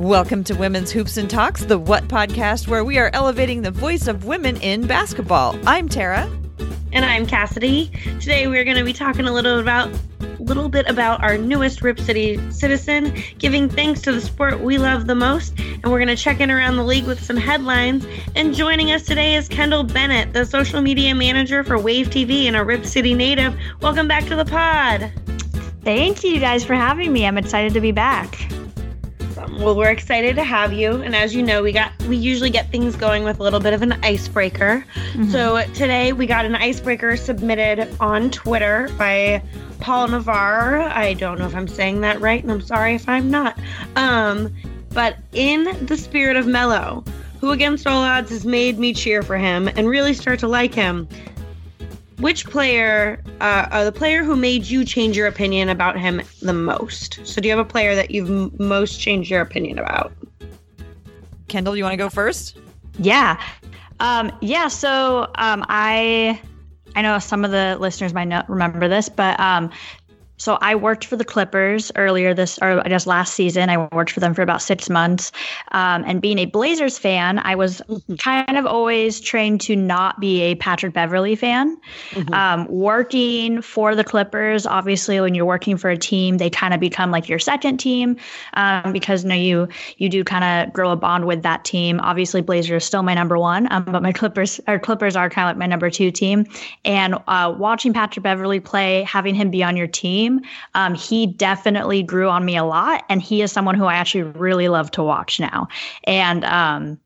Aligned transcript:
Welcome 0.00 0.44
to 0.44 0.54
Women's 0.54 0.90
Hoops 0.90 1.18
and 1.18 1.28
Talks, 1.28 1.66
the 1.66 1.78
What 1.78 2.08
podcast, 2.08 2.66
where 2.66 2.82
we 2.82 2.96
are 2.96 3.10
elevating 3.12 3.60
the 3.60 3.70
voice 3.70 4.06
of 4.06 4.24
women 4.24 4.56
in 4.62 4.86
basketball. 4.86 5.58
I'm 5.66 5.90
Tara. 5.90 6.26
And 6.94 7.04
I'm 7.04 7.26
Cassidy. 7.26 7.90
Today 8.18 8.46
we're 8.46 8.64
going 8.64 8.78
to 8.78 8.84
be 8.84 8.94
talking 8.94 9.26
a 9.26 9.32
little 9.32 9.58
about 9.58 9.92
little 10.38 10.70
bit 10.70 10.88
about 10.88 11.22
our 11.22 11.36
newest 11.36 11.82
Rip 11.82 12.00
City 12.00 12.40
citizen, 12.50 13.14
giving 13.36 13.68
thanks 13.68 14.00
to 14.00 14.12
the 14.12 14.22
sport 14.22 14.60
we 14.60 14.78
love 14.78 15.06
the 15.06 15.14
most, 15.14 15.52
and 15.58 15.84
we're 15.92 15.98
going 15.98 16.08
to 16.08 16.16
check 16.16 16.40
in 16.40 16.50
around 16.50 16.76
the 16.78 16.82
league 16.82 17.04
with 17.04 17.22
some 17.22 17.36
headlines. 17.36 18.06
And 18.34 18.54
joining 18.54 18.92
us 18.92 19.02
today 19.02 19.34
is 19.34 19.48
Kendall 19.48 19.84
Bennett, 19.84 20.32
the 20.32 20.46
social 20.46 20.80
media 20.80 21.14
manager 21.14 21.62
for 21.62 21.78
Wave 21.78 22.08
TV 22.08 22.44
and 22.44 22.56
a 22.56 22.64
Rip 22.64 22.86
City 22.86 23.12
native. 23.12 23.54
Welcome 23.82 24.08
back 24.08 24.24
to 24.28 24.34
the 24.34 24.46
pod. 24.46 25.12
Thank 25.84 26.24
you 26.24 26.40
guys 26.40 26.64
for 26.64 26.74
having 26.74 27.12
me. 27.12 27.26
I'm 27.26 27.36
excited 27.36 27.74
to 27.74 27.82
be 27.82 27.92
back. 27.92 28.50
Well, 29.60 29.76
we're 29.76 29.90
excited 29.90 30.36
to 30.36 30.42
have 30.42 30.72
you, 30.72 31.02
and 31.02 31.14
as 31.14 31.34
you 31.34 31.42
know, 31.42 31.62
we 31.62 31.70
got 31.70 31.92
we 32.04 32.16
usually 32.16 32.48
get 32.48 32.70
things 32.70 32.96
going 32.96 33.24
with 33.24 33.40
a 33.40 33.42
little 33.42 33.60
bit 33.60 33.74
of 33.74 33.82
an 33.82 33.92
icebreaker. 34.02 34.82
Mm-hmm. 35.12 35.30
So 35.30 35.62
today 35.74 36.14
we 36.14 36.24
got 36.24 36.46
an 36.46 36.54
icebreaker 36.54 37.14
submitted 37.18 37.94
on 38.00 38.30
Twitter 38.30 38.88
by 38.96 39.42
Paul 39.78 40.08
Navarre. 40.08 40.80
I 40.80 41.12
don't 41.12 41.38
know 41.38 41.44
if 41.44 41.54
I'm 41.54 41.68
saying 41.68 42.00
that 42.00 42.22
right, 42.22 42.42
and 42.42 42.50
I'm 42.50 42.62
sorry 42.62 42.94
if 42.94 43.06
I'm 43.06 43.30
not. 43.30 43.58
Um, 43.96 44.50
but 44.94 45.18
in 45.34 45.84
the 45.84 45.96
spirit 45.98 46.38
of 46.38 46.46
Melo, 46.46 47.04
who 47.42 47.50
against 47.50 47.86
all 47.86 48.02
odds 48.02 48.30
has 48.30 48.46
made 48.46 48.78
me 48.78 48.94
cheer 48.94 49.22
for 49.22 49.36
him 49.36 49.68
and 49.68 49.90
really 49.90 50.14
start 50.14 50.38
to 50.38 50.48
like 50.48 50.72
him, 50.72 51.06
which 52.20 52.46
player, 52.46 53.22
uh, 53.40 53.66
uh, 53.70 53.84
the 53.84 53.92
player 53.92 54.22
who 54.22 54.36
made 54.36 54.66
you 54.66 54.84
change 54.84 55.16
your 55.16 55.26
opinion 55.26 55.68
about 55.68 55.98
him 55.98 56.22
the 56.42 56.52
most? 56.52 57.20
So, 57.24 57.40
do 57.40 57.48
you 57.48 57.56
have 57.56 57.64
a 57.64 57.68
player 57.68 57.94
that 57.94 58.10
you've 58.10 58.30
m- 58.30 58.52
most 58.58 59.00
changed 59.00 59.30
your 59.30 59.40
opinion 59.40 59.78
about? 59.78 60.12
Kendall, 61.48 61.76
you 61.76 61.82
want 61.82 61.94
to 61.94 61.98
go 61.98 62.08
first? 62.08 62.58
Yeah, 62.98 63.42
um, 63.98 64.30
yeah. 64.40 64.68
So, 64.68 65.22
um, 65.36 65.64
I 65.68 66.40
I 66.94 67.02
know 67.02 67.18
some 67.18 67.44
of 67.44 67.50
the 67.50 67.76
listeners 67.80 68.12
might 68.12 68.28
not 68.28 68.48
remember 68.48 68.88
this, 68.88 69.08
but 69.08 69.38
um, 69.40 69.70
so 70.40 70.56
I 70.62 70.74
worked 70.74 71.04
for 71.04 71.16
the 71.16 71.24
Clippers 71.24 71.92
earlier 71.96 72.32
this, 72.32 72.58
or 72.62 72.80
I 72.82 72.88
guess 72.88 73.06
last 73.06 73.34
season. 73.34 73.68
I 73.68 73.86
worked 73.94 74.10
for 74.10 74.20
them 74.20 74.32
for 74.32 74.40
about 74.40 74.62
six 74.62 74.88
months. 74.88 75.32
Um, 75.72 76.02
and 76.06 76.22
being 76.22 76.38
a 76.38 76.46
Blazers 76.46 76.98
fan, 76.98 77.38
I 77.40 77.54
was 77.54 77.82
mm-hmm. 77.86 78.14
kind 78.14 78.56
of 78.56 78.64
always 78.64 79.20
trained 79.20 79.60
to 79.62 79.76
not 79.76 80.18
be 80.18 80.40
a 80.40 80.54
Patrick 80.54 80.94
Beverley 80.94 81.36
fan. 81.36 81.76
Mm-hmm. 82.12 82.32
Um, 82.32 82.66
working 82.68 83.60
for 83.60 83.94
the 83.94 84.02
Clippers, 84.02 84.64
obviously, 84.64 85.20
when 85.20 85.34
you're 85.34 85.44
working 85.44 85.76
for 85.76 85.90
a 85.90 85.98
team, 85.98 86.38
they 86.38 86.48
kind 86.48 86.72
of 86.72 86.80
become 86.80 87.10
like 87.10 87.28
your 87.28 87.38
second 87.38 87.76
team 87.76 88.16
um, 88.54 88.94
because 88.94 89.24
you 89.24 89.28
know 89.28 89.34
you 89.34 89.68
you 89.98 90.08
do 90.08 90.24
kind 90.24 90.44
of 90.44 90.72
grow 90.72 90.90
a 90.90 90.96
bond 90.96 91.26
with 91.26 91.42
that 91.42 91.66
team. 91.66 92.00
Obviously, 92.00 92.40
Blazers 92.40 92.86
still 92.86 93.02
my 93.02 93.12
number 93.12 93.38
one, 93.38 93.70
um, 93.70 93.84
but 93.84 94.02
my 94.02 94.12
Clippers, 94.12 94.58
our 94.66 94.78
Clippers 94.78 95.16
are 95.16 95.28
kind 95.28 95.44
of 95.44 95.50
like 95.50 95.58
my 95.58 95.66
number 95.66 95.90
two 95.90 96.10
team. 96.10 96.46
And 96.86 97.16
uh, 97.28 97.54
watching 97.58 97.92
Patrick 97.92 98.22
Beverley 98.22 98.60
play, 98.60 99.02
having 99.02 99.34
him 99.34 99.50
be 99.50 99.62
on 99.62 99.76
your 99.76 99.86
team 99.86 100.29
team, 100.38 100.48
um, 100.74 100.94
he 100.94 101.26
definitely 101.26 102.02
grew 102.02 102.28
on 102.28 102.44
me 102.44 102.56
a 102.56 102.64
lot. 102.64 103.04
And 103.08 103.22
he 103.22 103.42
is 103.42 103.52
someone 103.52 103.74
who 103.74 103.84
I 103.84 103.94
actually 103.94 104.22
really 104.22 104.68
love 104.68 104.90
to 104.92 105.02
watch 105.02 105.40
now. 105.40 105.68
And, 106.04 106.44
um, 106.44 106.98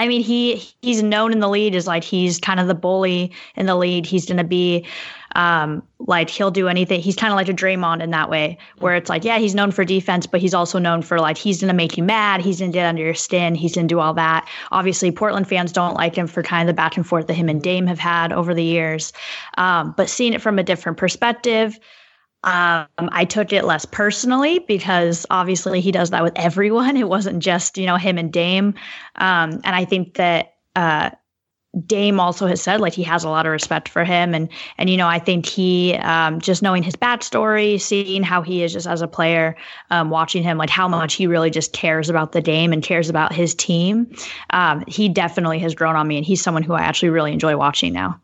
I 0.00 0.06
mean, 0.06 0.22
he 0.22 0.64
he's 0.80 1.02
known 1.02 1.32
in 1.32 1.40
the 1.40 1.48
lead 1.48 1.74
as 1.74 1.88
like 1.88 2.04
he's 2.04 2.38
kind 2.38 2.60
of 2.60 2.68
the 2.68 2.74
bully 2.74 3.32
in 3.56 3.66
the 3.66 3.74
lead. 3.74 4.06
He's 4.06 4.26
to 4.26 4.44
be 4.44 4.86
um, 5.34 5.82
like 5.98 6.30
he'll 6.30 6.52
do 6.52 6.68
anything. 6.68 7.00
He's 7.00 7.16
kind 7.16 7.32
of 7.32 7.36
like 7.36 7.48
a 7.48 7.52
Draymond 7.52 8.00
in 8.00 8.10
that 8.12 8.30
way, 8.30 8.58
where 8.78 8.94
it's 8.94 9.10
like, 9.10 9.24
yeah, 9.24 9.38
he's 9.38 9.56
known 9.56 9.72
for 9.72 9.84
defense, 9.84 10.24
but 10.24 10.40
he's 10.40 10.54
also 10.54 10.78
known 10.78 11.02
for 11.02 11.18
like 11.18 11.36
he's 11.36 11.58
to 11.58 11.72
make 11.72 11.96
you 11.96 12.04
mad. 12.04 12.40
He's 12.42 12.58
to 12.58 12.68
get 12.68 12.86
under 12.86 13.02
your 13.02 13.14
skin. 13.14 13.56
He's 13.56 13.72
to 13.72 13.84
do 13.84 13.98
all 13.98 14.14
that. 14.14 14.48
Obviously, 14.70 15.10
Portland 15.10 15.48
fans 15.48 15.72
don't 15.72 15.94
like 15.94 16.14
him 16.14 16.28
for 16.28 16.44
kind 16.44 16.62
of 16.62 16.72
the 16.72 16.76
back 16.76 16.96
and 16.96 17.04
forth 17.04 17.26
that 17.26 17.34
him 17.34 17.48
and 17.48 17.60
Dame 17.60 17.88
have 17.88 17.98
had 17.98 18.32
over 18.32 18.54
the 18.54 18.62
years. 18.62 19.12
Um, 19.56 19.94
but 19.96 20.08
seeing 20.08 20.32
it 20.32 20.40
from 20.40 20.60
a 20.60 20.62
different 20.62 20.96
perspective, 20.96 21.76
um, 22.44 22.86
I 22.98 23.24
took 23.24 23.52
it 23.52 23.64
less 23.64 23.84
personally 23.84 24.60
because 24.60 25.26
obviously 25.28 25.80
he 25.80 25.90
does 25.90 26.10
that 26.10 26.22
with 26.22 26.34
everyone. 26.36 26.96
It 26.98 27.08
wasn't 27.08 27.40
just, 27.40 27.78
you 27.78 27.86
know, 27.86 27.96
him 27.96 28.18
and 28.18 28.32
Dame. 28.32 28.74
Um, 29.16 29.60
and 29.64 29.66
I 29.66 29.84
think 29.84 30.14
that 30.14 30.54
uh, 30.74 31.10
Dame 31.86 32.18
also 32.18 32.46
has 32.46 32.60
said 32.60 32.80
like 32.80 32.92
he 32.92 33.02
has 33.04 33.24
a 33.24 33.28
lot 33.28 33.46
of 33.46 33.52
respect 33.52 33.88
for 33.88 34.04
him. 34.04 34.34
And, 34.34 34.48
and 34.78 34.90
you 34.90 34.96
know, 34.96 35.06
I 35.06 35.18
think 35.18 35.46
he, 35.46 35.94
um, 35.96 36.40
just 36.40 36.62
knowing 36.62 36.82
his 36.82 36.96
backstory, 36.96 37.80
seeing 37.80 38.22
how 38.22 38.42
he 38.42 38.62
is 38.62 38.72
just 38.72 38.86
as 38.86 39.02
a 39.02 39.08
player, 39.08 39.56
um, 39.90 40.10
watching 40.10 40.42
him, 40.42 40.58
like 40.58 40.70
how 40.70 40.88
much 40.88 41.14
he 41.14 41.26
really 41.26 41.50
just 41.50 41.72
cares 41.72 42.08
about 42.08 42.32
the 42.32 42.40
Dame 42.40 42.72
and 42.72 42.82
cares 42.82 43.08
about 43.08 43.32
his 43.32 43.54
team, 43.54 44.12
um, 44.50 44.84
he 44.88 45.08
definitely 45.08 45.58
has 45.60 45.74
grown 45.74 45.96
on 45.96 46.06
me. 46.06 46.16
And 46.16 46.26
he's 46.26 46.42
someone 46.42 46.62
who 46.62 46.74
I 46.74 46.82
actually 46.82 47.10
really 47.10 47.32
enjoy 47.32 47.56
watching 47.56 47.92
now 47.92 48.20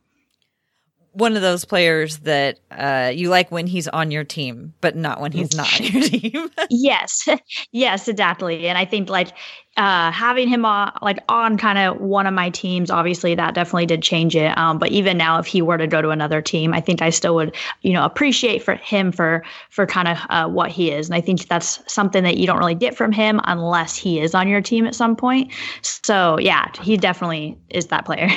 one 1.14 1.36
of 1.36 1.42
those 1.42 1.64
players 1.64 2.18
that 2.18 2.58
uh, 2.72 3.10
you 3.14 3.28
like 3.28 3.50
when 3.50 3.66
he's 3.66 3.86
on 3.88 4.10
your 4.10 4.24
team, 4.24 4.74
but 4.80 4.96
not 4.96 5.20
when 5.20 5.32
he's 5.32 5.56
not 5.56 5.72
on 5.80 5.86
your 5.86 6.02
team. 6.08 6.50
yes, 6.70 7.28
yes, 7.72 8.08
exactly. 8.08 8.66
And 8.66 8.76
I 8.76 8.84
think 8.84 9.08
like 9.08 9.28
uh, 9.76 10.10
having 10.10 10.48
him 10.48 10.64
on, 10.64 10.92
like 11.02 11.18
on 11.28 11.56
kind 11.56 11.78
of 11.78 12.00
one 12.00 12.26
of 12.26 12.34
my 12.34 12.50
teams, 12.50 12.90
obviously 12.90 13.34
that 13.36 13.54
definitely 13.54 13.86
did 13.86 14.02
change 14.02 14.34
it. 14.34 14.56
Um, 14.58 14.78
but 14.78 14.90
even 14.90 15.16
now, 15.16 15.38
if 15.38 15.46
he 15.46 15.62
were 15.62 15.78
to 15.78 15.86
go 15.86 16.02
to 16.02 16.10
another 16.10 16.42
team, 16.42 16.74
I 16.74 16.80
think 16.80 17.00
I 17.00 17.10
still 17.10 17.36
would, 17.36 17.54
you 17.82 17.92
know, 17.92 18.04
appreciate 18.04 18.62
for 18.62 18.74
him 18.74 19.12
for 19.12 19.44
for 19.70 19.86
kind 19.86 20.08
of 20.08 20.18
uh, 20.30 20.48
what 20.48 20.70
he 20.70 20.90
is. 20.90 21.08
And 21.08 21.14
I 21.14 21.20
think 21.20 21.46
that's 21.46 21.80
something 21.92 22.24
that 22.24 22.38
you 22.38 22.46
don't 22.46 22.58
really 22.58 22.74
get 22.74 22.96
from 22.96 23.12
him 23.12 23.40
unless 23.44 23.96
he 23.96 24.20
is 24.20 24.34
on 24.34 24.48
your 24.48 24.60
team 24.60 24.84
at 24.86 24.94
some 24.96 25.14
point. 25.14 25.52
So 25.82 26.38
yeah, 26.40 26.70
he 26.82 26.96
definitely 26.96 27.56
is 27.70 27.86
that 27.86 28.04
player. 28.04 28.28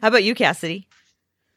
How 0.00 0.08
about 0.08 0.24
you, 0.24 0.34
Cassidy? 0.34 0.86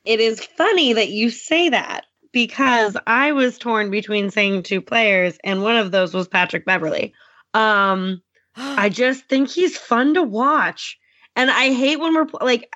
It 0.05 0.19
is 0.19 0.43
funny 0.43 0.93
that 0.93 1.09
you 1.09 1.29
say 1.29 1.69
that 1.69 2.05
because 2.31 2.97
I 3.07 3.31
was 3.31 3.57
torn 3.57 3.89
between 3.91 4.29
saying 4.29 4.63
two 4.63 4.81
players, 4.81 5.37
and 5.43 5.63
one 5.63 5.77
of 5.77 5.91
those 5.91 6.13
was 6.13 6.27
Patrick 6.27 6.65
Beverley. 6.65 7.13
Um, 7.53 8.21
I 8.55 8.89
just 8.89 9.25
think 9.25 9.49
he's 9.49 9.77
fun 9.77 10.13
to 10.13 10.23
watch, 10.23 10.99
and 11.35 11.49
I 11.49 11.73
hate 11.73 11.99
when 11.99 12.13
we're 12.13 12.27
like, 12.41 12.73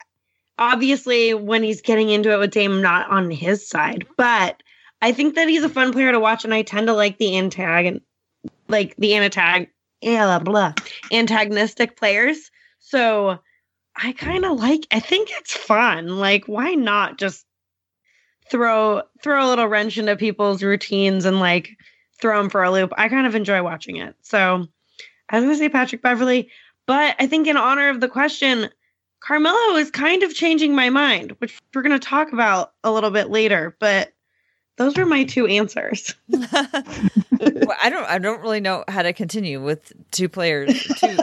obviously, 0.57 1.34
when 1.34 1.63
he's 1.63 1.81
getting 1.81 2.09
into 2.09 2.31
it 2.34 2.39
with 2.39 2.51
Dame, 2.51 2.81
not 2.81 3.09
on 3.09 3.29
his 3.31 3.68
side, 3.68 4.06
but 4.18 4.62
I 5.01 5.12
think 5.12 5.35
that 5.35 5.47
he's 5.47 5.63
a 5.63 5.69
fun 5.69 5.94
player 5.94 6.12
to 6.12 6.19
watch, 6.19 6.44
and 6.44 6.53
I 6.53 6.63
tend 6.63 6.88
to 6.88 6.94
like 6.94 7.18
the 7.18 7.31
antag, 7.31 8.01
like 8.68 8.95
the 8.97 9.12
antag, 9.12 9.68
blah, 10.01 10.39
blah, 10.39 10.73
antagonistic 11.12 11.97
players. 11.97 12.50
So 12.79 13.39
I 14.01 14.13
kind 14.13 14.45
of 14.45 14.57
like 14.57 14.87
I 14.91 14.99
think 14.99 15.29
it's 15.31 15.53
fun. 15.53 16.19
Like 16.19 16.45
why 16.45 16.73
not 16.73 17.17
just 17.17 17.45
throw 18.49 19.03
throw 19.21 19.45
a 19.45 19.49
little 19.49 19.67
wrench 19.67 19.97
into 19.97 20.15
people's 20.15 20.63
routines 20.63 21.25
and 21.25 21.39
like 21.39 21.69
throw 22.19 22.38
them 22.38 22.49
for 22.49 22.63
a 22.63 22.71
loop. 22.71 22.91
I 22.97 23.09
kind 23.09 23.27
of 23.27 23.35
enjoy 23.35 23.61
watching 23.63 23.97
it. 23.97 24.15
So 24.21 24.67
I 25.29 25.35
was 25.35 25.43
going 25.45 25.55
to 25.55 25.59
say 25.59 25.69
Patrick 25.69 26.01
Beverley, 26.01 26.49
but 26.85 27.15
I 27.19 27.27
think 27.27 27.47
in 27.47 27.57
honor 27.57 27.89
of 27.89 28.01
the 28.01 28.09
question, 28.09 28.69
Carmelo 29.21 29.75
is 29.75 29.91
kind 29.91 30.23
of 30.23 30.33
changing 30.33 30.75
my 30.75 30.89
mind, 30.89 31.35
which 31.39 31.59
we're 31.73 31.81
going 31.81 31.99
to 31.99 32.05
talk 32.07 32.31
about 32.31 32.73
a 32.83 32.91
little 32.91 33.11
bit 33.11 33.29
later, 33.29 33.75
but 33.79 34.13
those 34.77 34.95
were 34.95 35.05
my 35.05 35.25
two 35.25 35.45
answers. 35.45 36.15
well, 36.29 37.75
I 37.81 37.89
don't 37.89 38.05
I 38.05 38.17
don't 38.17 38.41
really 38.41 38.61
know 38.61 38.85
how 38.88 39.03
to 39.03 39.11
continue 39.11 39.61
with 39.61 39.91
two 40.11 40.29
players, 40.29 40.81
two 40.99 41.17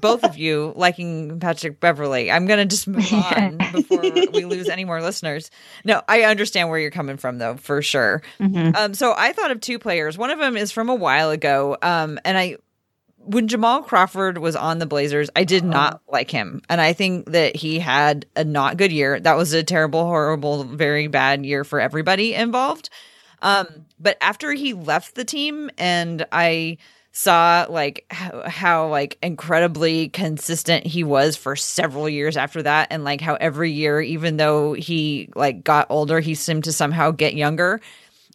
both 0.00 0.24
of 0.24 0.36
you 0.36 0.72
liking 0.76 1.40
Patrick 1.40 1.80
Beverley. 1.80 2.30
I'm 2.30 2.46
going 2.46 2.58
to 2.58 2.64
just 2.64 2.88
move 2.88 3.12
on 3.36 3.58
before 3.72 4.00
we 4.00 4.44
lose 4.44 4.68
any 4.68 4.84
more 4.84 5.00
listeners. 5.02 5.50
No, 5.84 6.02
I 6.08 6.22
understand 6.22 6.68
where 6.68 6.78
you're 6.78 6.90
coming 6.90 7.16
from, 7.16 7.38
though, 7.38 7.56
for 7.56 7.82
sure. 7.82 8.22
Mm-hmm. 8.38 8.76
Um, 8.76 8.94
so 8.94 9.14
I 9.16 9.32
thought 9.32 9.50
of 9.50 9.60
two 9.60 9.78
players. 9.78 10.16
One 10.16 10.30
of 10.30 10.38
them 10.38 10.56
is 10.56 10.72
from 10.72 10.88
a 10.88 10.94
while 10.94 11.30
ago, 11.30 11.76
um, 11.82 12.18
and 12.24 12.36
I 12.36 12.56
when 13.22 13.48
Jamal 13.48 13.82
Crawford 13.82 14.38
was 14.38 14.56
on 14.56 14.78
the 14.78 14.86
Blazers, 14.86 15.28
I 15.36 15.44
did 15.44 15.62
not 15.62 15.94
uh-huh. 15.94 16.12
like 16.12 16.30
him. 16.30 16.62
And 16.70 16.80
I 16.80 16.94
think 16.94 17.30
that 17.32 17.54
he 17.54 17.78
had 17.78 18.24
a 18.34 18.44
not 18.44 18.78
good 18.78 18.92
year. 18.92 19.20
That 19.20 19.36
was 19.36 19.52
a 19.52 19.62
terrible, 19.62 20.04
horrible, 20.04 20.64
very 20.64 21.06
bad 21.06 21.44
year 21.44 21.62
for 21.62 21.80
everybody 21.80 22.34
involved. 22.34 22.88
Um, 23.42 23.86
but 23.98 24.16
after 24.20 24.52
he 24.52 24.72
left 24.72 25.14
the 25.14 25.24
team 25.24 25.70
and 25.78 26.26
I 26.32 26.78
saw 27.12 27.66
like 27.68 28.06
how, 28.10 28.48
how, 28.48 28.88
like 28.88 29.18
incredibly 29.22 30.08
consistent 30.10 30.86
he 30.86 31.02
was 31.02 31.36
for 31.36 31.56
several 31.56 32.08
years 32.08 32.36
after 32.36 32.62
that 32.62 32.88
and 32.90 33.04
like 33.04 33.20
how 33.20 33.34
every 33.34 33.70
year 33.70 34.00
even 34.00 34.36
though 34.36 34.72
he 34.72 35.28
like 35.34 35.64
got 35.64 35.86
older 35.90 36.20
he 36.20 36.34
seemed 36.34 36.64
to 36.64 36.72
somehow 36.72 37.10
get 37.10 37.34
younger 37.34 37.80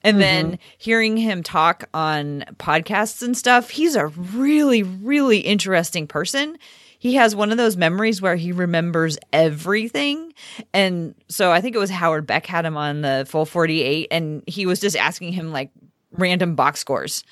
and 0.04 0.16
mm-hmm. 0.16 0.20
then 0.20 0.60
hearing 0.78 1.16
him 1.16 1.42
talk 1.42 1.88
on 1.94 2.44
podcasts 2.58 3.22
and 3.22 3.38
stuff 3.38 3.70
he's 3.70 3.96
a 3.96 4.08
really 4.08 4.84
really 4.84 5.40
interesting 5.40 6.06
person 6.06 6.58
he 7.06 7.14
has 7.14 7.36
one 7.36 7.52
of 7.52 7.58
those 7.58 7.78
memories 7.78 8.20
where 8.20 8.36
he 8.36 8.52
remembers 8.52 9.20
everything. 9.32 10.34
And 10.74 11.14
so 11.28 11.52
I 11.52 11.62
think 11.62 11.76
it 11.76 11.78
was 11.78 11.92
Howard 11.92 12.26
Beck 12.26 12.48
had 12.48 12.66
him 12.66 12.78
on 12.78 13.02
the 13.02 13.28
full 13.30 13.46
48 13.46 14.08
and 14.10 14.42
he 14.48 14.66
was 14.66 14.80
just 14.80 14.96
asking 14.96 15.34
him 15.34 15.52
like 15.52 15.70
random 16.14 16.56
box 16.56 16.80
scores 16.80 17.24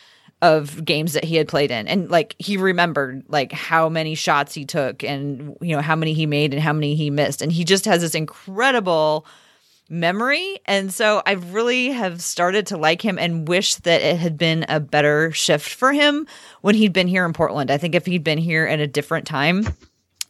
of 0.43 0.83
games 0.83 1.13
that 1.13 1.23
he 1.23 1.37
had 1.37 1.47
played 1.47 1.71
in. 1.71 1.87
And 1.87 2.11
like 2.11 2.35
he 2.37 2.57
remembered 2.57 3.23
like 3.27 3.51
how 3.51 3.89
many 3.89 4.13
shots 4.13 4.53
he 4.53 4.65
took 4.65 5.03
and 5.03 5.57
you 5.61 5.75
know 5.75 5.81
how 5.81 5.95
many 5.95 6.13
he 6.13 6.25
made 6.25 6.53
and 6.53 6.61
how 6.61 6.73
many 6.73 6.95
he 6.95 7.09
missed. 7.09 7.41
And 7.41 7.51
he 7.51 7.63
just 7.63 7.85
has 7.85 8.01
this 8.01 8.13
incredible 8.13 9.25
memory. 9.89 10.59
And 10.65 10.93
so 10.93 11.21
i 11.25 11.33
really 11.33 11.91
have 11.91 12.21
started 12.21 12.67
to 12.67 12.77
like 12.77 13.01
him 13.01 13.17
and 13.17 13.47
wish 13.47 13.75
that 13.75 14.01
it 14.01 14.17
had 14.17 14.37
been 14.37 14.65
a 14.69 14.79
better 14.79 15.31
shift 15.31 15.69
for 15.73 15.91
him 15.93 16.27
when 16.61 16.75
he'd 16.75 16.93
been 16.93 17.07
here 17.07 17.25
in 17.25 17.33
portland. 17.33 17.71
I 17.71 17.77
think 17.77 17.95
if 17.95 18.05
he'd 18.05 18.23
been 18.23 18.37
here 18.37 18.65
at 18.65 18.79
a 18.79 18.87
different 18.87 19.27
time 19.27 19.67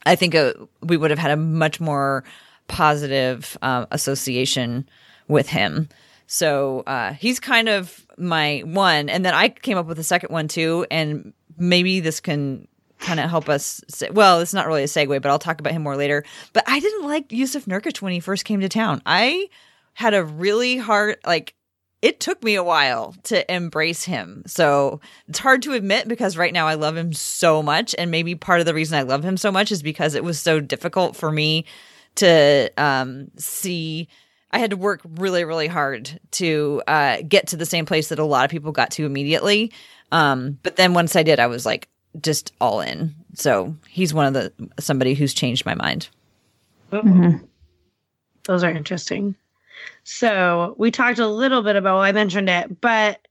i 0.06 0.16
think 0.16 0.36
uh, 0.36 0.54
we 0.82 0.98
would 0.98 1.12
have 1.12 1.20
had 1.20 1.32
a 1.32 1.38
much 1.38 1.80
more 1.80 2.26
positive 2.68 3.58
uh, 3.62 3.86
association 3.92 4.88
with 5.28 5.48
him. 5.48 5.90
So 6.28 6.82
uh, 6.88 7.14
he's 7.14 7.40
kind 7.40 7.70
of 7.70 8.03
my 8.18 8.62
one. 8.66 9.10
And 9.10 9.26
then 9.26 9.34
I 9.34 9.50
came 9.50 9.78
up 9.78 9.86
with 9.86 10.00
a 10.00 10.04
second 10.04 10.32
one 10.32 10.48
too. 10.48 10.86
And 10.90 11.34
maybe 11.58 12.00
this 12.00 12.20
can 12.20 12.68
kind 13.00 13.20
of 13.20 13.30
help 13.30 13.50
us. 13.50 13.82
Say, 13.90 14.10
well, 14.10 14.40
it's 14.40 14.54
not 14.54 14.68
really 14.68 14.84
a 14.84 14.88
segue, 14.88 15.22
but 15.22 15.30
I'll 15.30 15.40
talk 15.40 15.60
about 15.60 15.74
him 15.74 15.84
more 15.84 15.98
later. 15.98 16.24
But 16.54 16.64
I 16.68 16.80
didn't 16.80 17.06
like 17.06 17.30
Jusuf 17.30 17.66
Nurkic 17.66 18.02
when 18.02 18.14
he 18.14 18.20
first 18.20 18.46
came 18.46 18.62
to 18.62 18.70
town. 18.70 19.02
I 19.06 19.50
had 19.94 20.14
a 20.14 20.24
really 20.24 20.78
hard, 20.78 21.18
like, 21.26 21.54
it 22.02 22.20
took 22.20 22.44
me 22.44 22.56
a 22.56 22.64
while 22.64 23.16
to 23.24 23.50
embrace 23.54 24.04
him. 24.04 24.44
So 24.46 25.00
it's 25.30 25.40
hard 25.40 25.62
to 25.62 25.72
admit 25.72 26.08
because 26.08 26.36
right 26.36 26.52
now 26.52 26.68
I 26.68 26.74
love 26.74 26.98
him 26.98 27.14
so 27.14 27.64
much. 27.64 27.96
And 27.98 28.12
maybe 28.12 28.36
part 28.36 28.60
of 28.60 28.66
the 28.66 28.74
reason 28.74 28.98
I 28.98 29.04
love 29.04 29.24
him 29.24 29.38
so 29.38 29.54
much 29.54 29.72
is 29.72 29.82
because 29.82 30.14
it 30.14 30.24
was 30.24 30.38
so 30.38 30.60
difficult 30.60 31.16
for 31.16 31.32
me 31.32 31.64
to 32.16 32.70
um, 32.78 33.32
see 33.38 34.10
I 34.54 34.60
had 34.60 34.70
to 34.70 34.78
work 34.78 35.02
really, 35.16 35.44
really 35.44 35.68
hard 35.68 36.20
to 36.32 36.84
uh, 36.88 37.18
get 37.28 37.48
to 37.48 37.58
the 37.58 37.66
same 37.66 37.86
place 37.86 38.10
that 38.10 38.20
a 38.20 38.24
lot 38.24 38.46
of 38.46 38.52
people 38.52 38.72
got 38.72 38.92
to 38.92 39.06
immediately. 39.06 39.74
Um, 40.12 40.60
but 40.62 40.76
then 40.76 40.94
once 40.94 41.16
I 41.16 41.24
did, 41.24 41.40
I 41.40 41.48
was 41.48 41.66
like 41.66 41.90
just 42.22 42.54
all 42.62 42.80
in. 42.80 43.16
So 43.34 43.76
he's 43.90 44.14
one 44.14 44.28
of 44.28 44.34
the 44.34 44.54
somebody 44.80 45.16
who's 45.16 45.34
changed 45.34 45.66
my 45.66 45.74
mind. 45.74 46.08
Mm-hmm. 46.92 47.44
Those 48.44 48.64
are 48.64 48.70
interesting. 48.70 49.36
So 50.04 50.76
we 50.78 50.92
talked 50.92 51.18
a 51.18 51.28
little 51.28 51.64
bit 51.64 51.76
about. 51.76 51.96
Well, 51.96 52.04
I 52.04 52.12
mentioned 52.12 52.50
it, 52.50 52.80
but 52.80 53.28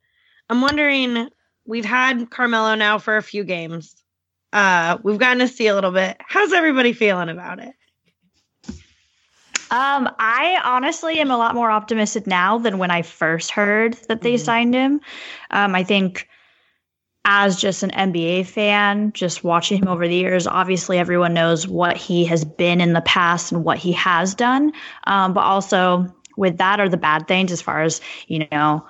I'm 0.50 0.60
wondering. 0.60 1.28
We've 1.64 1.84
had 1.84 2.28
Carmelo 2.30 2.74
now 2.74 2.98
for 2.98 3.16
a 3.16 3.22
few 3.22 3.44
games. 3.44 3.94
Uh, 4.52 4.98
we've 5.04 5.18
gotten 5.18 5.38
to 5.38 5.46
see 5.46 5.68
a 5.68 5.74
little 5.76 5.92
bit. 5.92 6.16
How's 6.18 6.52
everybody 6.52 6.92
feeling 6.92 7.28
about 7.28 7.60
it? 7.60 7.72
Um, 9.72 10.06
I 10.18 10.60
honestly 10.62 11.18
am 11.18 11.30
a 11.30 11.38
lot 11.38 11.54
more 11.54 11.70
optimistic 11.70 12.26
now 12.26 12.58
than 12.58 12.76
when 12.76 12.90
I 12.90 13.00
first 13.00 13.50
heard 13.50 13.94
that 14.08 14.20
they 14.20 14.34
mm-hmm. 14.34 14.44
signed 14.44 14.74
him. 14.74 15.00
Um, 15.50 15.74
I 15.74 15.82
think 15.82 16.28
as 17.24 17.56
just 17.56 17.82
an 17.82 17.90
NBA 17.90 18.46
fan, 18.46 19.12
just 19.14 19.44
watching 19.44 19.78
him 19.80 19.88
over 19.88 20.06
the 20.06 20.14
years, 20.14 20.46
obviously 20.46 20.98
everyone 20.98 21.32
knows 21.32 21.66
what 21.66 21.96
he 21.96 22.22
has 22.26 22.44
been 22.44 22.82
in 22.82 22.92
the 22.92 23.00
past 23.00 23.50
and 23.50 23.64
what 23.64 23.78
he 23.78 23.92
has 23.92 24.34
done. 24.34 24.72
Um, 25.04 25.32
but 25.32 25.40
also 25.40 26.06
with 26.36 26.58
that 26.58 26.78
are 26.78 26.88
the 26.90 26.98
bad 26.98 27.26
things 27.26 27.50
as 27.50 27.62
far 27.62 27.82
as, 27.82 28.02
you 28.26 28.46
know, 28.52 28.86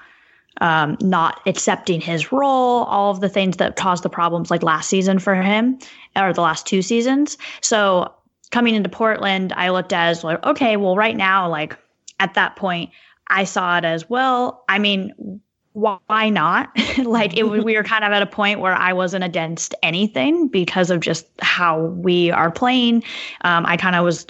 um, 0.60 0.96
not 1.00 1.40
accepting 1.46 2.00
his 2.00 2.32
role, 2.32 2.82
all 2.84 3.12
of 3.12 3.20
the 3.20 3.28
things 3.28 3.58
that 3.58 3.76
caused 3.76 4.02
the 4.02 4.10
problems 4.10 4.50
like 4.50 4.64
last 4.64 4.88
season 4.88 5.20
for 5.20 5.36
him 5.36 5.78
or 6.16 6.32
the 6.32 6.40
last 6.40 6.66
two 6.66 6.82
seasons. 6.82 7.38
So 7.60 8.12
coming 8.52 8.74
into 8.76 8.88
Portland, 8.88 9.52
I 9.56 9.70
looked 9.70 9.92
at 9.92 10.10
as 10.10 10.22
like, 10.22 10.44
okay, 10.44 10.76
well, 10.76 10.94
right 10.94 11.16
now, 11.16 11.48
like 11.48 11.76
at 12.20 12.34
that 12.34 12.54
point, 12.54 12.90
I 13.26 13.44
saw 13.44 13.78
it 13.78 13.84
as 13.84 14.08
well. 14.08 14.62
I 14.68 14.78
mean, 14.78 15.40
why 15.72 16.28
not? 16.28 16.70
like 16.98 17.36
it 17.36 17.44
we 17.44 17.74
were 17.74 17.82
kind 17.82 18.04
of 18.04 18.12
at 18.12 18.22
a 18.22 18.26
point 18.26 18.60
where 18.60 18.74
I 18.74 18.92
wasn't 18.92 19.24
against 19.24 19.74
anything 19.82 20.48
because 20.48 20.90
of 20.90 21.00
just 21.00 21.26
how 21.40 21.80
we 21.80 22.30
are 22.30 22.50
playing. 22.50 23.02
Um, 23.40 23.64
I 23.66 23.76
kind 23.78 23.96
of 23.96 24.04
was 24.04 24.26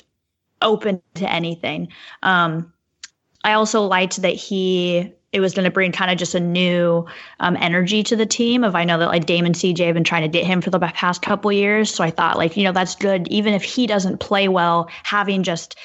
open 0.63 1.03
to 1.15 1.31
anything. 1.31 1.89
Um, 2.23 2.73
I 3.43 3.55
also 3.55 3.83
liked 3.83 4.23
that 4.23 4.35
he 4.35 5.13
it 5.33 5.41
was 5.41 5.55
going 5.55 5.65
to 5.65 5.71
bring 5.71 5.93
kind 5.93 6.11
of 6.11 6.19
just 6.19 6.35
a 6.35 6.41
new 6.41 7.07
um, 7.41 7.57
energy 7.59 8.03
to 8.05 8.17
the 8.17 8.27
team. 8.27 8.65
Of 8.65 8.75
I 8.75 8.85
know 8.85 8.99
that 8.99 9.09
like 9.09 9.27
Damon 9.27 9.53
CJ 9.53 9.87
have 9.87 9.95
been 9.95 10.05
trying 10.05 10.23
to 10.23 10.29
get 10.29 10.45
him 10.45 10.61
for 10.61 10.71
the 10.71 10.79
past 10.79 11.23
couple 11.23 11.51
years, 11.51 11.93
so 11.93 12.05
I 12.05 12.11
thought 12.11 12.37
like 12.37 12.57
you 12.57 12.65
know 12.65 12.73
that's 12.73 12.95
good. 12.95 13.29
Even 13.29 13.55
if 13.55 13.63
he 13.63 13.87
doesn't 13.87 14.19
play 14.19 14.49
well, 14.49 14.89
having 15.03 15.43
just 15.43 15.77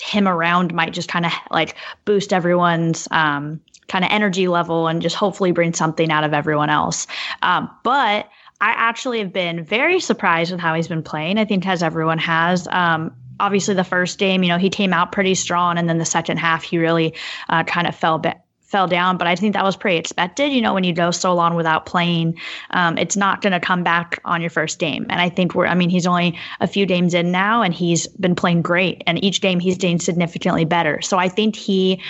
him 0.00 0.26
around 0.26 0.72
might 0.72 0.92
just 0.92 1.08
kind 1.08 1.26
of 1.26 1.32
like 1.50 1.74
boost 2.04 2.32
everyone's 2.32 3.06
um, 3.10 3.60
kind 3.88 4.04
of 4.04 4.10
energy 4.10 4.48
level 4.48 4.88
and 4.88 5.02
just 5.02 5.16
hopefully 5.16 5.52
bring 5.52 5.74
something 5.74 6.10
out 6.10 6.24
of 6.24 6.32
everyone 6.32 6.70
else. 6.70 7.06
Um, 7.42 7.70
but 7.82 8.28
I 8.60 8.70
actually 8.70 9.18
have 9.18 9.32
been 9.32 9.64
very 9.64 10.00
surprised 10.00 10.52
with 10.52 10.60
how 10.60 10.74
he's 10.74 10.88
been 10.88 11.02
playing. 11.02 11.38
I 11.38 11.44
think 11.44 11.66
as 11.66 11.82
everyone 11.82 12.18
has. 12.18 12.68
Um, 12.68 13.14
obviously, 13.40 13.74
the 13.74 13.84
first 13.84 14.18
game, 14.18 14.44
you 14.44 14.48
know, 14.48 14.58
he 14.58 14.70
came 14.70 14.92
out 14.92 15.10
pretty 15.10 15.34
strong, 15.34 15.76
and 15.76 15.88
then 15.88 15.98
the 15.98 16.04
second 16.04 16.38
half, 16.38 16.62
he 16.62 16.78
really 16.78 17.14
uh, 17.48 17.64
kind 17.64 17.88
of 17.88 17.96
fell 17.96 18.18
back 18.18 18.44
fell 18.72 18.88
down, 18.88 19.18
but 19.18 19.26
I 19.26 19.36
think 19.36 19.52
that 19.52 19.62
was 19.62 19.76
pretty 19.76 19.98
expected. 19.98 20.50
You 20.50 20.62
know, 20.62 20.72
when 20.72 20.82
you 20.82 20.94
go 20.94 21.10
so 21.10 21.34
long 21.34 21.54
without 21.54 21.84
playing, 21.84 22.40
um, 22.70 22.96
it's 22.96 23.16
not 23.16 23.42
going 23.42 23.52
to 23.52 23.60
come 23.60 23.84
back 23.84 24.18
on 24.24 24.40
your 24.40 24.50
first 24.50 24.78
game. 24.78 25.04
And 25.10 25.20
I 25.20 25.28
think 25.28 25.54
we're, 25.54 25.66
I 25.66 25.74
mean, 25.74 25.90
he's 25.90 26.06
only 26.06 26.38
a 26.60 26.66
few 26.66 26.86
games 26.86 27.12
in 27.12 27.30
now 27.30 27.60
and 27.60 27.74
he's 27.74 28.08
been 28.08 28.34
playing 28.34 28.62
great. 28.62 29.04
And 29.06 29.22
each 29.22 29.42
game 29.42 29.60
he's 29.60 29.76
doing 29.76 30.00
significantly 30.00 30.64
better. 30.64 31.02
So 31.02 31.18
I 31.18 31.28
think 31.28 31.54
he, 31.54 32.00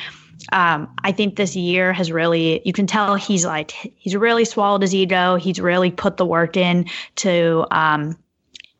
um, 0.52 0.88
I 1.02 1.10
think 1.10 1.34
this 1.34 1.56
year 1.56 1.92
has 1.92 2.12
really, 2.12 2.62
you 2.64 2.72
can 2.72 2.86
tell 2.86 3.16
he's 3.16 3.44
like, 3.44 3.72
he's 3.96 4.14
really 4.14 4.44
swallowed 4.44 4.82
his 4.82 4.94
ego. 4.94 5.34
He's 5.34 5.60
really 5.60 5.90
put 5.90 6.16
the 6.16 6.24
work 6.24 6.56
in 6.56 6.86
to, 7.16 7.66
um, 7.72 8.16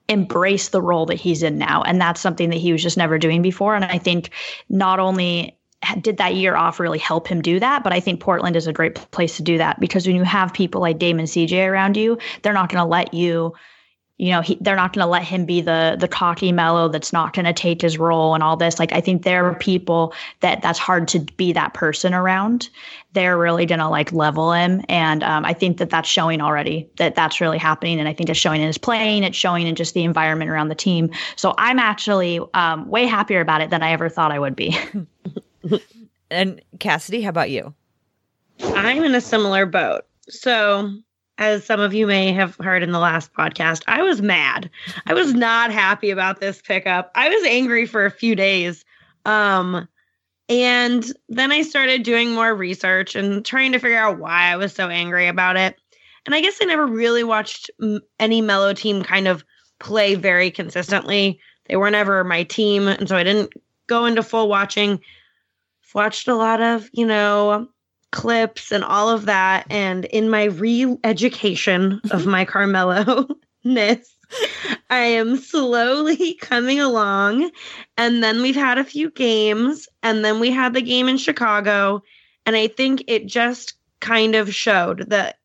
embrace 0.08 0.68
the 0.68 0.82
role 0.82 1.06
that 1.06 1.14
he's 1.18 1.42
in 1.42 1.58
now. 1.58 1.82
And 1.82 2.00
that's 2.00 2.20
something 2.20 2.50
that 2.50 2.58
he 2.58 2.70
was 2.72 2.82
just 2.82 2.96
never 2.96 3.18
doing 3.18 3.42
before. 3.42 3.74
And 3.74 3.84
I 3.84 3.98
think 3.98 4.30
not 4.68 5.00
only 5.00 5.56
did 6.00 6.16
that 6.18 6.34
year 6.34 6.56
off 6.56 6.80
really 6.80 6.98
help 6.98 7.26
him 7.26 7.42
do 7.42 7.58
that? 7.60 7.82
But 7.82 7.92
I 7.92 8.00
think 8.00 8.20
Portland 8.20 8.56
is 8.56 8.66
a 8.66 8.72
great 8.72 8.94
place 9.10 9.36
to 9.36 9.42
do 9.42 9.58
that 9.58 9.80
because 9.80 10.06
when 10.06 10.16
you 10.16 10.24
have 10.24 10.52
people 10.52 10.80
like 10.80 10.98
Damon 10.98 11.26
CJ 11.26 11.68
around 11.68 11.96
you, 11.96 12.18
they're 12.42 12.52
not 12.52 12.68
going 12.68 12.82
to 12.82 12.88
let 12.88 13.12
you, 13.12 13.54
you 14.18 14.30
know, 14.30 14.40
he, 14.40 14.56
they're 14.60 14.76
not 14.76 14.92
going 14.92 15.04
to 15.04 15.10
let 15.10 15.24
him 15.24 15.44
be 15.44 15.60
the 15.60 15.96
the 15.98 16.06
cocky 16.06 16.52
Melo 16.52 16.88
that's 16.88 17.12
not 17.12 17.32
going 17.32 17.46
to 17.46 17.52
take 17.52 17.82
his 17.82 17.98
role 17.98 18.34
and 18.34 18.42
all 18.42 18.56
this. 18.56 18.78
Like 18.78 18.92
I 18.92 19.00
think 19.00 19.24
there 19.24 19.44
are 19.46 19.54
people 19.54 20.14
that 20.40 20.62
that's 20.62 20.78
hard 20.78 21.08
to 21.08 21.18
be 21.18 21.52
that 21.52 21.74
person 21.74 22.14
around. 22.14 22.68
They're 23.14 23.36
really 23.36 23.66
going 23.66 23.80
to 23.80 23.88
like 23.88 24.12
level 24.12 24.52
him, 24.52 24.84
and 24.88 25.24
um, 25.24 25.44
I 25.44 25.52
think 25.52 25.78
that 25.78 25.90
that's 25.90 26.08
showing 26.08 26.40
already 26.40 26.88
that 26.98 27.16
that's 27.16 27.40
really 27.40 27.58
happening. 27.58 27.98
And 27.98 28.08
I 28.08 28.14
think 28.14 28.30
it's 28.30 28.38
showing 28.38 28.60
in 28.60 28.68
his 28.68 28.78
playing, 28.78 29.24
it's 29.24 29.36
showing 29.36 29.66
in 29.66 29.74
just 29.74 29.94
the 29.94 30.04
environment 30.04 30.50
around 30.50 30.68
the 30.68 30.76
team. 30.76 31.10
So 31.34 31.54
I'm 31.58 31.80
actually 31.80 32.38
um, 32.54 32.88
way 32.88 33.06
happier 33.06 33.40
about 33.40 33.60
it 33.60 33.70
than 33.70 33.82
I 33.82 33.90
ever 33.90 34.08
thought 34.08 34.30
I 34.30 34.38
would 34.38 34.54
be. 34.54 34.78
and 36.30 36.60
Cassidy, 36.78 37.22
how 37.22 37.30
about 37.30 37.50
you? 37.50 37.74
I'm 38.62 39.02
in 39.04 39.14
a 39.14 39.20
similar 39.20 39.66
boat. 39.66 40.02
So, 40.28 40.92
as 41.38 41.64
some 41.64 41.80
of 41.80 41.94
you 41.94 42.06
may 42.06 42.32
have 42.32 42.56
heard 42.56 42.82
in 42.82 42.92
the 42.92 42.98
last 42.98 43.32
podcast, 43.32 43.82
I 43.88 44.02
was 44.02 44.22
mad. 44.22 44.70
I 45.06 45.14
was 45.14 45.34
not 45.34 45.72
happy 45.72 46.10
about 46.10 46.40
this 46.40 46.62
pickup. 46.62 47.10
I 47.14 47.28
was 47.28 47.44
angry 47.46 47.86
for 47.86 48.04
a 48.04 48.10
few 48.10 48.34
days. 48.34 48.84
Um, 49.24 49.88
and 50.48 51.10
then 51.28 51.52
I 51.52 51.62
started 51.62 52.02
doing 52.02 52.32
more 52.32 52.54
research 52.54 53.16
and 53.16 53.44
trying 53.44 53.72
to 53.72 53.78
figure 53.78 53.98
out 53.98 54.18
why 54.18 54.52
I 54.52 54.56
was 54.56 54.72
so 54.72 54.88
angry 54.88 55.26
about 55.26 55.56
it. 55.56 55.76
And 56.26 56.34
I 56.34 56.40
guess 56.40 56.58
I 56.60 56.66
never 56.66 56.86
really 56.86 57.24
watched 57.24 57.70
any 58.20 58.40
Melo 58.40 58.74
team 58.74 59.02
kind 59.02 59.26
of 59.26 59.44
play 59.80 60.14
very 60.14 60.50
consistently. 60.50 61.40
They 61.66 61.76
were 61.76 61.90
never 61.90 62.22
my 62.22 62.44
team. 62.44 62.86
And 62.86 63.08
so 63.08 63.16
I 63.16 63.24
didn't 63.24 63.52
go 63.86 64.04
into 64.04 64.22
full 64.22 64.48
watching 64.48 65.00
watched 65.94 66.28
a 66.28 66.34
lot 66.34 66.60
of, 66.60 66.88
you 66.92 67.06
know, 67.06 67.68
clips 68.10 68.70
and 68.70 68.84
all 68.84 69.08
of 69.08 69.26
that. 69.26 69.66
And 69.70 70.04
in 70.06 70.30
my 70.30 70.44
re 70.44 70.96
education 71.04 72.00
of 72.10 72.26
my 72.26 72.44
Carmelo 72.44 73.28
ness, 73.64 74.14
I 74.90 74.98
am 74.98 75.36
slowly 75.36 76.34
coming 76.40 76.80
along. 76.80 77.50
And 77.96 78.22
then 78.22 78.42
we've 78.42 78.54
had 78.54 78.78
a 78.78 78.84
few 78.84 79.10
games, 79.10 79.88
and 80.02 80.24
then 80.24 80.40
we 80.40 80.50
had 80.50 80.74
the 80.74 80.82
game 80.82 81.08
in 81.08 81.18
Chicago. 81.18 82.02
And 82.46 82.56
I 82.56 82.68
think 82.68 83.04
it 83.06 83.26
just 83.26 83.74
kind 84.00 84.34
of 84.34 84.54
showed 84.54 85.10
that 85.10 85.38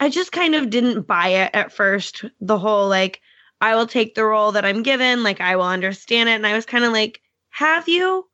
I 0.00 0.08
just 0.08 0.32
kind 0.32 0.54
of 0.54 0.70
didn't 0.70 1.06
buy 1.06 1.28
it 1.28 1.50
at 1.54 1.72
first. 1.72 2.24
The 2.40 2.58
whole 2.58 2.88
like, 2.88 3.20
I 3.60 3.76
will 3.76 3.86
take 3.86 4.14
the 4.14 4.24
role 4.24 4.52
that 4.52 4.64
I'm 4.64 4.82
given, 4.82 5.22
like, 5.22 5.40
I 5.40 5.54
will 5.54 5.62
understand 5.62 6.28
it. 6.28 6.32
And 6.32 6.46
I 6.46 6.54
was 6.54 6.66
kind 6.66 6.84
of 6.84 6.92
like, 6.92 7.20
have 7.50 7.88
you? 7.88 8.26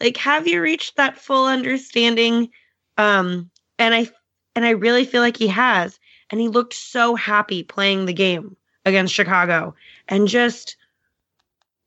Like 0.00 0.16
have 0.16 0.46
you 0.46 0.60
reached 0.60 0.96
that 0.96 1.18
full 1.18 1.46
understanding? 1.46 2.50
Um 2.98 3.50
and 3.78 3.94
i 3.94 4.08
and 4.54 4.64
i 4.64 4.70
really 4.70 5.04
feel 5.04 5.22
like 5.22 5.36
he 5.36 5.48
has. 5.48 5.98
And 6.30 6.40
he 6.40 6.48
looked 6.48 6.74
so 6.74 7.14
happy 7.14 7.62
playing 7.62 8.06
the 8.06 8.12
game 8.12 8.56
against 8.84 9.14
chicago. 9.14 9.74
And 10.08 10.28
just 10.28 10.76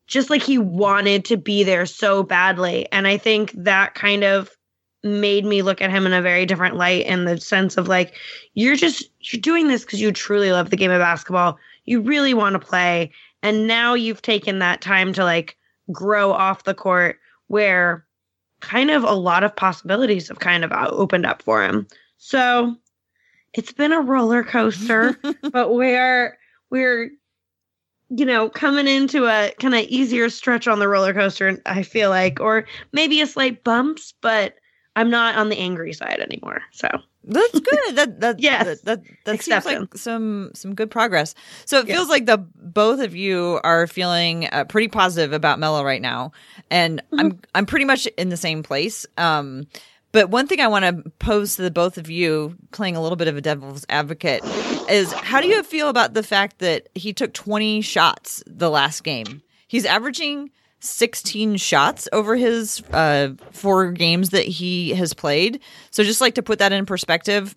just 0.06 0.30
like 0.30 0.42
he 0.42 0.58
wanted 0.58 1.26
to 1.26 1.38
be 1.38 1.64
there 1.64 1.86
so 1.86 2.24
badly. 2.24 2.92
And 2.92 3.08
i 3.08 3.18
think 3.18 3.52
that 3.54 3.96
kind 3.96 4.24
of 4.24 4.58
made 5.04 5.46
me 5.46 5.62
look 5.62 5.82
at 5.82 5.92
him 5.92 6.06
in 6.06 6.14
a 6.14 6.22
very 6.22 6.46
different 6.46 6.76
light 6.76 7.06
in 7.06 7.26
the 7.26 7.40
sense 7.40 7.78
of 7.78 7.88
like 7.88 8.16
you're 8.54 8.76
just 8.76 9.10
you're 9.22 9.42
doing 9.42 9.68
this 9.68 9.84
because 9.84 10.02
you 10.02 10.12
truly 10.12 10.52
love 10.52 10.70
the 10.70 10.78
game 10.78 10.92
of 10.92 11.00
basketball. 11.00 11.58
You 11.86 12.02
really 12.02 12.34
want 12.34 12.54
to 12.54 12.60
play. 12.60 13.12
And 13.44 13.68
now 13.68 13.94
you've 13.94 14.22
taken 14.22 14.60
that 14.60 14.82
time 14.82 15.14
to 15.14 15.24
like 15.24 15.58
grow 15.92 16.32
off 16.32 16.64
the 16.64 16.74
court 16.74 17.20
where 17.48 18.06
kind 18.60 18.90
of 18.92 19.04
a 19.04 19.14
lot 19.14 19.44
of 19.44 19.56
possibilities 19.56 20.28
have 20.28 20.40
kind 20.40 20.64
of 20.64 20.72
uh, 20.72 20.88
opened 20.92 21.26
up 21.26 21.42
for 21.42 21.64
him. 21.64 21.88
So 22.18 22.76
it's 23.54 23.72
been 23.74 23.94
a 23.94 24.02
roller 24.02 24.44
coaster 24.44 25.18
but 25.52 25.74
we're 25.74 26.38
we're 26.70 27.12
you 28.10 28.26
know, 28.26 28.50
coming 28.50 28.88
into 28.88 29.26
a 29.26 29.52
kind 29.60 29.76
of 29.76 29.82
easier 29.82 30.30
stretch 30.30 30.68
on 30.68 30.80
the 30.80 30.88
roller 30.88 31.14
coaster, 31.14 31.48
and 31.48 31.62
I 31.66 31.84
feel 31.84 32.10
like, 32.10 32.40
or 32.40 32.66
maybe 32.94 33.22
a 33.22 33.28
slight 33.28 33.64
bumps, 33.64 34.14
but 34.22 34.56
I'm 34.98 35.12
not 35.12 35.36
on 35.36 35.50
the 35.50 35.58
angry 35.60 35.94
side 35.94 36.20
anymore. 36.20 36.64
So 36.72 36.90
that's 37.24 37.60
good. 37.60 37.96
That 37.96 38.20
that 38.20 38.40
yes. 38.40 38.66
that 38.66 38.86
that, 38.86 39.04
that 39.26 39.42
seems 39.44 39.64
like 39.64 39.96
some 39.96 40.50
some 40.56 40.74
good 40.74 40.90
progress. 40.90 41.36
So 41.66 41.80
it 41.80 41.88
yes. 41.88 41.96
feels 41.96 42.10
like 42.10 42.26
the 42.26 42.40
both 42.56 43.00
of 43.00 43.16
you 43.16 43.60
are 43.64 43.86
feeling 43.86 44.50
uh, 44.52 44.66
pretty 44.66 44.88
positive 44.88 45.34
about 45.34 45.60
Melo 45.60 45.84
right 45.84 46.02
now, 46.02 46.32
and 46.72 47.00
mm-hmm. 47.00 47.20
I'm 47.20 47.40
I'm 47.54 47.66
pretty 47.68 47.86
much 47.86 48.08
in 48.18 48.30
the 48.30 48.38
same 48.38 48.64
place. 48.64 49.06
Um, 49.18 49.68
but 50.14 50.32
one 50.32 50.48
thing 50.48 50.62
I 50.62 50.68
want 50.68 50.84
to 50.86 51.12
pose 51.20 51.58
to 51.58 51.62
the 51.62 51.70
both 51.70 52.00
of 52.00 52.10
you, 52.10 52.56
playing 52.72 52.96
a 52.96 53.02
little 53.02 53.18
bit 53.18 53.28
of 53.28 53.38
a 53.38 53.42
devil's 53.42 53.86
advocate, 53.90 54.44
is 54.90 55.12
how 55.12 55.42
do 55.42 55.48
you 55.48 55.62
feel 55.62 55.90
about 55.90 56.16
the 56.16 56.24
fact 56.24 56.58
that 56.58 56.88
he 56.96 57.14
took 57.14 57.34
20 57.34 57.82
shots 57.82 58.42
the 58.48 58.72
last 58.72 59.04
game? 59.04 59.44
He's 59.68 59.86
averaging 59.86 60.50
16 60.80 61.58
shots 61.58 62.08
over 62.12 62.36
his 62.36 62.82
uh, 62.92 63.30
four 63.52 63.92
games 63.92 64.30
that 64.30 64.46
he 64.46 64.92
has 64.92 65.14
played. 65.14 65.60
So 65.92 66.04
just 66.04 66.22
like 66.22 66.36
to 66.36 66.44
put 66.44 66.60
that 66.60 66.72
in 66.72 66.86
perspective, 66.86 67.56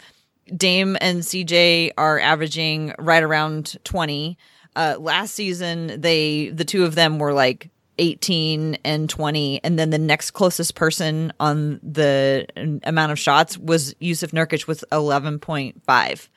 Dame 0.56 0.96
and 1.00 1.20
CJ 1.20 1.92
are 1.98 2.18
averaging 2.18 2.94
right 2.98 3.22
around 3.22 3.76
20. 3.84 4.38
Uh, 4.74 4.96
last 4.98 5.34
season, 5.34 6.00
they 6.00 6.48
the 6.48 6.64
two 6.64 6.84
of 6.84 6.94
them 6.94 7.18
were 7.18 7.32
like 7.32 7.70
18 7.98 8.78
and 8.82 9.10
20 9.10 9.60
and 9.62 9.78
then 9.78 9.90
the 9.90 9.98
next 9.98 10.30
closest 10.30 10.74
person 10.74 11.32
on 11.38 11.78
the 11.82 12.46
amount 12.84 13.12
of 13.12 13.18
shots 13.18 13.58
was 13.58 13.94
Jusuf 13.94 14.30
Nurkic 14.30 14.66
with 14.66 14.82
11.5. 14.90 16.28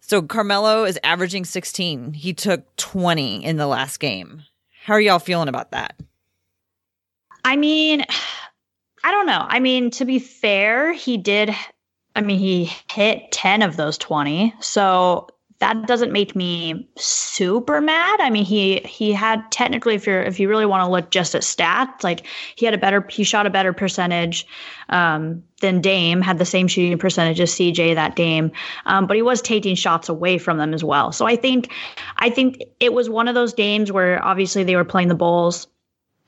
So 0.00 0.22
Carmelo 0.22 0.84
is 0.84 0.98
averaging 1.02 1.44
16. 1.44 2.12
He 2.14 2.32
took 2.32 2.76
20 2.76 3.44
in 3.44 3.56
the 3.56 3.66
last 3.66 3.98
game. 3.98 4.44
How 4.90 4.96
are 4.96 5.00
y'all 5.00 5.20
feeling 5.20 5.46
about 5.46 5.70
that? 5.70 5.94
I 7.44 7.54
mean, 7.54 8.04
I 9.04 9.12
don't 9.12 9.26
know. 9.26 9.46
I 9.48 9.60
mean, 9.60 9.92
to 9.92 10.04
be 10.04 10.18
fair, 10.18 10.92
he 10.92 11.16
did. 11.16 11.54
I 12.16 12.22
mean, 12.22 12.40
he 12.40 12.72
hit 12.90 13.30
10 13.30 13.62
of 13.62 13.76
those 13.76 13.96
20. 13.98 14.52
So 14.58 15.28
that 15.60 15.86
doesn't 15.86 16.10
make 16.10 16.34
me 16.34 16.88
super 16.96 17.82
mad. 17.82 18.20
I 18.20 18.30
mean, 18.30 18.46
he 18.46 18.78
he 18.78 19.12
had 19.12 19.44
technically, 19.52 19.94
if 19.94 20.06
you're 20.06 20.22
if 20.22 20.40
you 20.40 20.48
really 20.48 20.64
want 20.64 20.84
to 20.84 20.90
look 20.90 21.10
just 21.10 21.34
at 21.34 21.42
stats, 21.42 22.02
like 22.02 22.26
he 22.56 22.64
had 22.64 22.74
a 22.74 22.78
better 22.78 23.06
he 23.10 23.24
shot 23.24 23.46
a 23.46 23.50
better 23.50 23.74
percentage 23.74 24.46
um, 24.88 25.42
than 25.60 25.82
Dame, 25.82 26.22
had 26.22 26.38
the 26.38 26.46
same 26.46 26.66
shooting 26.66 26.96
percentage 26.98 27.40
as 27.40 27.52
CJ 27.52 27.94
that 27.94 28.16
game, 28.16 28.50
um, 28.86 29.06
but 29.06 29.16
he 29.16 29.22
was 29.22 29.42
taking 29.42 29.74
shots 29.74 30.08
away 30.08 30.38
from 30.38 30.56
them 30.56 30.72
as 30.72 30.82
well. 30.82 31.12
So 31.12 31.26
I 31.26 31.36
think 31.36 31.70
I 32.16 32.30
think 32.30 32.62
it 32.80 32.94
was 32.94 33.10
one 33.10 33.28
of 33.28 33.34
those 33.34 33.52
games 33.52 33.92
where 33.92 34.24
obviously 34.24 34.64
they 34.64 34.76
were 34.76 34.84
playing 34.84 35.08
the 35.08 35.14
Bulls. 35.14 35.66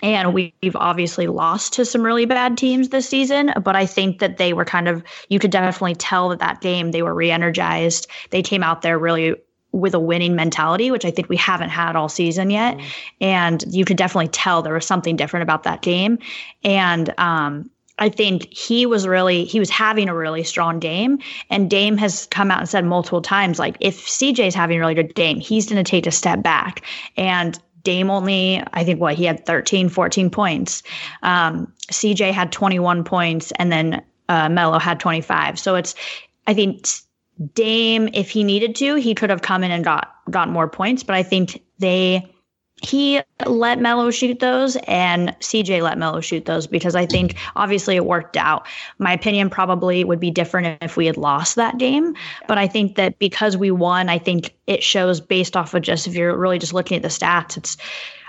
And 0.02 0.34
we've 0.34 0.74
obviously 0.74 1.28
lost 1.28 1.74
to 1.74 1.84
some 1.84 2.02
really 2.02 2.26
bad 2.26 2.58
teams 2.58 2.88
this 2.88 3.08
season, 3.08 3.52
but 3.62 3.76
I 3.76 3.86
think 3.86 4.18
that 4.18 4.36
they 4.36 4.52
were 4.52 4.64
kind 4.64 4.88
of, 4.88 5.02
you 5.28 5.38
could 5.38 5.52
definitely 5.52 5.94
tell 5.94 6.30
that 6.30 6.40
that 6.40 6.60
game 6.60 6.90
they 6.90 7.02
were 7.02 7.14
re 7.14 7.30
energized. 7.30 8.08
They 8.30 8.42
came 8.42 8.62
out 8.62 8.82
there 8.82 8.98
really 8.98 9.36
with 9.70 9.94
a 9.94 10.00
winning 10.00 10.36
mentality, 10.36 10.90
which 10.90 11.04
I 11.04 11.10
think 11.10 11.28
we 11.28 11.36
haven't 11.36 11.70
had 11.70 11.96
all 11.96 12.08
season 12.08 12.50
yet. 12.50 12.76
Mm. 12.76 12.84
And 13.20 13.64
you 13.68 13.84
could 13.84 13.96
definitely 13.96 14.28
tell 14.28 14.62
there 14.62 14.74
was 14.74 14.86
something 14.86 15.16
different 15.16 15.42
about 15.42 15.62
that 15.62 15.82
game. 15.82 16.18
And, 16.62 17.14
um, 17.18 17.70
I 17.98 18.08
think 18.08 18.52
he 18.52 18.86
was 18.86 19.06
really 19.06 19.44
he 19.44 19.60
was 19.60 19.70
having 19.70 20.08
a 20.08 20.14
really 20.14 20.44
strong 20.44 20.78
game, 20.80 21.18
and 21.50 21.70
Dame 21.70 21.98
has 21.98 22.26
come 22.30 22.50
out 22.50 22.60
and 22.60 22.68
said 22.68 22.84
multiple 22.84 23.20
times 23.20 23.58
like 23.58 23.76
if 23.80 24.06
CJ 24.06 24.48
is 24.48 24.54
having 24.54 24.78
a 24.78 24.80
really 24.80 24.94
good 24.94 25.14
game, 25.14 25.38
he's 25.38 25.68
going 25.68 25.82
to 25.82 25.88
take 25.88 26.06
a 26.06 26.10
step 26.10 26.42
back. 26.42 26.82
And 27.16 27.56
Dame 27.82 28.10
only, 28.10 28.62
I 28.72 28.84
think 28.84 29.00
what 29.00 29.14
he 29.14 29.24
had 29.24 29.44
13, 29.46 29.88
14 29.88 30.30
points. 30.30 30.82
Um, 31.22 31.72
CJ 31.90 32.32
had 32.32 32.52
21 32.52 33.04
points 33.04 33.52
and 33.52 33.70
then 33.72 34.02
uh, 34.28 34.48
Melo 34.48 34.78
had 34.78 35.00
25. 35.00 35.58
So 35.58 35.74
it's, 35.74 35.94
I 36.46 36.54
think 36.54 36.88
Dame, 37.54 38.08
if 38.12 38.30
he 38.30 38.44
needed 38.44 38.74
to, 38.76 38.94
he 38.96 39.14
could 39.14 39.30
have 39.30 39.42
come 39.42 39.64
in 39.64 39.70
and 39.70 39.84
got, 39.84 40.14
got 40.30 40.48
more 40.48 40.68
points, 40.68 41.02
but 41.02 41.16
I 41.16 41.22
think 41.22 41.62
they, 41.78 42.31
he 42.84 43.20
let 43.46 43.80
Melo 43.80 44.10
shoot 44.10 44.40
those 44.40 44.76
and 44.86 45.30
CJ 45.40 45.82
let 45.82 45.98
Melo 45.98 46.20
shoot 46.20 46.44
those 46.44 46.66
because 46.66 46.94
I 46.94 47.06
think 47.06 47.36
obviously 47.56 47.96
it 47.96 48.04
worked 48.04 48.36
out. 48.36 48.66
My 48.98 49.12
opinion 49.12 49.50
probably 49.50 50.04
would 50.04 50.20
be 50.20 50.30
different 50.30 50.78
if 50.82 50.96
we 50.96 51.06
had 51.06 51.16
lost 51.16 51.56
that 51.56 51.78
game, 51.78 52.14
but 52.48 52.58
I 52.58 52.66
think 52.66 52.96
that 52.96 53.18
because 53.18 53.56
we 53.56 53.70
won, 53.70 54.08
I 54.08 54.18
think 54.18 54.54
it 54.66 54.82
shows 54.82 55.20
based 55.20 55.56
off 55.56 55.74
of 55.74 55.82
just 55.82 56.06
if 56.06 56.14
you're 56.14 56.36
really 56.36 56.58
just 56.58 56.74
looking 56.74 56.96
at 56.96 57.02
the 57.02 57.08
stats, 57.08 57.56
it's 57.56 57.76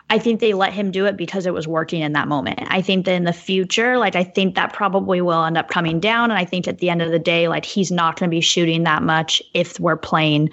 I 0.10 0.20
think 0.20 0.42
they 0.42 0.54
let 0.54 0.74
him 0.74 0.92
do 0.92 1.06
it 1.06 1.18
because 1.18 1.46
it 1.46 1.54
was 1.54 1.68
working 1.68 2.02
in 2.02 2.14
that 2.14 2.28
moment. 2.28 2.60
I 2.68 2.82
think 2.82 3.06
that 3.06 3.14
in 3.14 3.24
the 3.24 3.34
future, 3.34 3.98
like 3.98 4.16
I 4.16 4.24
think 4.24 4.56
that 4.56 4.74
probably 4.74 5.22
will 5.22 5.44
end 5.44 5.58
up 5.58 5.70
coming 5.70 6.00
down 6.00 6.30
and 6.30 6.38
I 6.38 6.46
think 6.46 6.68
at 6.68 6.80
the 6.80 6.90
end 6.90 7.02
of 7.02 7.12
the 7.12 7.20
day 7.20 7.48
like 7.48 7.66
he's 7.66 7.92
not 7.92 8.20
going 8.20 8.30
to 8.30 8.36
be 8.36 8.42
shooting 8.42 8.84
that 8.84 9.02
much 9.02 9.42
if 9.54 9.80
we're 9.80 9.98
playing, 9.98 10.50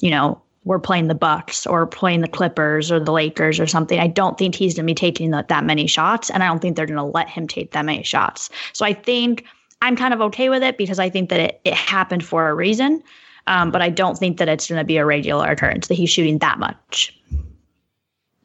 you 0.00 0.10
know, 0.10 0.40
we're 0.64 0.78
playing 0.78 1.08
the 1.08 1.14
Bucks 1.14 1.66
or 1.66 1.86
playing 1.86 2.20
the 2.20 2.28
Clippers 2.28 2.92
or 2.92 3.00
the 3.00 3.12
Lakers 3.12 3.58
or 3.58 3.66
something. 3.66 3.98
I 3.98 4.06
don't 4.06 4.38
think 4.38 4.54
he's 4.54 4.74
going 4.74 4.86
to 4.86 4.90
be 4.90 4.94
taking 4.94 5.30
that, 5.32 5.48
that 5.48 5.64
many 5.64 5.86
shots, 5.86 6.30
and 6.30 6.42
I 6.42 6.46
don't 6.46 6.60
think 6.60 6.76
they're 6.76 6.86
going 6.86 6.96
to 6.96 7.02
let 7.02 7.28
him 7.28 7.48
take 7.48 7.72
that 7.72 7.84
many 7.84 8.02
shots. 8.02 8.48
So 8.72 8.84
I 8.84 8.92
think 8.92 9.44
I'm 9.80 9.96
kind 9.96 10.14
of 10.14 10.20
okay 10.20 10.48
with 10.48 10.62
it 10.62 10.78
because 10.78 10.98
I 10.98 11.10
think 11.10 11.30
that 11.30 11.40
it, 11.40 11.60
it 11.64 11.74
happened 11.74 12.24
for 12.24 12.48
a 12.48 12.54
reason. 12.54 13.02
Um, 13.48 13.72
but 13.72 13.82
I 13.82 13.90
don't 13.90 14.16
think 14.16 14.38
that 14.38 14.48
it's 14.48 14.68
going 14.68 14.78
to 14.78 14.84
be 14.84 14.98
a 14.98 15.04
regular 15.04 15.50
occurrence 15.50 15.88
that 15.88 15.94
he's 15.94 16.10
shooting 16.10 16.38
that 16.38 16.60
much. 16.60 17.18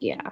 Yeah, 0.00 0.30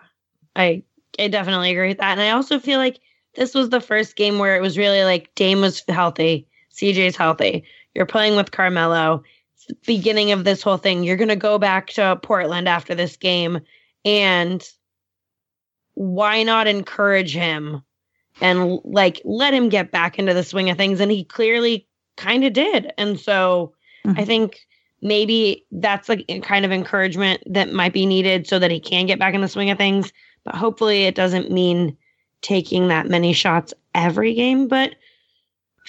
I 0.57 0.83
I 1.19 1.29
definitely 1.29 1.71
agree 1.71 1.89
with 1.89 1.99
that, 1.99 2.13
and 2.13 2.21
I 2.21 2.31
also 2.31 2.59
feel 2.59 2.79
like 2.79 2.99
this 3.35 3.55
was 3.55 3.69
the 3.69 3.81
first 3.81 4.17
game 4.17 4.39
where 4.39 4.57
it 4.57 4.61
was 4.61 4.77
really 4.77 5.05
like 5.05 5.33
Dame 5.37 5.61
was 5.61 5.85
healthy, 5.89 6.49
CJ's 6.75 7.17
healthy. 7.17 7.65
You're 7.95 8.07
playing 8.07 8.35
with 8.35 8.51
Carmelo 8.51 9.23
beginning 9.87 10.33
of 10.33 10.45
this 10.45 10.63
whole 10.63 10.77
thing. 10.77 11.03
You're 11.03 11.17
going 11.17 11.29
to 11.29 11.37
go 11.37 11.59
back 11.59 11.89
to 11.91 12.19
Portland 12.23 12.69
after 12.69 12.95
this 12.95 13.17
game. 13.17 13.61
And 14.05 14.67
why 15.95 16.43
not 16.43 16.67
encourage 16.67 17.35
him 17.35 17.83
and 18.41 18.79
like 18.85 19.21
let 19.25 19.55
him 19.55 19.69
get 19.69 19.91
back 19.91 20.19
into 20.19 20.35
the 20.35 20.45
swing 20.45 20.71
of 20.71 20.77
things? 20.77 21.01
And 21.01 21.11
he 21.11 21.25
clearly 21.25 21.87
kind 22.17 22.45
of 22.45 22.53
did. 22.53 22.93
And 22.99 23.19
so 23.19 23.75
mm-hmm. 24.07 24.19
I 24.21 24.25
think 24.25 24.61
maybe 25.03 25.65
that's 25.73 26.09
a 26.09 26.17
kind 26.41 26.65
of 26.65 26.73
encouragement 26.73 27.43
that 27.47 27.73
might 27.73 27.93
be 27.93 28.07
needed 28.07 28.47
so 28.47 28.59
that 28.59 28.71
he 28.71 28.81
can 28.81 29.07
get 29.07 29.19
back 29.19 29.35
in 29.35 29.41
the 29.41 29.49
swing 29.49 29.71
of 29.71 29.79
things. 29.79 30.13
But 30.45 30.55
hopefully 30.55 31.05
it 31.05 31.15
doesn't 31.15 31.51
mean 31.51 31.97
taking 32.43 32.89
that 32.89 33.09
many 33.09 33.33
shots 33.33 33.75
every 33.95 34.35
game. 34.35 34.69
But 34.69 34.95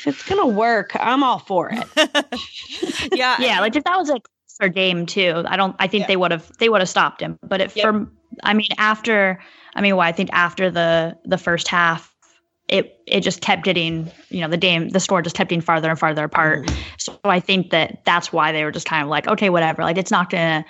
if 0.06 0.08
it's 0.08 0.24
gonna 0.28 0.48
work, 0.48 0.92
I'm 0.96 1.24
all 1.24 1.40
for 1.40 1.72
it. 1.72 3.12
yeah, 3.16 3.38
yeah. 3.40 3.60
Like 3.60 3.76
if 3.76 3.84
that 3.84 3.98
was 3.98 4.10
a 4.10 4.22
for 4.58 4.70
game 4.70 5.06
too, 5.06 5.44
I 5.48 5.56
don't. 5.56 5.76
I 5.80 5.88
think 5.88 6.02
yeah. 6.02 6.08
they 6.08 6.18
would 6.18 6.32
have 6.32 6.52
they 6.58 6.70
would 6.70 6.82
have 6.82 6.90
stopped 6.90 7.22
him. 7.22 7.38
But 7.44 7.62
if 7.62 7.76
yep. 7.76 7.86
for, 7.86 8.08
I 8.44 8.54
mean, 8.54 8.70
after, 8.78 9.40
I 9.76 9.82
mean, 9.82 9.96
well, 9.96 10.08
I 10.08 10.12
think 10.12 10.30
after 10.34 10.70
the 10.70 11.18
the 11.26 11.38
first 11.38 11.68
half, 11.68 12.14
it 12.68 13.00
it 13.06 13.22
just 13.22 13.42
kept 13.42 13.64
getting, 13.64 14.12
you 14.30 14.42
know, 14.42 14.48
the 14.48 14.58
game, 14.58 14.90
the 14.90 15.00
score 15.00 15.22
just 15.22 15.36
kept 15.36 15.50
getting 15.50 15.62
farther 15.62 15.90
and 15.90 15.98
farther 15.98 16.26
apart. 16.26 16.66
Mm-hmm. 16.66 16.82
So 16.98 17.20
I 17.24 17.40
think 17.40 17.70
that 17.70 18.04
that's 18.06 18.34
why 18.34 18.52
they 18.52 18.64
were 18.64 18.72
just 18.72 18.88
kind 18.88 19.04
of 19.04 19.10
like, 19.10 19.28
okay, 19.28 19.50
whatever. 19.50 19.84
Like 19.84 19.98
it's 19.98 20.12
not 20.12 20.30
gonna, 20.30 20.66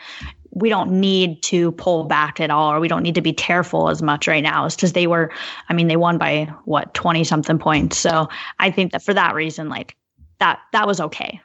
we 0.57 0.69
don't 0.69 0.99
need 0.99 1.41
to 1.43 1.71
pull 1.73 2.05
back 2.05 2.39
at 2.39 2.49
all 2.49 2.73
or 2.73 2.79
we 2.79 2.87
don't 2.87 3.03
need 3.03 3.15
to 3.15 3.21
be 3.21 3.33
careful 3.33 3.89
as 3.89 4.01
much 4.01 4.27
right 4.27 4.43
now. 4.43 4.65
Is 4.65 4.75
because 4.75 4.93
they 4.93 5.07
were 5.07 5.31
i 5.69 5.73
mean 5.73 5.87
they 5.87 5.97
won 5.97 6.17
by 6.17 6.45
what 6.65 6.93
20 6.93 7.23
something 7.23 7.59
points. 7.59 7.97
So 7.97 8.29
i 8.59 8.71
think 8.71 8.91
that 8.91 9.03
for 9.03 9.13
that 9.13 9.35
reason 9.35 9.69
like 9.69 9.95
that 10.39 10.59
that 10.73 10.87
was 10.87 10.99
okay. 10.99 11.41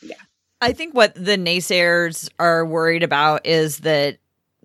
Yeah. 0.00 0.16
I 0.60 0.72
think 0.72 0.94
what 0.94 1.14
the 1.14 1.36
naysayers 1.36 2.28
are 2.38 2.64
worried 2.64 3.02
about 3.02 3.46
is 3.46 3.78
that 3.80 4.18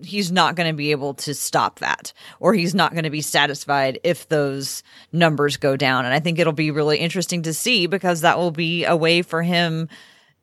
he's 0.03 0.31
not 0.31 0.55
going 0.55 0.69
to 0.69 0.75
be 0.75 0.91
able 0.91 1.15
to 1.15 1.33
stop 1.33 1.79
that 1.79 2.13
or 2.39 2.53
he's 2.53 2.75
not 2.75 2.91
going 2.91 3.03
to 3.03 3.09
be 3.09 3.21
satisfied 3.21 3.99
if 4.03 4.29
those 4.29 4.83
numbers 5.11 5.57
go 5.57 5.75
down. 5.75 6.05
And 6.05 6.13
i 6.13 6.19
think 6.19 6.39
it'll 6.39 6.53
be 6.53 6.71
really 6.71 6.97
interesting 6.97 7.43
to 7.43 7.53
see 7.53 7.87
because 7.87 8.21
that 8.21 8.37
will 8.37 8.51
be 8.51 8.85
a 8.85 8.95
way 8.95 9.21
for 9.21 9.41
him 9.41 9.89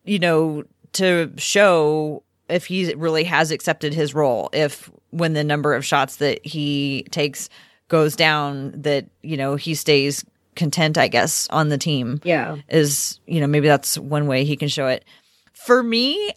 you 0.05 0.19
know 0.19 0.65
to 0.93 1.33
show 1.37 2.23
if 2.49 2.67
he 2.67 2.93
really 2.95 3.25
has 3.25 3.51
accepted 3.51 3.95
his 3.95 4.15
role 4.15 4.51
if 4.53 4.91
when 5.11 5.33
the 5.33 5.45
number 5.45 5.75
of 5.75 5.85
shots 5.85 6.17
that 6.17 6.45
he 6.45 7.07
takes 7.11 7.49
goes 7.89 8.17
down 8.17 8.73
that 8.83 9.07
you 9.23 9.37
know 9.37 9.57
he 9.57 9.75
stays 9.75 10.25
content, 10.55 10.99
I 10.99 11.09
guess, 11.09 11.49
on 11.51 11.69
the 11.69 11.79
team. 11.79 12.21
Yeah. 12.25 12.57
Is, 12.69 13.21
you 13.27 13.41
know, 13.41 13.47
maybe 13.47 13.69
that's 13.69 13.99
one 13.99 14.27
way 14.27 14.45
he 14.45 14.57
can 14.57 14.69
show 14.69 14.87
it. 14.87 15.05
For 15.53 15.83
me, 15.83 16.33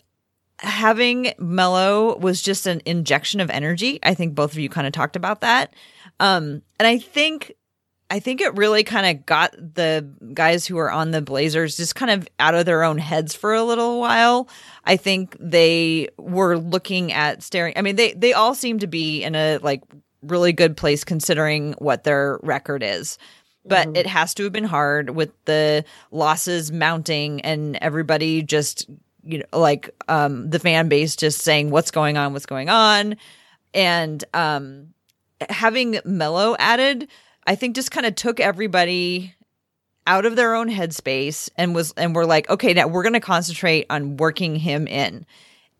having 0.59 1.33
Melo 1.37 2.17
was 2.17 2.41
just 2.41 2.65
an 2.65 2.81
injection 2.85 3.39
of 3.39 3.49
energy. 3.49 3.99
I 4.03 4.13
think 4.13 4.35
both 4.35 4.53
of 4.53 4.59
you 4.59 4.69
kind 4.69 4.87
of 4.87 4.93
talked 4.93 5.15
about 5.15 5.41
that. 5.41 5.73
Um, 6.19 6.61
and 6.79 6.87
I 6.87 6.97
think 6.97 7.53
I 8.09 8.19
think 8.19 8.39
it 8.39 8.55
really 8.55 8.83
kind 8.83 9.05
of 9.05 9.25
got 9.25 9.51
the 9.51 10.09
guys 10.33 10.65
who 10.65 10.77
are 10.77 10.91
on 10.91 11.11
the 11.11 11.21
Blazers 11.21 11.75
just 11.75 11.95
kind 11.95 12.11
of 12.11 12.27
out 12.39 12.55
of 12.55 12.65
their 12.65 12.83
own 12.83 12.97
heads 12.97 13.35
for 13.35 13.53
a 13.53 13.63
little 13.63 13.99
while. 13.99 14.47
I 14.85 14.95
think 14.95 15.35
they 15.39 16.09
were 16.17 16.57
looking 16.57 17.11
at 17.11 17.43
staring. 17.43 17.73
I 17.75 17.81
mean, 17.81 17.97
they 17.97 18.13
they 18.13 18.33
all 18.33 18.55
seem 18.55 18.79
to 18.79 18.87
be 18.87 19.23
in 19.23 19.35
a 19.35 19.57
like 19.57 19.83
really 20.21 20.53
good 20.53 20.77
place 20.77 21.03
considering 21.03 21.73
what 21.79 22.05
their 22.05 22.39
record 22.43 22.81
is. 22.81 23.17
But 23.65 23.87
mm-hmm. 23.87 23.97
it 23.97 24.07
has 24.07 24.33
to 24.35 24.43
have 24.43 24.53
been 24.53 24.63
hard 24.63 25.09
with 25.09 25.31
the 25.43 25.83
losses 26.09 26.71
mounting 26.71 27.41
and 27.41 27.77
everybody 27.81 28.41
just 28.41 28.89
you 29.23 29.39
know 29.39 29.59
like 29.59 29.89
um 30.07 30.49
the 30.49 30.59
fan 30.59 30.87
base 30.87 31.17
just 31.17 31.41
saying 31.41 31.71
what's 31.71 31.91
going 31.91 32.17
on, 32.17 32.31
what's 32.31 32.45
going 32.45 32.69
on. 32.69 33.17
And 33.73 34.23
um 34.33 34.93
having 35.49 35.99
Melo 36.05 36.55
added 36.57 37.09
I 37.47 37.55
think 37.55 37.75
just 37.75 37.91
kind 37.91 38.05
of 38.05 38.13
took 38.15 38.39
everybody 38.39 39.33
out 40.05 40.25
of 40.25 40.35
their 40.35 40.53
own 40.53 40.69
headspace 40.69 41.49
and 41.57 41.73
was 41.73 41.93
and 41.97 42.13
we're 42.13 42.25
like, 42.25 42.49
okay, 42.49 42.73
now 42.73 42.87
we're 42.87 43.03
going 43.03 43.13
to 43.13 43.19
concentrate 43.19 43.85
on 43.89 44.17
working 44.17 44.55
him 44.55 44.87
in. 44.87 45.25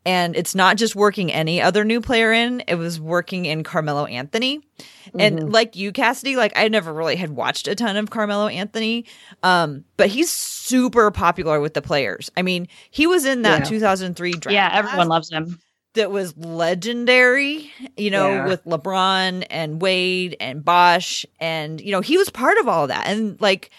And 0.06 0.38
it's 0.38 0.56
not 0.56 0.78
just 0.78 0.96
working 0.96 1.34
any 1.34 1.62
other 1.62 1.84
new 1.84 2.00
player 2.00 2.32
in, 2.32 2.64
it 2.66 2.76
was 2.76 2.98
working 2.98 3.46
in 3.46 3.64
Carmelo 3.64 4.06
Anthony. 4.06 4.60
Mm-hmm. 4.60 5.20
And 5.20 5.52
like 5.52 5.76
you, 5.76 5.92
Cassidy, 5.92 6.38
like 6.38 6.54
I 6.56 6.70
never 6.70 6.94
really 6.94 7.18
had 7.18 7.32
watched 7.32 7.68
a 7.68 7.76
ton 7.76 7.98
of 7.98 8.10
Carmelo 8.10 8.48
Anthony. 8.48 9.06
Um, 9.44 9.84
but 9.98 10.08
he's 10.08 10.32
super 10.32 11.12
popular 11.12 11.60
with 11.60 11.74
the 11.74 11.82
players. 11.82 12.32
I 12.38 12.42
mean, 12.42 12.70
he 12.90 13.06
was 13.06 13.26
in 13.26 13.42
that 13.42 13.60
yeah. 13.60 13.70
2003 13.70 14.32
draft. 14.32 14.54
Yeah, 14.54 14.70
everyone 14.72 15.10
loves 15.10 15.30
him 15.30 15.60
that 15.98 16.12
was 16.12 16.36
legendary, 16.38 17.72
you 17.96 18.10
know, 18.10 18.30
yeah. 18.30 18.48
with 18.48 18.64
LeBron 18.66 19.46
and 19.50 19.82
Wade 19.82 20.38
and 20.40 20.64
Bosh. 20.66 21.26
And, 21.40 21.80
you 21.80 21.92
know, 21.92 22.02
he 22.02 22.18
was 22.18 22.30
part 22.30 22.58
of 22.58 22.68
all 22.68 22.88
that. 22.88 23.08
And 23.08 23.40
like 23.42 23.70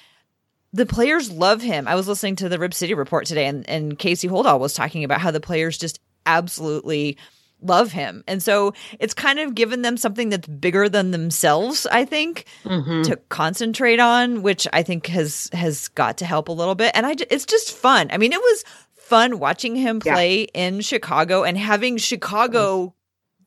the 0.73 0.87
players 0.87 1.31
love 1.31 1.63
him. 1.63 1.89
I 1.89 1.95
was 1.95 2.07
listening 2.07 2.37
to 2.37 2.49
the 2.49 2.59
Rip 2.59 2.75
City 2.75 2.95
report 2.95 3.27
today 3.27 3.47
and, 3.47 3.69
and 3.69 3.99
Casey 3.99 4.29
Holdahl 4.29 4.61
was 4.61 4.75
talking 4.75 5.03
about 5.03 5.21
how 5.21 5.31
the 5.31 5.41
players 5.41 5.79
just 5.79 6.01
absolutely 6.27 7.17
love 7.61 7.91
him. 7.91 8.23
And 8.29 8.43
so 8.43 8.75
it's 9.01 9.15
kind 9.15 9.39
of 9.39 9.55
given 9.55 9.83
them 9.83 9.97
something 9.97 10.29
that's 10.29 10.47
bigger 10.47 10.89
than 10.89 11.11
themselves, 11.11 11.87
I 11.91 12.05
think, 12.05 12.45
mm-hmm. 12.65 13.03
to 13.03 13.17
concentrate 13.29 13.99
on, 13.99 14.43
which 14.43 14.69
I 14.73 14.83
think 14.83 15.07
has 15.09 15.51
has 15.53 15.89
got 15.89 16.19
to 16.19 16.25
help 16.25 16.49
a 16.49 16.53
little 16.53 16.75
bit. 16.75 16.93
And 16.95 17.07
I 17.07 17.17
it's 17.31 17.47
just 17.47 17.73
fun. 17.73 18.09
I 18.13 18.19
mean, 18.19 18.33
it 18.33 18.41
was 18.41 18.65
fun 19.09 19.39
watching 19.39 19.75
him 19.75 20.01
play 20.01 20.41
yeah. 20.41 20.67
in 20.67 20.81
Chicago 20.83 21.43
and 21.43 21.57
having 21.57 21.97
Chicago 21.97 22.95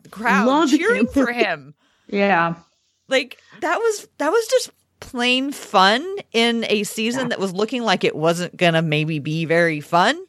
crowd 0.10 0.48
Love 0.48 0.70
cheering 0.70 1.02
him. 1.02 1.08
for 1.08 1.32
him. 1.32 1.76
Yeah. 2.08 2.56
Like 3.08 3.38
that 3.62 3.78
was 3.78 4.08
that 4.18 4.32
was 4.32 4.48
just 4.48 4.72
plain 5.00 5.52
fun 5.52 6.04
in 6.32 6.66
a 6.68 6.84
season 6.84 7.24
yeah. 7.24 7.28
that 7.30 7.40
was 7.40 7.54
looking 7.54 7.84
like 7.84 8.04
it 8.04 8.16
wasn't 8.16 8.56
going 8.58 8.74
to 8.74 8.82
maybe 8.82 9.20
be 9.20 9.46
very 9.46 9.82
fun. 9.82 10.20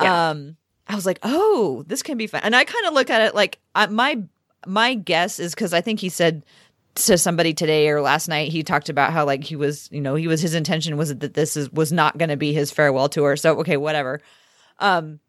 Yeah. 0.00 0.30
Um 0.30 0.56
I 0.88 0.94
was 0.94 1.04
like, 1.04 1.18
"Oh, 1.24 1.84
this 1.88 2.04
can 2.04 2.16
be 2.16 2.28
fun." 2.28 2.42
And 2.44 2.54
I 2.54 2.62
kind 2.62 2.86
of 2.86 2.94
look 2.94 3.10
at 3.10 3.20
it 3.20 3.34
like 3.34 3.58
I, 3.74 3.86
my 3.86 4.22
my 4.66 4.94
guess 4.94 5.38
is 5.38 5.54
cuz 5.54 5.72
I 5.72 5.80
think 5.80 6.00
he 6.00 6.08
said 6.08 6.44
to 6.94 7.18
somebody 7.18 7.52
today 7.52 7.88
or 7.88 8.00
last 8.00 8.26
night 8.26 8.50
he 8.50 8.62
talked 8.62 8.88
about 8.88 9.12
how 9.12 9.24
like 9.24 9.44
he 9.44 9.54
was 9.54 9.88
you 9.92 10.00
know 10.00 10.14
he 10.14 10.26
was 10.26 10.40
his 10.40 10.54
intention 10.54 10.96
was 10.96 11.14
that 11.14 11.34
this 11.34 11.56
is 11.56 11.70
was 11.70 11.92
not 11.92 12.16
going 12.18 12.30
to 12.30 12.36
be 12.36 12.54
his 12.54 12.70
farewell 12.70 13.08
tour 13.08 13.36
so 13.36 13.58
okay 13.58 13.76
whatever 13.76 14.20
um, 14.78 15.20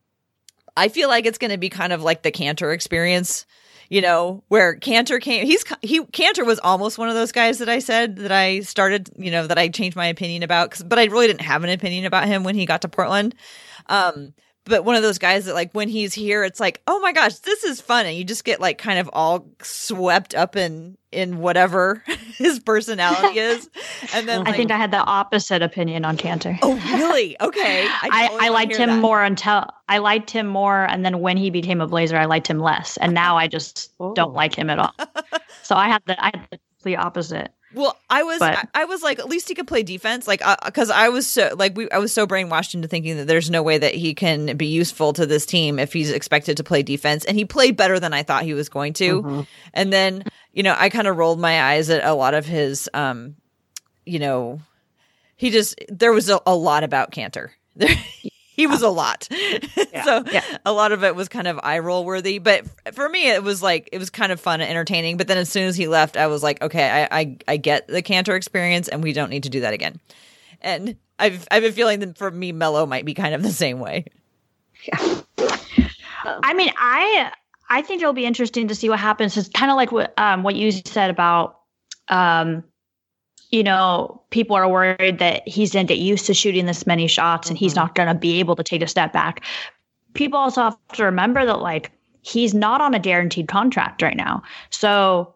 I 0.75 0.89
feel 0.89 1.09
like 1.09 1.25
it's 1.25 1.37
going 1.37 1.51
to 1.51 1.57
be 1.57 1.69
kind 1.69 1.91
of 1.91 2.03
like 2.03 2.21
the 2.21 2.31
Kanter 2.31 2.73
experience, 2.73 3.45
you 3.89 4.01
know, 4.01 4.43
where 4.47 4.77
Kanter 4.77 5.19
came. 5.19 5.45
He's 5.45 5.63
he 5.81 6.01
Kanter 6.01 6.45
was 6.45 6.59
almost 6.59 6.97
one 6.97 7.09
of 7.09 7.15
those 7.15 7.31
guys 7.31 7.57
that 7.59 7.69
I 7.69 7.79
said 7.79 8.17
that 8.17 8.31
I 8.31 8.59
started, 8.61 9.09
you 9.17 9.31
know, 9.31 9.47
that 9.47 9.57
I 9.57 9.69
changed 9.69 9.97
my 9.97 10.07
opinion 10.07 10.43
about, 10.43 10.79
but 10.85 10.99
I 10.99 11.05
really 11.05 11.27
didn't 11.27 11.41
have 11.41 11.63
an 11.63 11.69
opinion 11.69 12.05
about 12.05 12.27
him 12.27 12.43
when 12.43 12.55
he 12.55 12.65
got 12.65 12.81
to 12.83 12.89
Portland. 12.89 13.33
Um, 13.87 14.33
but 14.67 14.85
one 14.85 14.95
of 14.95 15.01
those 15.01 15.17
guys 15.17 15.45
that 15.45 15.53
like 15.53 15.71
when 15.73 15.89
he's 15.89 16.13
here 16.13 16.43
it's 16.43 16.59
like 16.59 16.81
oh 16.87 16.99
my 16.99 17.11
gosh 17.11 17.35
this 17.39 17.63
is 17.63 17.81
fun. 17.81 18.05
And 18.05 18.15
you 18.15 18.23
just 18.23 18.43
get 18.43 18.59
like 18.59 18.77
kind 18.77 18.99
of 18.99 19.09
all 19.13 19.47
swept 19.61 20.35
up 20.35 20.55
in 20.55 20.97
in 21.11 21.39
whatever 21.39 22.03
his 22.37 22.59
personality 22.59 23.39
is. 23.39 23.69
And 24.13 24.27
then 24.27 24.39
like, 24.39 24.53
i 24.53 24.57
think 24.57 24.71
i 24.71 24.77
had 24.77 24.91
the 24.91 24.97
opposite 24.97 25.61
opinion 25.61 26.05
on 26.05 26.17
Kanter. 26.17 26.57
Oh 26.61 26.75
really? 26.91 27.39
Okay. 27.41 27.85
I, 27.87 28.29
I, 28.39 28.47
I 28.47 28.49
liked 28.49 28.75
him 28.75 28.89
that. 28.89 28.99
more 28.99 29.23
until 29.23 29.65
i 29.89 29.97
liked 29.97 30.31
him 30.31 30.47
more 30.47 30.85
and 30.85 31.05
then 31.05 31.19
when 31.19 31.37
he 31.37 31.49
became 31.49 31.81
a 31.81 31.87
blazer 31.87 32.17
i 32.17 32.25
liked 32.25 32.47
him 32.47 32.59
less. 32.59 32.97
And 32.97 33.13
now 33.13 33.37
i 33.37 33.47
just 33.47 33.91
oh. 33.99 34.13
don't 34.13 34.33
like 34.33 34.55
him 34.55 34.69
at 34.69 34.79
all. 34.79 34.93
So 35.63 35.75
i 35.75 35.87
had 35.87 36.01
the 36.05 36.23
i 36.23 36.31
had 36.33 36.47
the 36.51 36.59
complete 36.77 36.95
opposite 36.95 37.51
well, 37.77 37.97
I 38.09 38.23
was 38.23 38.39
but, 38.39 38.57
I, 38.57 38.81
I, 38.81 38.85
was 38.85 39.03
like, 39.03 39.19
at 39.19 39.27
least 39.27 39.47
he 39.47 39.55
could 39.55 39.67
play 39.67 39.83
defense, 39.83 40.27
like 40.27 40.41
because 40.65 40.89
uh, 40.89 40.95
I 40.95 41.09
was 41.09 41.27
so 41.27 41.53
like 41.55 41.77
we 41.77 41.89
I 41.91 41.99
was 41.99 42.11
so 42.11 42.25
brainwashed 42.25 42.73
into 42.73 42.87
thinking 42.87 43.17
that 43.17 43.27
there's 43.27 43.49
no 43.49 43.63
way 43.63 43.77
that 43.77 43.93
he 43.93 44.13
can 44.13 44.57
be 44.57 44.65
useful 44.65 45.13
to 45.13 45.25
this 45.25 45.45
team 45.45 45.79
if 45.79 45.93
he's 45.93 46.09
expected 46.11 46.57
to 46.57 46.63
play 46.63 46.83
defense, 46.83 47.23
and 47.25 47.37
he 47.37 47.45
played 47.45 47.77
better 47.77 47.99
than 47.99 48.13
I 48.13 48.23
thought 48.23 48.43
he 48.43 48.53
was 48.53 48.67
going 48.67 48.93
to. 48.93 49.21
Mm-hmm. 49.21 49.41
And 49.73 49.93
then 49.93 50.23
you 50.53 50.63
know 50.63 50.75
I 50.77 50.89
kind 50.89 51.07
of 51.07 51.17
rolled 51.17 51.39
my 51.39 51.61
eyes 51.61 51.89
at 51.89 52.03
a 52.03 52.13
lot 52.13 52.33
of 52.33 52.45
his, 52.45 52.89
um, 52.93 53.35
you 54.05 54.19
know, 54.19 54.59
he 55.35 55.51
just 55.51 55.79
there 55.87 56.11
was 56.11 56.29
a, 56.29 56.41
a 56.45 56.55
lot 56.55 56.83
about 56.83 57.11
Kanter. 57.11 57.49
he 58.57 58.67
was 58.67 58.81
a 58.81 58.89
lot. 58.89 59.29
Yeah. 59.93 60.03
so 60.03 60.23
yeah. 60.31 60.43
a 60.65 60.73
lot 60.73 60.91
of 60.91 61.03
it 61.03 61.15
was 61.15 61.29
kind 61.29 61.47
of 61.47 61.59
eye 61.63 61.79
roll 61.79 62.03
worthy. 62.03 62.39
But 62.39 62.65
for 62.93 63.07
me, 63.07 63.29
it 63.29 63.41
was 63.41 63.63
like 63.63 63.89
it 63.91 63.99
was 63.99 64.09
kind 64.09 64.31
of 64.31 64.39
fun 64.39 64.59
and 64.59 64.69
entertaining. 64.69 65.17
But 65.17 65.27
then 65.27 65.37
as 65.37 65.49
soon 65.49 65.63
as 65.63 65.75
he 65.75 65.87
left, 65.87 66.17
I 66.17 66.27
was 66.27 66.43
like, 66.43 66.61
okay, 66.61 67.07
I 67.11 67.19
I, 67.19 67.37
I 67.47 67.57
get 67.57 67.87
the 67.87 68.03
Kanter 68.03 68.35
experience, 68.35 68.87
and 68.87 69.01
we 69.01 69.13
don't 69.13 69.29
need 69.29 69.43
to 69.43 69.49
do 69.49 69.61
that 69.61 69.73
again. 69.73 69.99
And 70.61 70.97
I've 71.19 71.47
I've 71.49 71.63
been 71.63 71.73
feeling 71.73 71.99
that 71.99 72.17
for 72.17 72.29
me, 72.29 72.51
Melo 72.51 72.85
might 72.85 73.05
be 73.05 73.13
kind 73.13 73.33
of 73.33 73.43
the 73.43 73.51
same 73.51 73.79
way. 73.79 74.05
Yeah. 74.83 75.21
I 76.25 76.53
mean, 76.53 76.71
I 76.77 77.31
I 77.69 77.81
think 77.81 78.01
it'll 78.01 78.13
be 78.13 78.25
interesting 78.25 78.67
to 78.67 78.75
see 78.75 78.89
what 78.89 78.99
happens. 78.99 79.37
It's 79.37 79.49
kind 79.49 79.71
of 79.71 79.77
like 79.77 79.91
what 79.91 80.13
um 80.19 80.43
what 80.43 80.55
you 80.55 80.71
said 80.71 81.09
about 81.09 81.59
um 82.09 82.63
you 83.49 83.63
know, 83.63 84.21
people 84.29 84.55
are 84.55 84.67
worried 84.67 85.19
that 85.19 85.47
he's 85.47 85.73
going 85.73 85.87
to 85.87 85.93
get 85.93 86.01
used 86.01 86.25
to 86.25 86.33
shooting 86.33 86.65
this 86.65 86.85
many 86.85 87.07
shots 87.07 87.49
and 87.49 87.57
he's 87.57 87.73
mm-hmm. 87.73 87.81
not 87.81 87.95
going 87.95 88.07
to 88.07 88.15
be 88.15 88.39
able 88.39 88.55
to 88.55 88.63
take 88.63 88.81
a 88.81 88.87
step 88.87 89.13
back. 89.13 89.43
People 90.13 90.39
also 90.39 90.63
have 90.63 90.77
to 90.93 91.03
remember 91.03 91.45
that, 91.45 91.59
like, 91.59 91.91
he's 92.21 92.53
not 92.53 92.81
on 92.81 92.93
a 92.93 92.99
guaranteed 92.99 93.47
contract 93.47 94.01
right 94.01 94.17
now. 94.17 94.43
So 94.69 95.33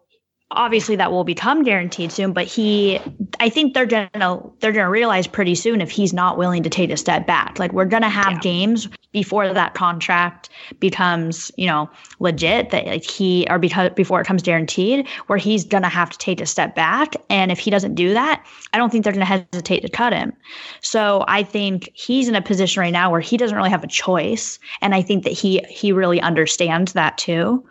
obviously 0.54 0.96
that 0.96 1.10
will 1.10 1.24
become 1.24 1.62
guaranteed 1.62 2.12
soon 2.12 2.32
but 2.32 2.46
he 2.46 3.00
i 3.40 3.48
think 3.48 3.74
they're 3.74 3.86
gonna 3.86 4.40
they're 4.60 4.72
gonna 4.72 4.90
realize 4.90 5.26
pretty 5.26 5.54
soon 5.54 5.80
if 5.80 5.90
he's 5.90 6.12
not 6.12 6.38
willing 6.38 6.62
to 6.62 6.70
take 6.70 6.90
a 6.90 6.96
step 6.96 7.26
back. 7.26 7.58
Like 7.58 7.72
we're 7.72 7.84
gonna 7.84 8.08
have 8.08 8.32
yeah. 8.32 8.38
games 8.40 8.88
before 9.12 9.52
that 9.52 9.74
contract 9.74 10.48
becomes 10.80 11.52
you 11.56 11.66
know 11.66 11.90
legit 12.18 12.70
that 12.70 12.86
like 12.86 13.04
he 13.04 13.46
or 13.50 13.58
because 13.58 13.90
before 13.90 14.20
it 14.20 14.26
comes 14.26 14.42
guaranteed 14.42 15.06
where 15.26 15.38
he's 15.38 15.64
gonna 15.64 15.88
have 15.88 16.10
to 16.10 16.18
take 16.18 16.40
a 16.40 16.46
step 16.46 16.74
back. 16.74 17.14
And 17.28 17.52
if 17.52 17.58
he 17.58 17.70
doesn't 17.70 17.94
do 17.94 18.12
that 18.14 18.44
i 18.72 18.78
don't 18.78 18.90
think 18.90 19.04
they're 19.04 19.12
gonna 19.12 19.24
hesitate 19.24 19.80
to 19.80 19.88
cut 19.88 20.12
him. 20.12 20.32
So 20.80 21.24
i 21.28 21.42
think 21.42 21.90
he's 21.94 22.28
in 22.28 22.34
a 22.34 22.42
position 22.42 22.80
right 22.80 22.92
now 22.92 23.10
where 23.10 23.20
he 23.20 23.36
doesn't 23.36 23.56
really 23.56 23.70
have 23.70 23.84
a 23.84 23.88
choice. 23.88 24.58
And 24.80 24.94
i 24.94 25.02
think 25.02 25.24
that 25.24 25.32
he 25.32 25.58
he 25.68 25.92
really 25.92 26.20
understands 26.20 26.92
that 26.94 27.18
too 27.18 27.64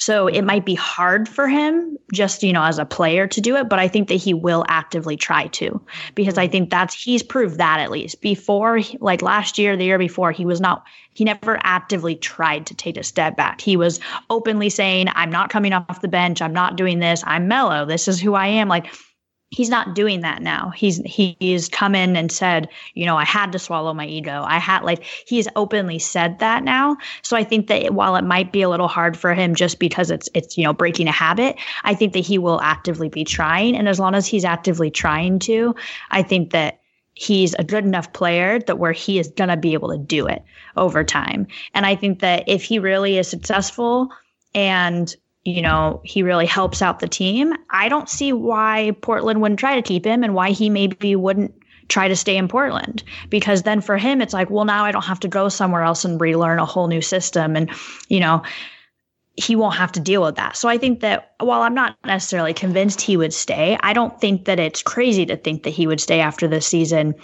so 0.00 0.28
it 0.28 0.42
might 0.42 0.64
be 0.64 0.74
hard 0.74 1.28
for 1.28 1.46
him 1.46 1.98
just, 2.10 2.42
you 2.42 2.54
know, 2.54 2.62
as 2.62 2.78
a 2.78 2.86
player 2.86 3.26
to 3.26 3.40
do 3.40 3.56
it, 3.56 3.68
but 3.68 3.78
I 3.78 3.86
think 3.86 4.08
that 4.08 4.14
he 4.14 4.32
will 4.32 4.64
actively 4.66 5.14
try 5.14 5.48
to 5.48 5.80
because 6.14 6.38
I 6.38 6.46
mm-hmm. 6.46 6.52
think 6.52 6.70
that's 6.70 6.94
he's 6.94 7.22
proved 7.22 7.58
that 7.58 7.80
at 7.80 7.90
least. 7.90 8.22
Before 8.22 8.80
like 9.00 9.20
last 9.20 9.58
year, 9.58 9.76
the 9.76 9.84
year 9.84 9.98
before, 9.98 10.32
he 10.32 10.46
was 10.46 10.58
not 10.58 10.84
he 11.12 11.24
never 11.24 11.60
actively 11.62 12.16
tried 12.16 12.66
to 12.66 12.74
take 12.74 12.96
a 12.96 13.02
step 13.02 13.36
back. 13.36 13.60
He 13.60 13.76
was 13.76 14.00
openly 14.30 14.70
saying, 14.70 15.08
"I'm 15.14 15.30
not 15.30 15.50
coming 15.50 15.74
off 15.74 16.00
the 16.00 16.08
bench. 16.08 16.40
I'm 16.40 16.54
not 16.54 16.76
doing 16.76 16.98
this. 16.98 17.22
I'm 17.26 17.46
Melo. 17.46 17.84
This 17.84 18.08
is 18.08 18.18
who 18.18 18.32
I 18.34 18.46
am." 18.46 18.68
Like 18.68 18.86
he's 19.50 19.68
not 19.68 19.94
doing 19.94 20.20
that 20.20 20.42
now. 20.42 20.70
He's 20.70 20.98
he's 21.04 21.68
come 21.68 21.94
in 21.94 22.16
and 22.16 22.30
said, 22.30 22.68
you 22.94 23.04
know, 23.04 23.16
I 23.16 23.24
had 23.24 23.52
to 23.52 23.58
swallow 23.58 23.92
my 23.92 24.06
ego. 24.06 24.44
I 24.46 24.58
had 24.58 24.84
like 24.84 25.02
he's 25.02 25.48
openly 25.56 25.98
said 25.98 26.38
that 26.38 26.62
now. 26.62 26.96
So 27.22 27.36
I 27.36 27.44
think 27.44 27.66
that 27.66 27.92
while 27.92 28.16
it 28.16 28.24
might 28.24 28.52
be 28.52 28.62
a 28.62 28.68
little 28.68 28.88
hard 28.88 29.16
for 29.16 29.34
him 29.34 29.54
just 29.54 29.78
because 29.78 30.10
it's 30.10 30.28
it's 30.34 30.56
you 30.56 30.64
know 30.64 30.72
breaking 30.72 31.08
a 31.08 31.12
habit, 31.12 31.56
I 31.82 31.94
think 31.94 32.12
that 32.12 32.20
he 32.20 32.38
will 32.38 32.60
actively 32.60 33.08
be 33.08 33.24
trying 33.24 33.76
and 33.76 33.88
as 33.88 33.98
long 33.98 34.14
as 34.14 34.26
he's 34.26 34.44
actively 34.44 34.90
trying 34.90 35.40
to, 35.40 35.74
I 36.10 36.22
think 36.22 36.52
that 36.52 36.80
he's 37.14 37.54
a 37.54 37.64
good 37.64 37.84
enough 37.84 38.12
player 38.12 38.60
that 38.60 38.78
where 38.78 38.92
he 38.92 39.18
is 39.18 39.28
going 39.28 39.50
to 39.50 39.56
be 39.56 39.74
able 39.74 39.90
to 39.90 39.98
do 39.98 40.26
it 40.26 40.42
over 40.76 41.02
time. 41.04 41.46
And 41.74 41.84
I 41.84 41.96
think 41.96 42.20
that 42.20 42.44
if 42.46 42.62
he 42.62 42.78
really 42.78 43.18
is 43.18 43.28
successful 43.28 44.10
and 44.54 45.14
you 45.44 45.62
know, 45.62 46.00
he 46.04 46.22
really 46.22 46.46
helps 46.46 46.82
out 46.82 47.00
the 47.00 47.08
team. 47.08 47.54
I 47.70 47.88
don't 47.88 48.08
see 48.08 48.32
why 48.32 48.94
Portland 49.00 49.40
wouldn't 49.40 49.60
try 49.60 49.76
to 49.76 49.82
keep 49.82 50.04
him 50.04 50.22
and 50.22 50.34
why 50.34 50.50
he 50.50 50.68
maybe 50.68 51.16
wouldn't 51.16 51.54
try 51.88 52.08
to 52.08 52.16
stay 52.16 52.36
in 52.36 52.46
Portland 52.46 53.02
because 53.30 53.62
then 53.62 53.80
for 53.80 53.96
him 53.96 54.20
it's 54.20 54.34
like, 54.34 54.50
well, 54.50 54.64
now 54.64 54.84
I 54.84 54.92
don't 54.92 55.04
have 55.04 55.20
to 55.20 55.28
go 55.28 55.48
somewhere 55.48 55.82
else 55.82 56.04
and 56.04 56.20
relearn 56.20 56.58
a 56.58 56.64
whole 56.64 56.86
new 56.86 57.02
system 57.02 57.56
and 57.56 57.70
you 58.08 58.20
know, 58.20 58.42
he 59.34 59.56
won't 59.56 59.76
have 59.76 59.92
to 59.92 60.00
deal 60.00 60.22
with 60.22 60.36
that. 60.36 60.56
So 60.56 60.68
I 60.68 60.76
think 60.76 61.00
that 61.00 61.32
while 61.38 61.62
I'm 61.62 61.74
not 61.74 61.96
necessarily 62.04 62.52
convinced 62.52 63.00
he 63.00 63.16
would 63.16 63.32
stay, 63.32 63.78
I 63.80 63.92
don't 63.92 64.20
think 64.20 64.44
that 64.44 64.58
it's 64.58 64.82
crazy 64.82 65.24
to 65.26 65.36
think 65.36 65.62
that 65.62 65.70
he 65.70 65.86
would 65.86 66.00
stay 66.00 66.20
after 66.20 66.46
this 66.46 66.66
season 66.66 67.14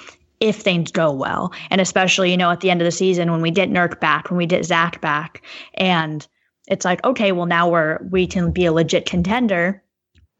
if 0.40 0.56
things 0.56 0.90
go 0.90 1.12
well. 1.12 1.52
And 1.70 1.80
especially, 1.80 2.30
you 2.30 2.36
know, 2.36 2.50
at 2.50 2.60
the 2.60 2.70
end 2.70 2.80
of 2.80 2.86
the 2.86 2.92
season 2.92 3.30
when 3.30 3.42
we 3.42 3.50
get 3.50 3.70
Nurk 3.70 4.00
back, 4.00 4.30
when 4.30 4.38
we 4.38 4.46
get 4.46 4.64
Zach 4.64 5.00
back, 5.00 5.42
and 5.74 6.26
it's 6.66 6.84
like, 6.84 7.04
okay, 7.04 7.32
well 7.32 7.46
now 7.46 7.68
we're 7.68 7.98
we 8.10 8.26
can 8.26 8.50
be 8.50 8.66
a 8.66 8.72
legit 8.72 9.06
contender. 9.06 9.82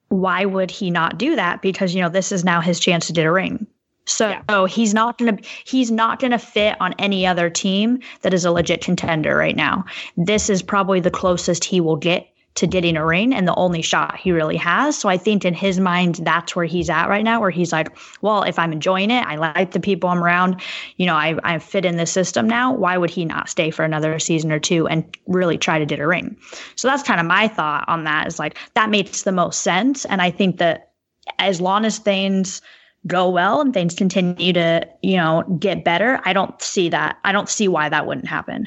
Why 0.08 0.44
would 0.44 0.70
he 0.70 0.90
not 0.90 1.18
do 1.18 1.36
that? 1.36 1.62
Because, 1.62 1.94
you 1.94 2.00
know, 2.00 2.08
this 2.08 2.30
is 2.30 2.44
now 2.44 2.60
his 2.60 2.78
chance 2.78 3.06
to 3.08 3.12
get 3.12 3.26
a 3.26 3.32
ring. 3.32 3.66
So 4.06 4.28
yeah. 4.28 4.42
Oh, 4.48 4.66
he's 4.66 4.94
not 4.94 5.18
gonna 5.18 5.38
he's 5.64 5.90
not 5.90 6.20
gonna 6.20 6.38
fit 6.38 6.76
on 6.80 6.94
any 6.98 7.26
other 7.26 7.50
team 7.50 7.98
that 8.22 8.32
is 8.32 8.44
a 8.44 8.52
legit 8.52 8.80
contender 8.80 9.36
right 9.36 9.56
now. 9.56 9.84
This 10.16 10.48
is 10.48 10.62
probably 10.62 11.00
the 11.00 11.10
closest 11.10 11.64
he 11.64 11.80
will 11.80 11.96
get 11.96 12.28
to 12.56 12.66
getting 12.66 12.96
a 12.96 13.06
ring 13.06 13.34
and 13.34 13.46
the 13.46 13.54
only 13.54 13.82
shot 13.82 14.16
he 14.16 14.32
really 14.32 14.56
has. 14.56 14.98
So 14.98 15.08
I 15.08 15.16
think 15.16 15.44
in 15.44 15.54
his 15.54 15.78
mind, 15.78 16.16
that's 16.16 16.56
where 16.56 16.64
he's 16.64 16.90
at 16.90 17.08
right 17.08 17.24
now, 17.24 17.40
where 17.40 17.50
he's 17.50 17.72
like, 17.72 17.96
well, 18.22 18.42
if 18.42 18.58
I'm 18.58 18.72
enjoying 18.72 19.10
it, 19.10 19.24
I 19.26 19.36
like 19.36 19.72
the 19.72 19.80
people 19.80 20.10
I'm 20.10 20.24
around, 20.24 20.60
you 20.96 21.06
know, 21.06 21.14
I, 21.14 21.38
I 21.44 21.58
fit 21.58 21.84
in 21.84 21.96
the 21.96 22.06
system 22.06 22.48
now. 22.48 22.74
Why 22.74 22.96
would 22.96 23.10
he 23.10 23.24
not 23.24 23.48
stay 23.48 23.70
for 23.70 23.84
another 23.84 24.18
season 24.18 24.50
or 24.50 24.58
two 24.58 24.88
and 24.88 25.04
really 25.26 25.58
try 25.58 25.78
to 25.78 25.86
get 25.86 26.00
a 26.00 26.06
ring? 26.06 26.36
So 26.76 26.88
that's 26.88 27.02
kind 27.02 27.20
of 27.20 27.26
my 27.26 27.46
thought 27.46 27.88
on 27.88 28.04
that 28.04 28.26
is 28.26 28.38
like, 28.38 28.56
that 28.74 28.90
makes 28.90 29.22
the 29.22 29.32
most 29.32 29.60
sense. 29.60 30.04
And 30.06 30.22
I 30.22 30.30
think 30.30 30.58
that 30.58 30.92
as 31.38 31.60
long 31.60 31.84
as 31.84 31.98
things, 31.98 32.62
go 33.06 33.28
well 33.30 33.60
and 33.60 33.72
things 33.72 33.94
continue 33.94 34.52
to, 34.52 34.88
you 35.02 35.16
know, 35.16 35.44
get 35.60 35.84
better, 35.84 36.20
I 36.24 36.32
don't 36.32 36.60
see 36.60 36.88
that. 36.88 37.18
I 37.22 37.30
don't 37.30 37.48
see 37.48 37.68
why 37.68 37.88
that 37.88 38.06
wouldn't 38.06 38.26
happen. 38.26 38.66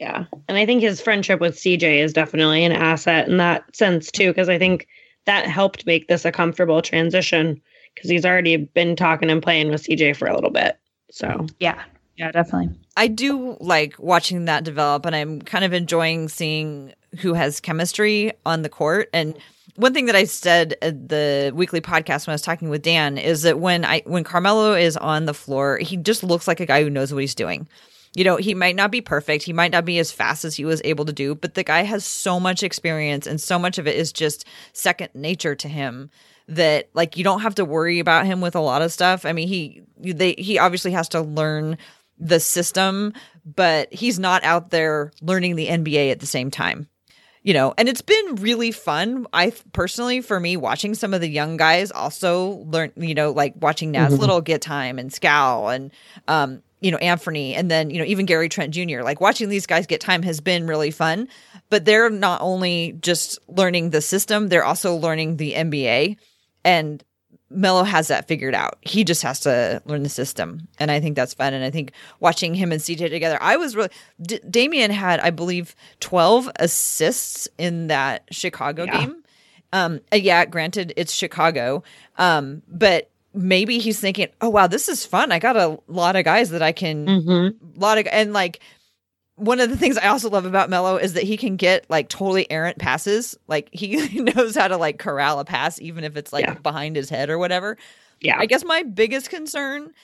Yeah. 0.00 0.24
And 0.48 0.56
I 0.56 0.64
think 0.64 0.80
his 0.80 1.00
friendship 1.00 1.40
with 1.40 1.56
CJ 1.56 2.02
is 2.02 2.14
definitely 2.14 2.64
an 2.64 2.72
asset 2.72 3.28
in 3.28 3.36
that 3.36 3.76
sense 3.76 4.10
too, 4.10 4.28
because 4.28 4.48
I 4.48 4.58
think 4.58 4.88
that 5.26 5.46
helped 5.46 5.86
make 5.86 6.08
this 6.08 6.24
a 6.24 6.32
comfortable 6.32 6.80
transition 6.80 7.60
because 7.94 8.08
he's 8.08 8.24
already 8.24 8.56
been 8.56 8.96
talking 8.96 9.28
and 9.30 9.42
playing 9.42 9.68
with 9.68 9.82
CJ 9.82 10.16
for 10.16 10.26
a 10.26 10.34
little 10.34 10.50
bit. 10.50 10.78
So, 11.10 11.46
yeah. 11.58 11.82
Yeah, 12.16 12.32
definitely. 12.32 12.74
I 12.96 13.08
do 13.08 13.56
like 13.60 13.94
watching 13.98 14.46
that 14.46 14.64
develop 14.64 15.04
and 15.04 15.14
I'm 15.14 15.42
kind 15.42 15.64
of 15.64 15.74
enjoying 15.74 16.28
seeing 16.28 16.94
who 17.18 17.34
has 17.34 17.60
chemistry 17.60 18.32
on 18.46 18.62
the 18.62 18.68
court 18.68 19.10
and 19.12 19.36
one 19.76 19.94
thing 19.94 20.06
that 20.06 20.16
I 20.16 20.24
said 20.24 20.74
at 20.82 21.08
the 21.08 21.52
weekly 21.54 21.80
podcast 21.80 22.26
when 22.26 22.32
I 22.32 22.34
was 22.34 22.42
talking 22.42 22.68
with 22.68 22.82
Dan 22.82 23.16
is 23.16 23.42
that 23.42 23.58
when 23.60 23.84
I 23.84 24.02
when 24.04 24.24
Carmelo 24.24 24.74
is 24.74 24.96
on 24.96 25.24
the 25.24 25.32
floor, 25.32 25.78
he 25.78 25.96
just 25.96 26.22
looks 26.22 26.46
like 26.46 26.60
a 26.60 26.66
guy 26.66 26.82
who 26.82 26.90
knows 26.90 27.14
what 27.14 27.20
he's 27.20 27.34
doing. 27.34 27.66
You 28.14 28.24
know, 28.24 28.36
he 28.36 28.54
might 28.54 28.74
not 28.74 28.90
be 28.90 29.00
perfect, 29.00 29.44
he 29.44 29.52
might 29.52 29.70
not 29.70 29.84
be 29.84 29.98
as 29.98 30.10
fast 30.10 30.44
as 30.44 30.56
he 30.56 30.64
was 30.64 30.82
able 30.84 31.04
to 31.04 31.12
do, 31.12 31.34
but 31.34 31.54
the 31.54 31.62
guy 31.62 31.82
has 31.82 32.04
so 32.04 32.40
much 32.40 32.62
experience 32.62 33.26
and 33.26 33.40
so 33.40 33.58
much 33.58 33.78
of 33.78 33.86
it 33.86 33.96
is 33.96 34.12
just 34.12 34.44
second 34.72 35.10
nature 35.14 35.54
to 35.54 35.68
him 35.68 36.10
that 36.48 36.88
like 36.92 37.16
you 37.16 37.22
don't 37.22 37.42
have 37.42 37.54
to 37.54 37.64
worry 37.64 38.00
about 38.00 38.26
him 38.26 38.40
with 38.40 38.56
a 38.56 38.60
lot 38.60 38.82
of 38.82 38.92
stuff. 38.92 39.24
I 39.24 39.32
mean, 39.32 39.46
he 39.46 39.82
they 39.96 40.34
he 40.36 40.58
obviously 40.58 40.90
has 40.90 41.08
to 41.10 41.20
learn 41.20 41.78
the 42.18 42.40
system, 42.40 43.12
but 43.44 43.92
he's 43.94 44.18
not 44.18 44.42
out 44.42 44.70
there 44.70 45.12
learning 45.22 45.54
the 45.54 45.68
NBA 45.68 46.10
at 46.10 46.18
the 46.18 46.26
same 46.26 46.50
time 46.50 46.88
you 47.42 47.54
know, 47.54 47.72
and 47.78 47.88
it's 47.88 48.02
been 48.02 48.34
really 48.36 48.70
fun. 48.70 49.26
I 49.32 49.52
personally, 49.72 50.20
for 50.20 50.38
me, 50.38 50.56
watching 50.56 50.94
some 50.94 51.14
of 51.14 51.20
the 51.20 51.28
young 51.28 51.56
guys 51.56 51.90
also 51.90 52.66
learn, 52.66 52.92
you 52.96 53.14
know, 53.14 53.30
like 53.30 53.54
watching 53.56 53.92
Nas 53.92 54.12
mm-hmm. 54.12 54.20
Little 54.20 54.40
get 54.40 54.60
time 54.60 54.98
and 54.98 55.12
Skal 55.12 55.70
and, 55.70 55.90
um, 56.28 56.62
you 56.80 56.90
know, 56.90 56.96
Anthony 56.98 57.54
and 57.54 57.70
then, 57.70 57.90
you 57.90 57.98
know, 57.98 58.04
even 58.04 58.26
Gary 58.26 58.48
Trent 58.48 58.72
Jr. 58.74 59.02
Like 59.02 59.20
watching 59.20 59.48
these 59.48 59.66
guys 59.66 59.86
get 59.86 60.00
time 60.00 60.22
has 60.22 60.40
been 60.40 60.66
really 60.66 60.90
fun, 60.90 61.28
but 61.68 61.84
they're 61.84 62.10
not 62.10 62.40
only 62.40 62.96
just 63.00 63.38
learning 63.48 63.90
the 63.90 64.00
system, 64.00 64.48
they're 64.48 64.64
also 64.64 64.94
learning 64.94 65.36
the 65.36 65.52
NBA. 65.52 66.16
And 66.64 67.04
Melo 67.50 67.82
has 67.82 68.08
that 68.08 68.28
figured 68.28 68.54
out. 68.54 68.78
He 68.80 69.02
just 69.02 69.22
has 69.22 69.40
to 69.40 69.82
learn 69.84 70.04
the 70.04 70.08
system, 70.08 70.68
and 70.78 70.90
I 70.90 71.00
think 71.00 71.16
that's 71.16 71.34
fun. 71.34 71.52
And 71.52 71.64
I 71.64 71.70
think 71.70 71.92
watching 72.20 72.54
him 72.54 72.70
and 72.70 72.80
CJ 72.80 73.10
together, 73.10 73.38
I 73.40 73.56
was 73.56 73.74
really. 73.74 73.88
D- 74.22 74.40
Damian 74.48 74.92
had, 74.92 75.18
I 75.18 75.30
believe, 75.30 75.74
twelve 75.98 76.48
assists 76.56 77.48
in 77.58 77.88
that 77.88 78.22
Chicago 78.30 78.84
yeah. 78.84 78.98
game. 78.98 79.24
Um, 79.72 80.00
uh, 80.12 80.16
yeah, 80.16 80.44
granted, 80.44 80.92
it's 80.96 81.12
Chicago, 81.12 81.82
um, 82.18 82.62
but 82.68 83.09
maybe 83.34 83.78
he's 83.78 84.00
thinking, 84.00 84.28
"Oh 84.40 84.50
wow, 84.50 84.66
this 84.66 84.88
is 84.88 85.06
fun. 85.06 85.32
I 85.32 85.38
got 85.38 85.56
a 85.56 85.78
lot 85.86 86.16
of 86.16 86.24
guys 86.24 86.50
that 86.50 86.62
I 86.62 86.72
can, 86.72 87.06
mm-hmm. 87.06 87.80
lot 87.80 87.98
of 87.98 88.06
and 88.08 88.32
like 88.32 88.60
one 89.40 89.58
of 89.58 89.70
the 89.70 89.76
things 89.76 89.96
I 89.96 90.08
also 90.08 90.28
love 90.28 90.44
about 90.44 90.68
Melo 90.68 90.96
is 90.96 91.14
that 91.14 91.22
he 91.22 91.38
can 91.38 91.56
get 91.56 91.88
like 91.88 92.10
totally 92.10 92.48
errant 92.50 92.78
passes. 92.78 93.38
Like 93.48 93.70
he 93.72 93.96
knows 94.20 94.54
how 94.54 94.68
to 94.68 94.76
like 94.76 94.98
corral 94.98 95.40
a 95.40 95.46
pass, 95.46 95.80
even 95.80 96.04
if 96.04 96.16
it's 96.16 96.32
like 96.32 96.44
yeah. 96.44 96.54
behind 96.54 96.94
his 96.94 97.08
head 97.08 97.30
or 97.30 97.38
whatever. 97.38 97.78
Yeah. 98.20 98.36
I 98.38 98.44
guess 98.44 98.64
my 98.64 98.82
biggest 98.82 99.30
concern 99.30 99.94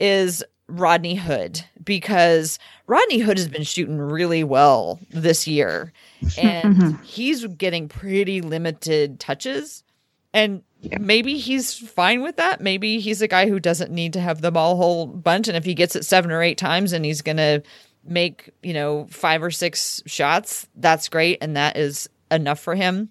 is 0.00 0.42
Rodney 0.66 1.14
Hood 1.14 1.62
because 1.84 2.58
Rodney 2.86 3.18
Hood 3.18 3.36
has 3.36 3.48
been 3.48 3.64
shooting 3.64 3.98
really 3.98 4.42
well 4.42 4.98
this 5.10 5.46
year 5.46 5.92
and 6.38 6.76
mm-hmm. 6.76 7.02
he's 7.02 7.46
getting 7.46 7.88
pretty 7.88 8.40
limited 8.40 9.20
touches. 9.20 9.84
And. 10.32 10.62
Maybe 10.98 11.38
he's 11.38 11.74
fine 11.74 12.22
with 12.22 12.36
that. 12.36 12.60
Maybe 12.60 13.00
he's 13.00 13.22
a 13.22 13.28
guy 13.28 13.48
who 13.48 13.60
doesn't 13.60 13.90
need 13.90 14.12
to 14.14 14.20
have 14.20 14.40
the 14.40 14.50
ball 14.50 14.72
a 14.72 14.76
whole 14.76 15.06
bunch. 15.06 15.48
And 15.48 15.56
if 15.56 15.64
he 15.64 15.74
gets 15.74 15.96
it 15.96 16.04
seven 16.04 16.30
or 16.30 16.42
eight 16.42 16.58
times 16.58 16.92
and 16.92 17.04
he's 17.04 17.22
going 17.22 17.38
to 17.38 17.62
make, 18.04 18.50
you 18.62 18.72
know, 18.72 19.06
five 19.10 19.42
or 19.42 19.50
six 19.50 20.02
shots, 20.06 20.68
that's 20.76 21.08
great. 21.08 21.38
And 21.40 21.56
that 21.56 21.76
is 21.76 22.08
enough 22.30 22.60
for 22.60 22.74
him. 22.74 23.10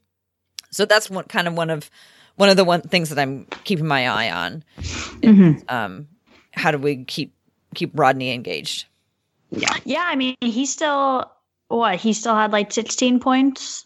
So 0.72 0.86
that's 0.86 1.10
one 1.10 1.26
kind 1.26 1.48
of 1.48 1.56
one 1.56 1.70
of 1.70 1.90
one 2.36 2.50
of 2.50 2.58
the 2.58 2.66
one 2.66 2.82
things 2.82 3.10
that 3.10 3.20
I'm 3.20 3.46
keeping 3.64 3.88
my 3.88 4.08
eye 4.08 4.30
on. 4.30 4.64
mm-hmm. 4.78 5.64
Um, 5.70 6.08
how 6.52 6.72
do 6.72 6.78
we 6.78 7.06
keep 7.06 7.34
keep 7.74 7.92
Rodney 7.98 8.32
engaged? 8.32 8.86
Yeah. 9.52 9.76
Yeah, 9.86 10.04
I 10.06 10.16
mean, 10.16 10.36
he 10.42 10.66
still 10.66 11.32
what? 11.68 11.96
He 11.96 12.14
still 12.14 12.36
had 12.36 12.52
like 12.52 12.72
16 12.72 13.20
points. 13.20 13.85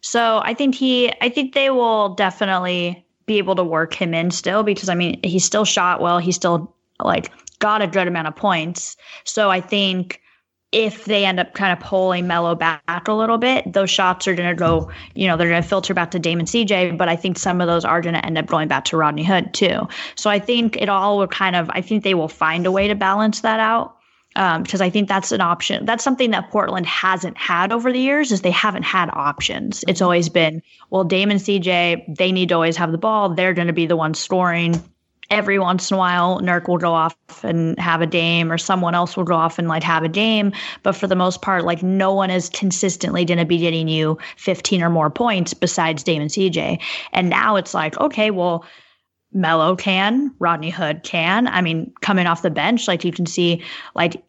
So 0.00 0.40
I 0.44 0.54
think 0.54 0.74
he 0.74 1.12
I 1.20 1.28
think 1.28 1.54
they 1.54 1.70
will 1.70 2.14
definitely 2.14 3.04
be 3.26 3.38
able 3.38 3.54
to 3.54 3.64
work 3.64 3.94
him 3.94 4.14
in 4.14 4.30
still 4.30 4.62
because 4.62 4.88
I 4.88 4.94
mean, 4.94 5.20
he 5.22 5.38
still 5.38 5.64
shot 5.64 6.00
well. 6.00 6.18
He 6.18 6.32
still 6.32 6.74
like 7.02 7.30
got 7.60 7.82
a 7.82 7.86
good 7.86 8.08
amount 8.08 8.28
of 8.28 8.34
points. 8.34 8.96
So 9.24 9.50
I 9.50 9.60
think 9.60 10.20
if 10.72 11.04
they 11.04 11.24
end 11.24 11.40
up 11.40 11.54
kind 11.54 11.72
of 11.72 11.80
pulling 11.80 12.26
Melo 12.26 12.54
back 12.54 13.08
a 13.08 13.12
little 13.12 13.38
bit, 13.38 13.72
those 13.72 13.90
shots 13.90 14.28
are 14.28 14.34
going 14.34 14.48
to 14.48 14.54
go, 14.54 14.90
you 15.14 15.26
know, 15.26 15.36
they're 15.36 15.48
going 15.48 15.62
to 15.62 15.68
filter 15.68 15.94
back 15.94 16.12
to 16.12 16.18
Damon 16.18 16.46
CJ, 16.46 16.96
but 16.96 17.08
I 17.08 17.16
think 17.16 17.38
some 17.38 17.60
of 17.60 17.66
those 17.66 17.84
are 17.84 18.00
going 18.00 18.14
to 18.14 18.24
end 18.24 18.38
up 18.38 18.46
going 18.46 18.68
back 18.68 18.84
to 18.86 18.96
Rodney 18.96 19.24
Hood 19.24 19.52
too. 19.52 19.88
So 20.14 20.30
I 20.30 20.38
think 20.38 20.76
it 20.76 20.88
all 20.88 21.18
will 21.18 21.26
kind 21.26 21.56
of, 21.56 21.68
I 21.72 21.80
think 21.80 22.04
they 22.04 22.14
will 22.14 22.28
find 22.28 22.66
a 22.66 22.72
way 22.72 22.86
to 22.86 22.94
balance 22.94 23.40
that 23.40 23.58
out. 23.58 23.96
Um, 24.36 24.62
because 24.62 24.80
I 24.80 24.90
think 24.90 25.08
that's 25.08 25.32
an 25.32 25.40
option. 25.40 25.84
That's 25.84 26.04
something 26.04 26.30
that 26.30 26.50
Portland 26.50 26.86
hasn't 26.86 27.36
had 27.36 27.72
over 27.72 27.92
the 27.92 27.98
years 27.98 28.30
is 28.30 28.42
they 28.42 28.52
haven't 28.52 28.84
had 28.84 29.10
options. 29.12 29.84
It's 29.88 30.00
always 30.00 30.28
been, 30.28 30.62
well, 30.90 31.02
Dame 31.02 31.32
and 31.32 31.40
CJ, 31.40 32.16
they 32.16 32.30
need 32.30 32.50
to 32.50 32.54
always 32.54 32.76
have 32.76 32.92
the 32.92 32.98
ball. 32.98 33.34
They're 33.34 33.54
going 33.54 33.66
to 33.66 33.72
be 33.72 33.86
the 33.86 33.96
ones 33.96 34.20
scoring 34.20 34.80
every 35.30 35.58
once 35.58 35.90
in 35.90 35.94
a 35.94 35.98
while 35.98 36.40
Nurk 36.40 36.68
will 36.68 36.78
go 36.78 36.92
off 36.92 37.16
and 37.44 37.78
have 37.78 38.02
a 38.02 38.06
dame 38.06 38.50
or 38.50 38.58
someone 38.58 38.94
else 38.94 39.16
will 39.16 39.24
go 39.24 39.34
off 39.34 39.58
and 39.58 39.68
like 39.68 39.82
have 39.82 40.02
a 40.02 40.08
dame. 40.08 40.52
But 40.82 40.96
for 40.96 41.06
the 41.06 41.14
most 41.14 41.40
part, 41.40 41.64
like 41.64 41.82
no 41.82 42.12
one 42.12 42.30
is 42.30 42.48
consistently 42.50 43.24
going 43.24 43.38
to 43.38 43.44
be 43.44 43.58
getting 43.58 43.88
you 43.88 44.18
15 44.36 44.82
or 44.82 44.90
more 44.90 45.10
points 45.10 45.54
besides 45.54 46.02
Dame 46.02 46.22
and 46.22 46.30
CJ. 46.30 46.80
And 47.12 47.30
now 47.30 47.56
it's 47.56 47.74
like, 47.74 47.98
okay, 47.98 48.30
well, 48.30 48.64
Melo 49.32 49.76
can, 49.76 50.34
Rodney 50.38 50.70
Hood 50.70 51.02
can. 51.02 51.46
I 51.46 51.60
mean, 51.60 51.92
coming 52.00 52.26
off 52.26 52.42
the 52.42 52.50
bench, 52.50 52.88
like 52.88 53.04
you 53.04 53.12
can 53.12 53.26
see, 53.26 53.62
like, 53.94 54.22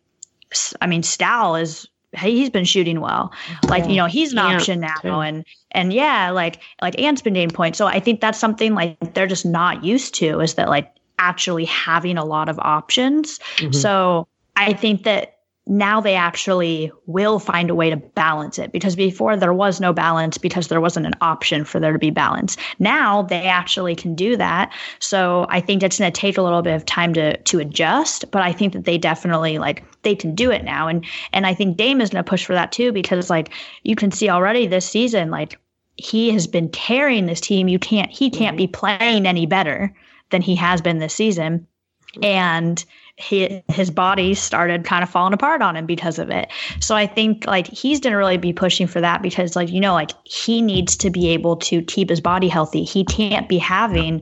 I 0.81 0.87
mean, 0.87 1.01
Skal 1.01 1.55
is 1.55 1.87
he's 2.17 2.49
been 2.49 2.65
shooting 2.65 2.99
well. 2.99 3.31
Like, 3.67 3.87
you 3.87 3.95
know, 3.95 4.05
he's 4.05 4.31
an 4.31 4.37
yeah, 4.37 4.55
option 4.55 4.79
now. 4.81 4.95
Too. 4.95 5.09
And 5.09 5.45
and 5.71 5.93
yeah, 5.93 6.29
like 6.29 6.59
like 6.81 6.99
Ant's 6.99 7.21
been 7.21 7.33
getting 7.33 7.49
points. 7.49 7.77
So 7.77 7.87
I 7.87 7.99
think 7.99 8.21
that's 8.21 8.39
something 8.39 8.73
like 8.73 9.13
they're 9.13 9.27
just 9.27 9.45
not 9.45 9.83
used 9.83 10.13
to 10.15 10.41
is 10.41 10.55
that 10.55 10.69
like 10.69 10.93
actually 11.19 11.65
having 11.65 12.17
a 12.17 12.25
lot 12.25 12.49
of 12.49 12.59
options. 12.59 13.39
Mm-hmm. 13.57 13.71
So 13.71 14.27
I 14.55 14.73
think 14.73 15.03
that 15.03 15.30
now 15.67 16.01
they 16.01 16.15
actually 16.15 16.91
will 17.05 17.37
find 17.37 17.69
a 17.69 17.75
way 17.75 17.89
to 17.89 17.97
balance 17.97 18.57
it 18.57 18.71
because 18.71 18.95
before 18.95 19.37
there 19.37 19.53
was 19.53 19.79
no 19.79 19.93
balance 19.93 20.37
because 20.37 20.67
there 20.67 20.81
wasn't 20.81 21.05
an 21.05 21.13
option 21.21 21.63
for 21.63 21.79
there 21.79 21.93
to 21.93 21.99
be 21.99 22.09
balance. 22.09 22.57
Now 22.79 23.21
they 23.21 23.45
actually 23.45 23.95
can 23.95 24.15
do 24.15 24.35
that. 24.37 24.73
So 24.99 25.45
I 25.49 25.61
think 25.61 25.83
it's 25.83 25.99
going 25.99 26.11
to 26.11 26.19
take 26.19 26.37
a 26.37 26.41
little 26.41 26.63
bit 26.63 26.73
of 26.73 26.85
time 26.85 27.13
to 27.13 27.37
to 27.37 27.59
adjust, 27.59 28.31
but 28.31 28.41
I 28.41 28.51
think 28.51 28.73
that 28.73 28.85
they 28.85 28.97
definitely 28.97 29.59
like 29.59 29.83
they 30.01 30.15
can 30.15 30.33
do 30.33 30.51
it 30.51 30.63
now 30.63 30.87
and 30.87 31.05
and 31.31 31.45
I 31.45 31.53
think 31.53 31.77
Dame 31.77 32.01
is 32.01 32.09
going 32.09 32.23
to 32.23 32.29
push 32.29 32.43
for 32.43 32.53
that 32.53 32.71
too 32.71 32.91
because 32.91 33.29
like 33.29 33.51
you 33.83 33.95
can 33.95 34.11
see 34.11 34.29
already 34.29 34.65
this 34.65 34.89
season 34.89 35.29
like 35.29 35.59
he 35.95 36.31
has 36.31 36.47
been 36.47 36.69
carrying 36.69 37.27
this 37.27 37.41
team. 37.41 37.67
You 37.67 37.79
can't 37.79 38.11
he 38.11 38.29
can't 38.29 38.57
be 38.57 38.67
mm-hmm. 38.67 38.97
playing 38.97 39.25
any 39.27 39.45
better 39.45 39.93
than 40.31 40.41
he 40.41 40.55
has 40.55 40.81
been 40.81 40.97
this 40.97 41.13
season. 41.13 41.67
Mm-hmm. 42.15 42.23
And 42.23 42.85
he, 43.21 43.63
his 43.69 43.91
body 43.91 44.33
started 44.33 44.83
kind 44.83 45.03
of 45.03 45.09
falling 45.09 45.33
apart 45.33 45.61
on 45.61 45.75
him 45.75 45.85
because 45.85 46.19
of 46.19 46.29
it. 46.29 46.49
So 46.79 46.95
I 46.95 47.05
think 47.05 47.45
like 47.45 47.67
he's 47.67 47.99
going 47.99 48.11
to 48.11 48.17
really 48.17 48.37
be 48.37 48.53
pushing 48.53 48.87
for 48.87 48.99
that 49.01 49.21
because 49.21 49.55
like 49.55 49.69
you 49.69 49.79
know 49.79 49.93
like 49.93 50.11
he 50.23 50.61
needs 50.61 50.95
to 50.97 51.09
be 51.09 51.29
able 51.29 51.55
to 51.57 51.81
keep 51.83 52.09
his 52.09 52.19
body 52.19 52.47
healthy. 52.47 52.83
He 52.83 53.05
can't 53.05 53.47
be 53.47 53.57
having 53.57 54.21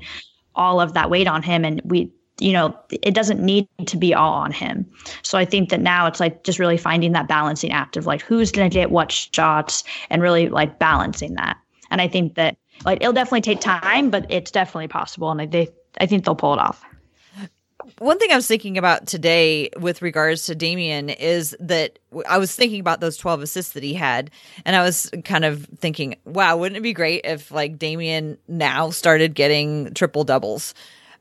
all 0.56 0.82
of 0.82 0.94
that 0.94 1.10
weight 1.10 1.28
on 1.28 1.42
him 1.42 1.64
and 1.64 1.82
we 1.86 2.12
you 2.40 2.52
know 2.52 2.78
it 2.92 3.14
doesn't 3.14 3.40
need 3.40 3.68
to 3.86 3.98
be 3.98 4.14
all 4.14 4.34
on 4.34 4.52
him. 4.52 4.86
So 5.24 5.38
I 5.38 5.46
think 5.46 5.70
that 5.70 5.82
now 5.82 6.06
it's 6.06 6.20
like 6.20 6.44
just 6.44 6.60
really 6.60 6.78
finding 6.78 7.14
that 7.14 7.28
balancing 7.28 7.72
act 7.72 7.98
of 7.98 8.06
like 8.06 8.22
who's 8.22 8.52
going 8.52 8.70
to 8.70 8.74
get 8.74 8.92
what 8.92 9.12
shots 9.12 9.84
and 10.10 10.22
really 10.22 10.50
like 10.50 10.80
balancing 10.80 11.36
that. 11.36 11.58
And 11.92 12.02
I 12.02 12.08
think 12.08 12.36
that 12.36 12.58
like 12.86 13.02
it'll 13.02 13.14
definitely 13.14 13.42
take 13.42 13.62
time, 13.62 14.10
but 14.10 14.26
it's 14.30 14.52
definitely 14.52 14.88
possible 14.90 15.32
and 15.32 15.52
they 15.52 15.70
I 16.00 16.06
think 16.06 16.26
they'll 16.26 16.36
pull 16.36 16.54
it 16.54 16.60
off 16.60 16.84
one 18.00 18.18
thing 18.18 18.32
I 18.32 18.36
was 18.36 18.48
thinking 18.48 18.78
about 18.78 19.08
today 19.08 19.70
with 19.78 20.02
regards 20.02 20.46
to 20.46 20.56
Damian 20.56 21.10
is 21.10 21.56
that 21.60 22.00
I 22.28 22.38
was 22.38 22.56
thinking 22.56 22.80
about 22.80 23.02
those 23.02 23.18
12 23.18 23.44
assists 23.44 23.74
that 23.74 23.84
he 23.84 23.94
had. 23.94 24.32
And 24.66 24.76
I 24.76 24.84
was 24.84 25.12
kind 25.26 25.46
of 25.46 25.66
thinking, 25.78 26.16
wow, 26.26 26.58
wouldn't 26.58 26.78
it 26.78 26.82
be 26.82 26.94
great 26.94 27.22
if 27.26 27.52
like 27.52 27.78
Damian 27.78 28.38
now 28.48 28.90
started 28.90 29.36
getting 29.36 29.94
triple 29.94 30.24
doubles? 30.24 30.74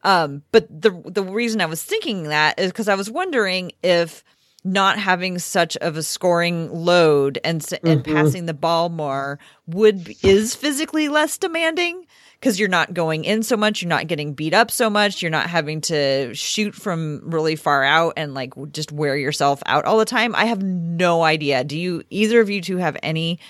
Um, 0.04 0.42
but 0.52 0.68
the, 0.70 0.90
the 1.06 1.24
reason 1.24 1.60
I 1.60 1.66
was 1.66 1.82
thinking 1.82 2.24
that 2.24 2.58
is 2.58 2.70
because 2.70 2.88
I 2.88 2.94
was 2.94 3.10
wondering 3.10 3.72
if 3.82 4.22
not 4.64 4.98
having 4.98 5.38
such 5.38 5.76
of 5.78 5.96
a 5.96 6.02
scoring 6.02 6.70
load 6.70 7.38
and, 7.44 7.64
and 7.84 8.02
mm-hmm. 8.02 8.14
passing 8.14 8.46
the 8.46 8.54
ball 8.54 8.88
more 8.88 9.38
would 9.66 10.14
is 10.22 10.54
physically 10.54 11.08
less 11.08 11.38
demanding 11.38 12.06
because 12.40 12.60
you're 12.60 12.68
not 12.68 12.94
going 12.94 13.24
in 13.24 13.42
so 13.42 13.56
much, 13.56 13.82
you're 13.82 13.88
not 13.88 14.06
getting 14.06 14.32
beat 14.32 14.54
up 14.54 14.70
so 14.70 14.88
much, 14.88 15.22
you're 15.22 15.30
not 15.30 15.48
having 15.48 15.80
to 15.82 16.32
shoot 16.34 16.74
from 16.74 17.20
really 17.24 17.56
far 17.56 17.82
out 17.82 18.14
and 18.16 18.34
like 18.34 18.52
just 18.72 18.92
wear 18.92 19.16
yourself 19.16 19.62
out 19.66 19.84
all 19.84 19.98
the 19.98 20.04
time. 20.04 20.34
I 20.36 20.44
have 20.44 20.62
no 20.62 21.22
idea. 21.22 21.64
Do 21.64 21.78
you 21.78 22.04
either 22.10 22.40
of 22.40 22.48
you 22.48 22.60
two 22.60 22.76
have 22.76 22.96
any 23.02 23.40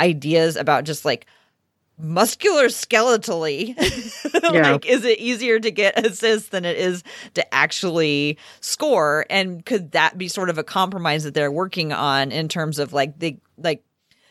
ideas 0.00 0.56
about 0.56 0.84
just 0.84 1.04
like 1.04 1.26
muscular 1.98 2.68
skeletally 2.68 3.74
yeah. 4.54 4.72
like 4.72 4.86
is 4.86 5.04
it 5.04 5.18
easier 5.18 5.60
to 5.60 5.70
get 5.70 6.02
assists 6.02 6.48
than 6.48 6.64
it 6.64 6.78
is 6.78 7.02
to 7.34 7.54
actually 7.54 8.38
score 8.60 9.26
and 9.28 9.66
could 9.66 9.92
that 9.92 10.16
be 10.16 10.26
sort 10.26 10.48
of 10.48 10.56
a 10.56 10.64
compromise 10.64 11.24
that 11.24 11.34
they're 11.34 11.52
working 11.52 11.92
on 11.92 12.32
in 12.32 12.48
terms 12.48 12.78
of 12.78 12.94
like 12.94 13.18
the 13.18 13.36
like 13.58 13.84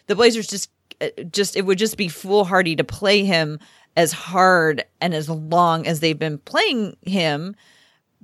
the 0.08 0.16
blazers 0.16 0.48
just 0.48 0.72
uh, 1.00 1.10
just 1.32 1.56
it 1.56 1.62
would 1.62 1.78
just 1.78 1.96
be 1.96 2.08
foolhardy 2.08 2.76
to 2.76 2.84
play 2.84 3.24
him 3.24 3.60
as 3.96 4.12
hard 4.12 4.84
and 5.02 5.14
as 5.14 5.30
long 5.30 5.86
as 5.88 6.00
they've 6.00 6.20
been 6.20 6.38
playing 6.38 6.96
him 7.02 7.56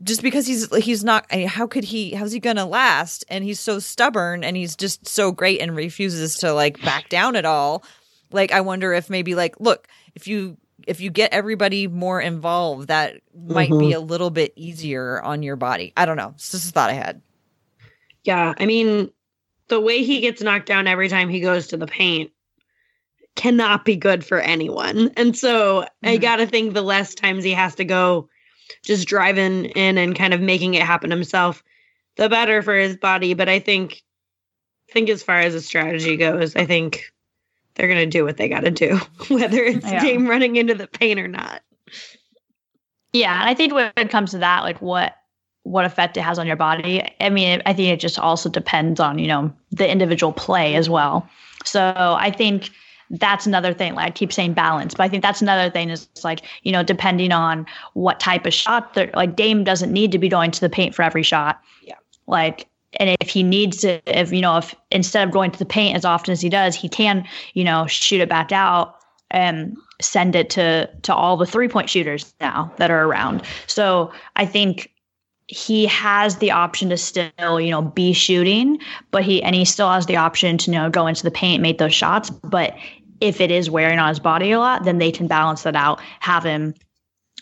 just 0.04 0.22
because 0.22 0.46
he's 0.46 0.74
he's 0.84 1.04
not 1.04 1.32
how 1.34 1.68
could 1.68 1.84
he 1.84 2.12
how's 2.12 2.32
he 2.32 2.40
gonna 2.40 2.66
last? 2.66 3.24
And 3.30 3.44
he's 3.44 3.60
so 3.60 3.80
stubborn 3.80 4.44
and 4.44 4.58
he's 4.58 4.76
just 4.76 5.08
so 5.08 5.32
great 5.32 5.62
and 5.62 5.76
refuses 5.76 6.38
to 6.40 6.54
like 6.54 6.82
back 6.82 7.10
down 7.10 7.36
at 7.36 7.46
all. 7.46 7.84
Like 8.32 8.52
i 8.52 8.62
wonder 8.62 8.94
if 8.94 9.10
maybe 9.10 9.36
like 9.36 9.60
look 9.60 9.88
if 10.14 10.28
you 10.28 10.58
if 10.88 11.00
you 11.00 11.10
get 11.10 11.34
everybody 11.34 11.88
more 11.88 12.20
involved 12.20 12.90
that 12.90 13.22
might 13.34 13.70
mm-hmm. 13.70 13.80
be 13.80 13.94
a 13.94 14.00
little 14.00 14.30
bit 14.30 14.54
easier 14.56 15.22
on 15.22 15.42
your 15.42 15.56
body. 15.56 15.94
I 15.96 16.06
don't 16.06 16.18
know. 16.18 16.34
It's 16.36 16.52
just 16.52 16.70
a 16.70 16.72
thought 16.72 16.90
i 16.90 16.94
had. 16.94 17.22
Yeah 18.24 18.54
i 18.58 18.66
mean 18.66 19.12
the 19.68 19.80
way 19.80 20.04
he 20.04 20.20
gets 20.20 20.42
knocked 20.42 20.68
down 20.68 20.88
every 20.88 21.10
time 21.10 21.30
he 21.30 21.40
goes 21.40 21.68
to 21.68 21.78
the 21.78 21.88
paint 21.88 22.32
cannot 23.36 23.86
be 23.86 23.96
good 23.96 24.26
for 24.26 24.40
anyone. 24.40 25.12
And 25.16 25.38
so 25.38 25.82
mm-hmm. 25.82 26.08
I 26.08 26.18
got 26.18 26.38
to 26.38 26.48
think 26.48 26.74
the 26.74 26.82
less 26.82 27.14
times 27.14 27.44
he 27.44 27.52
has 27.52 27.76
to 27.76 27.86
go 27.86 28.30
just 28.84 29.08
driving 29.08 29.66
in 29.66 29.98
and 29.98 30.16
kind 30.16 30.34
of 30.34 30.42
making 30.42 30.74
it 30.74 30.82
happen 30.82 31.12
himself, 31.12 31.64
the 32.16 32.30
better 32.30 32.62
for 32.62 32.76
his 32.76 32.96
body. 32.96 33.34
But 33.34 33.50
I 33.50 33.60
think, 33.60 34.04
think 34.92 35.10
as 35.10 35.24
far 35.24 35.40
as 35.40 35.54
the 35.54 35.62
strategy 35.62 36.18
goes, 36.18 36.56
I 36.56 36.66
think 36.66 37.12
they're 37.76 37.88
going 37.88 38.00
to 38.00 38.18
do 38.18 38.24
what 38.24 38.38
they 38.38 38.48
got 38.48 38.62
to 38.62 38.72
do, 38.72 39.00
whether 39.28 39.64
it's 39.64 39.86
yeah. 39.86 40.02
game 40.02 40.28
running 40.28 40.56
into 40.56 40.74
the 40.74 40.88
paint 40.88 41.20
or 41.20 41.28
not. 41.28 41.62
Yeah. 43.14 43.40
And 43.40 43.50
I 43.50 43.54
think 43.54 43.74
when 43.74 43.92
it 43.98 44.10
comes 44.10 44.32
to 44.32 44.40
that, 44.40 44.64
like 44.64 44.82
what, 44.82 45.16
what 45.64 45.86
effect 45.86 46.16
it 46.16 46.22
has 46.22 46.38
on 46.38 46.46
your 46.46 46.56
body. 46.56 47.02
I 47.20 47.30
mean, 47.30 47.62
I 47.66 47.74
think 47.74 47.92
it 47.92 48.00
just 48.00 48.20
also 48.20 48.50
depends 48.50 49.00
on, 49.00 49.18
you 49.18 49.28
know, 49.28 49.52
the 49.72 49.90
individual 49.90 50.32
play 50.32 50.76
as 50.76 50.90
well. 50.90 51.28
So 51.64 51.82
I 52.20 52.30
think 52.30 52.70
that's 53.10 53.46
another 53.46 53.74
thing. 53.74 53.96
Like 53.96 54.08
I 54.08 54.12
keep 54.12 54.34
saying 54.34 54.54
balance, 54.54 54.94
but 54.94 55.04
I 55.04 55.10
think 55.10 55.24
that's 55.24 55.42
another 55.42 55.70
thing 55.70 55.90
is 55.90 56.08
like, 56.24 56.42
you 56.64 56.72
know, 56.72 56.84
depending 56.84 57.32
on 57.32 57.66
what 57.94 58.20
type 58.20 58.46
of 58.46 58.54
shot 58.54 58.94
that 58.96 59.16
like 59.16 59.36
Dame 59.36 59.64
doesn't 59.64 59.92
need 59.92 60.12
to 60.12 60.18
be 60.18 60.30
going 60.30 60.52
to 60.52 60.62
the 60.62 60.70
paint 60.70 60.96
for 60.96 61.04
every 61.04 61.24
shot. 61.24 61.62
Yeah. 61.84 61.96
Like, 62.28 62.68
and 63.00 63.16
if 63.22 63.30
he 63.30 63.44
needs 63.44 63.78
to, 63.78 64.02
if, 64.06 64.32
you 64.32 64.42
know, 64.42 64.58
if 64.58 64.74
instead 64.90 65.28
of 65.28 65.34
going 65.34 65.52
to 65.52 65.60
the 65.60 65.66
paint 65.66 65.96
as 65.96 66.06
often 66.06 66.32
as 66.32 66.42
he 66.42 66.50
does, 66.50 66.76
he 66.76 66.90
can, 66.90 67.28
you 67.54 67.64
know, 67.64 67.86
shoot 67.88 68.22
it 68.22 68.30
back 68.30 68.52
out 68.52 68.96
and 69.32 69.76
send 70.02 70.36
it 70.36 70.50
to, 70.52 70.90
to 71.02 71.14
all 71.14 71.36
the 71.36 71.46
three 71.46 71.68
point 71.68 71.90
shooters 71.90 72.34
now 72.40 72.72
that 72.78 72.90
are 72.90 73.04
around. 73.04 73.44
So 73.68 74.12
I 74.36 74.46
think 74.46 74.92
he 75.48 75.86
has 75.86 76.38
the 76.38 76.52
option 76.52 76.90
to 76.90 76.98
still, 76.98 77.60
you 77.60 77.70
know, 77.70 77.82
be 77.82 78.14
shooting, 78.14 78.80
but 79.12 79.24
he 79.24 79.44
and 79.44 79.56
he 79.56 79.66
still 79.66 79.90
has 79.90 80.06
the 80.08 80.16
option 80.16 80.58
to 80.60 80.72
you 80.72 80.78
know 80.78 80.90
go 80.90 81.08
into 81.08 81.24
the 81.24 81.32
paint, 81.32 81.62
make 81.62 81.78
those 81.78 81.94
shots. 81.94 82.30
But 82.30 82.76
if 83.22 83.40
it 83.40 83.52
is 83.52 83.70
wearing 83.70 84.00
on 84.00 84.10
his 84.10 84.20
body 84.20 84.52
a 84.52 84.60
lot, 84.60 84.84
then 84.84 84.98
they 84.98 85.12
can 85.12 85.28
balance 85.28 85.64
that 85.64 85.76
out, 85.76 86.02
have 86.20 86.44
him, 86.44 86.74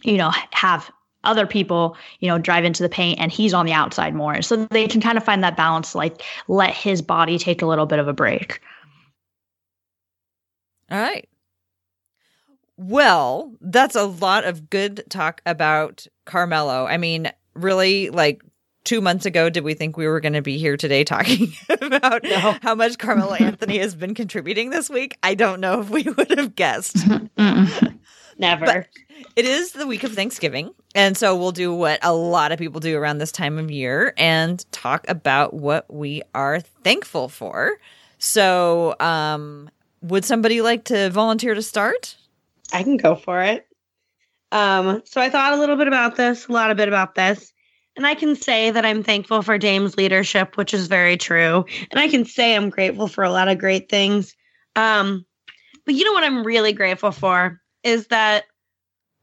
you 0.04 0.18
know, 0.18 0.32
have 0.52 0.92
other 1.24 1.48
people, 1.48 1.96
you 2.20 2.28
know, 2.28 2.38
drive 2.38 2.66
into 2.66 2.84
the 2.84 2.90
paint 2.90 3.20
and 3.20 3.32
he's 3.32 3.54
on 3.54 3.66
the 3.66 3.72
outside 3.72 4.14
more. 4.14 4.42
So 4.42 4.66
they 4.66 4.88
can 4.88 5.02
kind 5.02 5.18
of 5.18 5.24
find 5.24 5.44
that 5.44 5.56
balance, 5.56 5.96
like 5.96 6.22
let 6.48 6.74
his 6.74 7.02
body 7.02 7.40
take 7.40 7.62
a 7.62 7.66
little 7.66 7.86
bit 7.86 8.00
of 8.00 8.08
a 8.08 8.14
break. 8.14 8.60
All 10.92 11.00
right. 11.00 11.28
Well, 12.76 13.54
that's 13.62 13.96
a 13.96 14.04
lot 14.04 14.44
of 14.44 14.70
good 14.70 15.04
talk 15.10 15.42
about 15.46 16.06
Carmelo. 16.26 16.86
I 16.86 16.98
mean, 16.98 17.32
really 17.56 18.10
like 18.10 18.42
two 18.84 19.02
months 19.02 19.26
ago 19.26 19.50
did 19.50 19.64
we 19.64 19.74
think 19.74 19.96
we 19.96 20.08
were 20.08 20.20
going 20.20 20.34
to 20.34 20.42
be 20.42 20.58
here 20.58 20.76
today 20.76 21.04
talking 21.04 21.54
about 21.82 22.24
no. 22.24 22.58
how 22.62 22.76
much 22.76 22.98
Carmelo 22.98 23.34
Anthony 23.40 23.78
has 23.78 23.96
been 23.96 24.14
contributing 24.14 24.70
this 24.70 24.90
week? 24.90 25.18
I 25.24 25.36
don't 25.36 25.60
know 25.60 25.82
if 25.82 25.90
we 25.90 26.04
would 26.18 26.38
have 26.38 26.56
guessed. 26.56 26.98
Never. 28.38 28.66
But 28.66 28.88
it 29.36 29.46
is 29.46 29.72
the 29.72 29.88
week 29.88 30.04
of 30.04 30.14
Thanksgiving. 30.14 30.74
And 30.96 31.18
so 31.18 31.36
we'll 31.36 31.52
do 31.52 31.74
what 31.74 32.00
a 32.04 32.14
lot 32.14 32.52
of 32.52 32.60
people 32.60 32.80
do 32.80 32.98
around 32.98 33.20
this 33.20 33.32
time 33.32 33.58
of 33.58 33.72
year 33.72 34.14
and 34.18 34.64
talk 34.72 35.06
about 35.08 35.54
what 35.54 35.92
we 35.92 36.24
are 36.34 36.60
thankful 36.60 37.30
for. 37.30 37.80
So, 38.18 38.96
um, 39.00 39.70
would 40.02 40.26
somebody 40.26 40.62
like 40.62 40.86
to 40.86 41.10
volunteer 41.10 41.54
to 41.54 41.62
start? 41.62 42.16
I 42.72 42.84
can 42.84 42.98
go 42.98 43.16
for 43.16 43.42
it. 43.42 43.68
Um, 44.54 45.02
so 45.04 45.20
I 45.20 45.32
thought 45.32 45.54
a 45.54 45.58
little 45.58 45.76
bit 45.76 45.88
about 45.88 46.16
this, 46.16 46.48
a 46.48 46.52
lot 46.52 46.70
of 46.70 46.78
bit 46.78 46.88
about 46.88 47.16
this. 47.16 47.52
And 47.98 48.06
I 48.06 48.14
can 48.14 48.36
say 48.36 48.70
that 48.70 48.86
I'm 48.86 49.04
thankful 49.04 49.42
for 49.42 49.58
Dame's 49.58 49.98
leadership, 49.98 50.58
which 50.58 50.76
is 50.76 50.88
very 50.88 51.18
true. 51.18 51.66
And 51.90 52.00
I 52.00 52.08
can 52.08 52.24
say 52.24 52.56
I'm 52.56 52.70
grateful 52.70 53.08
for 53.08 53.24
a 53.24 53.32
lot 53.32 53.48
of 53.48 53.58
great 53.58 53.90
things. 53.90 54.36
Um, 54.76 55.26
but 55.86 55.96
you 55.96 56.06
know 56.06 56.14
what 56.14 56.24
I'm 56.24 56.46
really 56.46 56.72
grateful 56.72 57.12
for 57.12 57.60
is 57.84 58.08
that 58.08 58.46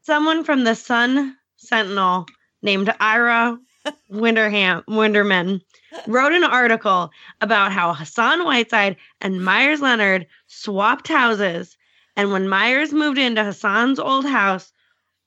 someone 0.02 0.42
from 0.42 0.64
the 0.64 0.74
Sun 0.74 1.36
Sentinel 1.56 2.26
named 2.62 2.92
Ira 2.98 3.56
Winderham 4.10 4.84
Winderman 4.86 5.60
wrote 6.08 6.32
an 6.32 6.44
article 6.44 7.10
about 7.40 7.70
how 7.70 7.94
Hassan 7.94 8.44
Whiteside 8.44 8.96
and 9.20 9.44
Meyers 9.44 9.80
Leonard 9.80 10.26
swapped 10.48 11.06
houses. 11.06 11.76
And 12.16 12.32
when 12.32 12.48
Meyers 12.48 12.92
moved 12.92 13.18
into 13.18 13.44
Hassan's 13.44 14.00
old 14.00 14.26
house, 14.26 14.72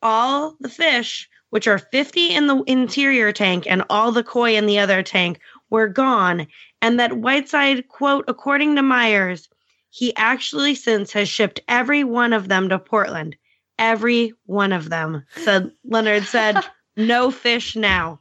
all 0.03 0.55
the 0.59 0.69
fish, 0.69 1.27
which 1.49 1.67
are 1.67 1.79
50 1.79 2.35
in 2.35 2.47
the 2.47 2.61
interior 2.67 3.31
tank 3.31 3.65
and 3.67 3.83
all 3.89 4.11
the 4.11 4.23
koi 4.23 4.55
in 4.55 4.67
the 4.67 4.77
other 4.77 5.01
tank, 5.01 5.39
were 5.69 5.87
gone. 5.87 6.45
And 6.81 6.99
that 6.99 7.17
Whiteside, 7.17 7.87
quote, 7.87 8.25
according 8.27 8.75
to 8.75 8.83
Meyers, 8.83 9.49
he 9.89 10.15
actually 10.15 10.75
since 10.75 11.13
has 11.13 11.29
shipped 11.29 11.61
every 11.67 12.03
one 12.03 12.33
of 12.33 12.47
them 12.47 12.69
to 12.69 12.77
Portland. 12.77 13.35
Every 13.79 14.33
one 14.45 14.71
of 14.71 14.89
them, 14.89 15.23
said 15.35 15.71
Leonard 15.83 16.23
said, 16.25 16.63
no 16.97 17.31
fish 17.31 17.75
now. 17.75 18.19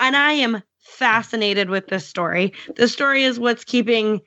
And 0.00 0.16
I 0.16 0.32
am 0.32 0.62
fascinated 0.78 1.70
with 1.70 1.88
this 1.88 2.06
story. 2.06 2.52
The 2.76 2.88
story 2.88 3.24
is 3.24 3.38
what's 3.38 3.64
keeping 3.64 4.20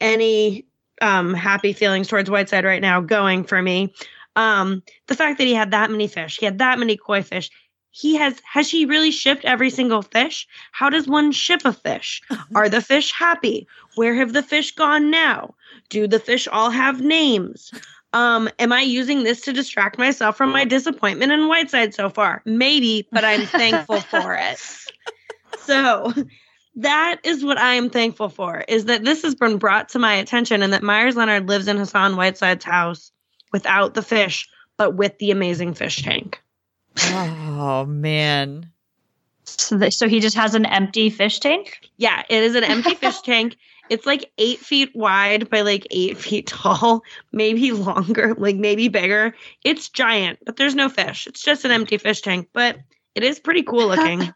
any 0.00 0.66
um, 1.00 1.34
happy 1.34 1.72
feelings 1.72 2.08
towards 2.08 2.30
Whiteside 2.30 2.64
right 2.64 2.82
now 2.82 3.00
going 3.00 3.44
for 3.44 3.60
me. 3.60 3.92
Um, 4.36 4.82
the 5.06 5.16
fact 5.16 5.38
that 5.38 5.46
he 5.46 5.54
had 5.54 5.72
that 5.72 5.90
many 5.90 6.06
fish, 6.06 6.38
he 6.38 6.44
had 6.44 6.58
that 6.58 6.78
many 6.78 6.96
koi 6.96 7.22
fish. 7.22 7.50
He 7.90 8.16
has 8.16 8.38
has 8.44 8.70
he 8.70 8.84
really 8.84 9.10
shipped 9.10 9.46
every 9.46 9.70
single 9.70 10.02
fish? 10.02 10.46
How 10.72 10.90
does 10.90 11.08
one 11.08 11.32
ship 11.32 11.62
a 11.64 11.72
fish? 11.72 12.20
Are 12.54 12.68
the 12.68 12.82
fish 12.82 13.10
happy? 13.12 13.66
Where 13.94 14.14
have 14.14 14.34
the 14.34 14.42
fish 14.42 14.74
gone 14.74 15.10
now? 15.10 15.54
Do 15.88 16.06
the 16.06 16.20
fish 16.20 16.46
all 16.46 16.70
have 16.70 17.00
names? 17.00 17.72
Um, 18.12 18.48
am 18.58 18.72
I 18.72 18.82
using 18.82 19.24
this 19.24 19.40
to 19.42 19.52
distract 19.52 19.98
myself 19.98 20.36
from 20.36 20.50
my 20.50 20.64
disappointment 20.64 21.32
in 21.32 21.48
Whiteside 21.48 21.94
so 21.94 22.08
far? 22.08 22.42
Maybe, 22.44 23.08
but 23.12 23.24
I'm 23.24 23.46
thankful 23.46 24.00
for 24.00 24.34
it. 24.34 24.58
So 25.60 26.12
that 26.76 27.20
is 27.24 27.44
what 27.44 27.58
I 27.58 27.74
am 27.74 27.90
thankful 27.90 28.28
for 28.28 28.64
is 28.68 28.84
that 28.84 29.04
this 29.04 29.22
has 29.22 29.34
been 29.34 29.56
brought 29.56 29.88
to 29.90 29.98
my 29.98 30.14
attention 30.14 30.62
and 30.62 30.72
that 30.72 30.82
Meyers 30.82 31.16
Leonard 31.16 31.48
lives 31.48 31.66
in 31.66 31.78
Hassan 31.78 32.16
Whiteside's 32.16 32.64
house 32.64 33.10
without 33.52 33.94
the 33.94 34.02
fish, 34.02 34.48
but 34.76 34.96
with 34.96 35.18
the 35.18 35.30
amazing 35.30 35.74
fish 35.74 36.02
tank. 36.02 36.42
Oh 36.98 37.84
man. 37.86 38.70
So, 39.44 39.78
that, 39.78 39.92
so 39.94 40.08
he 40.08 40.18
just 40.20 40.36
has 40.36 40.54
an 40.54 40.66
empty 40.66 41.08
fish 41.10 41.38
tank. 41.38 41.78
Yeah, 41.96 42.22
it 42.28 42.42
is 42.42 42.54
an 42.54 42.64
empty 42.64 42.94
fish 42.96 43.20
tank. 43.20 43.56
It's 43.88 44.04
like 44.06 44.32
eight 44.38 44.58
feet 44.58 44.90
wide 44.96 45.48
by 45.48 45.60
like 45.60 45.86
eight 45.92 46.18
feet 46.18 46.48
tall, 46.48 47.02
maybe 47.32 47.70
longer, 47.70 48.34
like 48.36 48.56
maybe 48.56 48.88
bigger. 48.88 49.34
It's 49.62 49.88
giant, 49.88 50.40
but 50.44 50.56
there's 50.56 50.74
no 50.74 50.88
fish. 50.88 51.28
It's 51.28 51.42
just 51.42 51.64
an 51.64 51.70
empty 51.70 51.96
fish 51.98 52.22
tank, 52.22 52.48
but 52.52 52.78
it 53.14 53.22
is 53.22 53.38
pretty 53.38 53.62
cool 53.62 53.86
looking. 53.88 54.32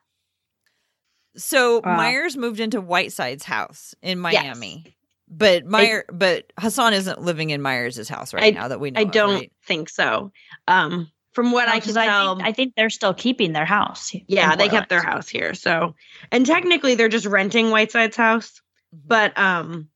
So 1.37 1.81
Wow. 1.85 1.97
Meyers 1.97 2.37
moved 2.37 2.61
into 2.61 2.81
Whiteside's 2.81 3.45
house 3.45 3.95
in 4.03 4.19
Miami. 4.21 4.95
But 5.31 5.65
Meyer 5.65 6.05
but 6.13 6.53
Hassan 6.59 6.93
isn't 6.93 7.23
living 7.23 7.51
in 7.51 7.63
Meyers' 7.63 8.09
house 8.09 8.35
right 8.35 8.43
I- 8.45 8.51
now 8.59 8.69
that 8.69 8.81
we 8.81 8.91
know. 8.91 9.01
I 9.01 9.05
don't 9.05 9.35
right? 9.35 9.53
think 9.65 9.89
so. 9.89 10.33
Um, 10.67 11.09
from 11.33 11.53
what 11.53 11.69
I 11.69 11.79
can 11.79 11.81
because 11.81 11.95
tell, 11.95 12.33
I 12.33 12.35
think, 12.35 12.49
I 12.49 12.53
think 12.53 12.75
they're 12.77 12.91
still 12.91 13.15
keeping 13.15 13.53
their 13.53 13.65
house. 13.65 14.13
yeah, 14.27 14.57
they 14.57 14.69
kept 14.69 14.89
their 14.89 15.03
house 15.03 15.29
here. 15.29 15.55
So, 15.55 15.95
and 16.33 16.45
technically, 16.45 16.97
they're 16.97 17.09
just 17.09 17.27
renting 17.27 17.71
Whiteside's 17.71 18.17
house, 18.17 18.61
Mm-hmm. 18.93 19.07
but 19.07 19.39
um, 19.39 19.89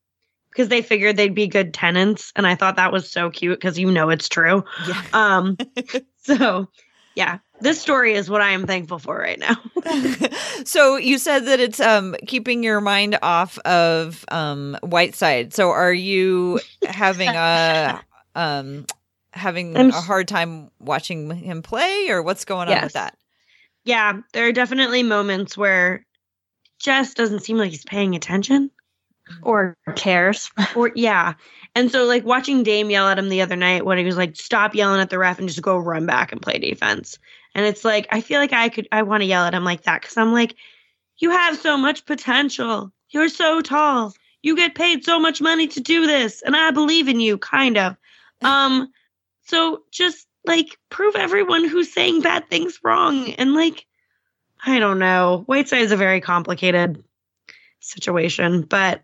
because 0.51 0.69
they 0.69 0.81
figured 0.81 1.17
they'd 1.17 1.35
be 1.35 1.49
good 1.49 1.75
tenants, 1.75 2.33
and 2.37 2.47
I 2.47 2.55
thought 2.55 2.77
that 2.77 2.93
was 2.93 3.11
so 3.11 3.29
cute 3.29 3.59
because 3.59 3.77
you 3.77 3.91
know 3.91 4.11
it's 4.11 4.29
true. 4.29 4.63
Yeah. 4.87 5.03
Um, 5.13 5.57
so 6.23 6.69
yeah, 7.17 7.39
this 7.65 7.81
story 7.81 8.15
is 8.15 8.31
what 8.31 8.41
I 8.41 8.51
am 8.51 8.67
thankful 8.67 8.99
for 9.01 9.17
right 9.19 9.39
now. 9.39 9.57
so 10.65 10.97
you 10.97 11.19
said 11.19 11.47
that 11.47 11.59
it's 11.61 11.81
um 11.81 12.15
keeping 12.27 12.63
your 12.63 12.81
mind 12.81 13.19
off 13.23 13.59
of 13.61 14.25
um 14.29 14.77
Whiteside. 14.83 15.53
So 15.55 15.71
are 15.71 15.93
you 15.93 16.61
having 16.87 17.29
a 17.31 18.01
um 18.37 18.87
having 19.33 19.77
I'm 19.77 19.91
a 19.91 20.01
hard 20.01 20.29
time 20.29 20.71
watching 20.79 21.31
him 21.31 21.63
play 21.63 22.09
or 22.11 22.23
what's 22.23 22.45
going 22.45 22.69
on 22.69 22.75
Yes. 22.75 22.85
with 22.85 22.93
that? 22.95 23.17
yeah, 23.85 24.21
there 24.33 24.47
are 24.47 24.53
definitely 24.53 25.03
moments 25.03 25.57
where 25.59 26.07
Jess 26.79 27.13
doesn't 27.15 27.41
seem 27.41 27.59
like 27.59 27.71
he's 27.71 27.85
paying 27.85 28.15
attention. 28.15 28.71
or 29.43 29.77
cares. 29.97 30.51
Or 30.77 30.91
yeah. 30.95 31.35
And 31.75 31.91
so 31.91 32.05
like 32.05 32.25
watching 32.25 32.63
Dame 32.63 32.91
yell 32.91 33.09
at 33.09 33.19
him 33.19 33.29
the 33.29 33.41
other 33.43 33.57
night 33.57 33.85
when 33.85 33.99
he 33.99 34.05
was 34.05 34.17
like, 34.17 34.37
stop 34.37 34.75
yelling 34.75 35.01
at 35.01 35.11
the 35.11 35.19
ref 35.19 35.39
and 35.39 35.49
just 35.49 35.61
go 35.63 35.77
run 35.79 36.07
back 36.07 36.31
and 36.33 36.41
play 36.43 36.59
defense. 36.59 37.19
And 37.55 37.65
it's 37.67 37.85
like 37.85 38.07
I 38.11 38.21
feel 38.21 38.41
like 38.41 38.53
I 38.53 38.69
could 38.69 38.89
I 38.91 39.03
want 39.03 39.23
to 39.23 39.27
yell 39.27 39.45
at 39.45 39.55
him 39.55 39.65
like 39.65 39.83
that 39.83 40.01
because 40.01 40.17
I'm 40.17 40.33
like, 40.33 40.57
you 41.19 41.31
have 41.31 41.57
so 41.59 41.77
much 41.77 42.05
potential. 42.07 42.93
You're 43.11 43.29
so 43.29 43.61
tall. 43.61 44.13
You 44.43 44.57
get 44.57 44.75
paid 44.75 45.05
so 45.05 45.19
much 45.19 45.41
money 45.41 45.69
to 45.69 45.81
do 45.81 46.07
this, 46.07 46.43
and 46.43 46.55
I 46.57 46.71
believe 46.71 47.09
in 47.09 47.21
you, 47.21 47.39
kind 47.39 47.77
of. 47.79 47.97
Um, 48.43 48.93
so 49.47 49.85
just 49.91 50.27
like 50.45 50.77
prove 50.91 51.17
everyone 51.17 51.67
who's 51.67 51.93
saying 51.95 52.21
bad 52.21 52.51
things 52.51 52.79
wrong. 52.85 53.31
And 53.35 53.55
like, 53.55 53.87
I 54.67 54.79
don't 54.79 54.99
know. 54.99 55.45
Whiteside 55.47 55.81
is 55.81 55.93
a 55.93 55.97
very 55.97 56.21
complicated 56.21 57.03
situation, 57.81 58.63
but 58.63 59.03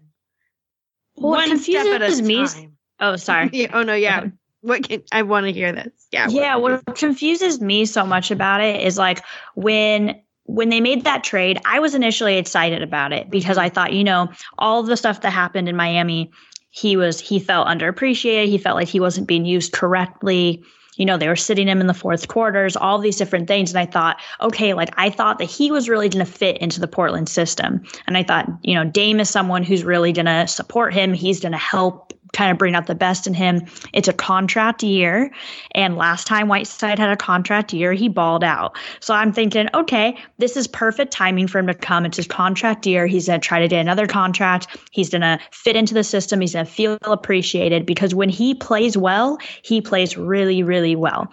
Well, 1.17 1.33
one 1.33 1.59
step 1.59 1.87
at 1.87 2.03
a 2.03 2.07
confuses 2.07 2.23
me- 2.23 2.37
time. 2.37 2.77
Oh, 2.99 3.17
sorry. 3.17 3.69
Oh 3.73 3.83
no, 3.83 3.95
yeah. 3.95 4.27
What 4.63 4.89
can 4.89 5.03
I 5.11 5.23
want 5.23 5.47
to 5.47 5.53
hear 5.53 5.73
this? 5.73 5.93
Yeah. 6.13 6.29
yeah 6.29 6.57
what 6.57 6.85
confuses 6.97 7.61
me 7.61 7.85
so 7.87 8.05
much 8.05 8.31
about 8.31 8.61
it 8.61 8.83
is 8.83 8.99
like 8.99 9.25
when 9.55 10.21
when 10.45 10.69
they 10.69 10.81
made 10.81 11.05
that 11.05 11.23
trade 11.23 11.61
i 11.65 11.79
was 11.79 11.95
initially 11.95 12.37
excited 12.37 12.83
about 12.83 13.13
it 13.13 13.31
because 13.31 13.57
i 13.57 13.69
thought 13.69 13.93
you 13.93 14.03
know 14.03 14.29
all 14.59 14.83
the 14.83 14.97
stuff 14.97 15.21
that 15.21 15.31
happened 15.31 15.69
in 15.69 15.77
miami 15.77 16.33
he 16.71 16.97
was 16.97 17.21
he 17.21 17.39
felt 17.39 17.67
underappreciated. 17.67 18.47
He 18.47 18.59
felt 18.59 18.77
like 18.77 18.89
he 18.89 19.01
wasn't 19.01 19.27
being 19.27 19.45
used 19.45 19.73
correctly. 19.73 20.65
You 20.97 21.05
know 21.05 21.17
they 21.17 21.29
were 21.29 21.37
sitting 21.37 21.67
him 21.67 21.81
in 21.81 21.87
the 21.87 21.95
fourth 21.95 22.29
quarters 22.29 22.77
all 22.77 22.99
these 22.99 23.17
different 23.17 23.49
things. 23.49 23.71
And 23.71 23.79
i 23.79 23.87
thought 23.87 24.21
okay 24.41 24.75
like 24.75 24.91
i 24.97 25.11
thought 25.11 25.39
that 25.39 25.51
he 25.51 25.73
was 25.73 25.89
really 25.89 26.09
going 26.09 26.25
to 26.25 26.31
fit 26.31 26.59
into 26.59 26.81
the 26.81 26.89
portland 26.89 27.29
system. 27.29 27.83
And 28.07 28.17
i 28.17 28.23
thought 28.23 28.49
you 28.63 28.75
know 28.75 28.85
dame 28.85 29.21
is 29.21 29.29
someone 29.29 29.63
who's 29.63 29.85
really 29.85 30.13
going 30.13 30.27
to 30.27 30.47
support 30.47 30.95
him. 30.95 31.13
He's 31.13 31.41
going 31.41 31.53
to 31.53 31.59
help 31.59 32.10
kind 32.33 32.51
of 32.51 32.59
bring 32.59 32.75
out 32.75 32.87
the 32.87 32.95
best 32.95 33.27
in 33.27 33.35
him 33.35 33.63
it's 33.93 34.09
a 34.09 34.13
contract 34.13 34.83
year 34.83 35.31
and 35.73 35.97
last 35.97 36.27
time 36.27 36.49
Whiteside 36.49 36.99
had 36.99 37.11
a 37.11 37.17
contract 37.17 37.73
year, 37.73 37.93
he 37.93 38.09
balled 38.09 38.45
out. 38.45 38.77
So 39.01 39.15
I'm 39.15 39.33
thinking, 39.33 39.69
okay, 39.75 40.17
this 40.39 40.57
is 40.57 40.67
perfect 40.67 41.13
timing 41.13 41.47
for 41.47 41.59
him 41.59 41.67
to 41.67 41.75
come. 41.75 42.05
It's 42.05 42.17
his 42.17 42.27
contract 42.27 42.87
year. 42.87 43.07
He's 43.07 43.27
going 43.27 43.41
to 43.41 43.47
try 43.47 43.61
to 43.61 43.69
get 43.69 43.81
another 43.81 44.07
contract. 44.07 44.67
He's 44.91 45.11
going 45.11 45.23
to 45.23 45.39
fit 45.53 45.77
into 45.77 45.95
the 45.95 46.05
system. 46.05 46.41
He's 46.41 46.53
going 46.53 46.67
to 46.67 46.71
feel 46.71 46.99
appreciated 47.03 47.87
because 47.87 48.15
when 48.15 48.29
he 48.29 48.55
plays 48.55 48.97
well, 48.97 49.39
he 49.63 49.81
plays 49.81 50.17
really, 50.17 50.63
really 50.63 50.97
well. 50.97 51.33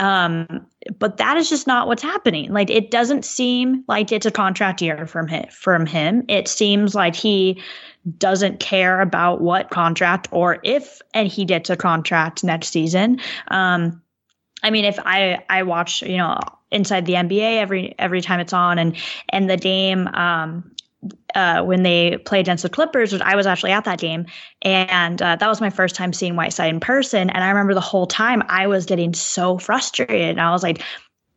Um, 0.00 0.66
but 0.98 1.18
that 1.18 1.36
is 1.36 1.48
just 1.48 1.66
not 1.66 1.86
what's 1.86 2.02
happening. 2.02 2.52
Like 2.52 2.68
it 2.68 2.90
doesn't 2.90 3.24
seem 3.24 3.84
like 3.86 4.10
it's 4.10 4.26
a 4.26 4.30
contract 4.30 4.82
year 4.82 5.06
from 5.06 5.28
him. 5.28 5.46
From 5.50 5.86
him, 5.86 6.24
it 6.28 6.48
seems 6.48 6.94
like 6.94 7.14
he 7.14 7.62
doesn't 8.18 8.60
care 8.60 9.00
about 9.00 9.40
what 9.40 9.70
contract 9.70 10.28
or 10.30 10.58
if 10.62 11.00
and 11.12 11.28
he 11.28 11.44
gets 11.44 11.70
a 11.70 11.76
contract 11.76 12.44
next 12.44 12.68
season. 12.68 13.20
Um, 13.48 14.02
I 14.62 14.70
mean, 14.70 14.84
if 14.84 14.98
I 14.98 15.44
I 15.48 15.62
watch 15.62 16.02
you 16.02 16.16
know 16.16 16.38
inside 16.70 17.06
the 17.06 17.14
NBA 17.14 17.58
every 17.58 17.94
every 17.98 18.20
time 18.20 18.40
it's 18.40 18.52
on 18.52 18.78
and 18.78 18.96
and 19.28 19.48
the 19.48 19.56
game 19.56 20.08
um, 20.08 20.74
uh, 21.34 21.62
when 21.62 21.82
they 21.82 22.18
play 22.18 22.40
against 22.40 22.62
the 22.62 22.68
Clippers, 22.68 23.12
which 23.12 23.22
I 23.22 23.36
was 23.36 23.46
actually 23.46 23.72
at 23.72 23.84
that 23.84 23.98
game, 23.98 24.26
and 24.62 25.20
uh, 25.20 25.36
that 25.36 25.48
was 25.48 25.60
my 25.60 25.70
first 25.70 25.94
time 25.94 26.12
seeing 26.12 26.36
Whiteside 26.36 26.72
in 26.72 26.80
person. 26.80 27.30
And 27.30 27.44
I 27.44 27.48
remember 27.48 27.74
the 27.74 27.80
whole 27.80 28.06
time 28.06 28.42
I 28.48 28.66
was 28.66 28.86
getting 28.86 29.14
so 29.14 29.58
frustrated. 29.58 30.30
And 30.30 30.40
I 30.40 30.50
was 30.50 30.62
like, 30.62 30.82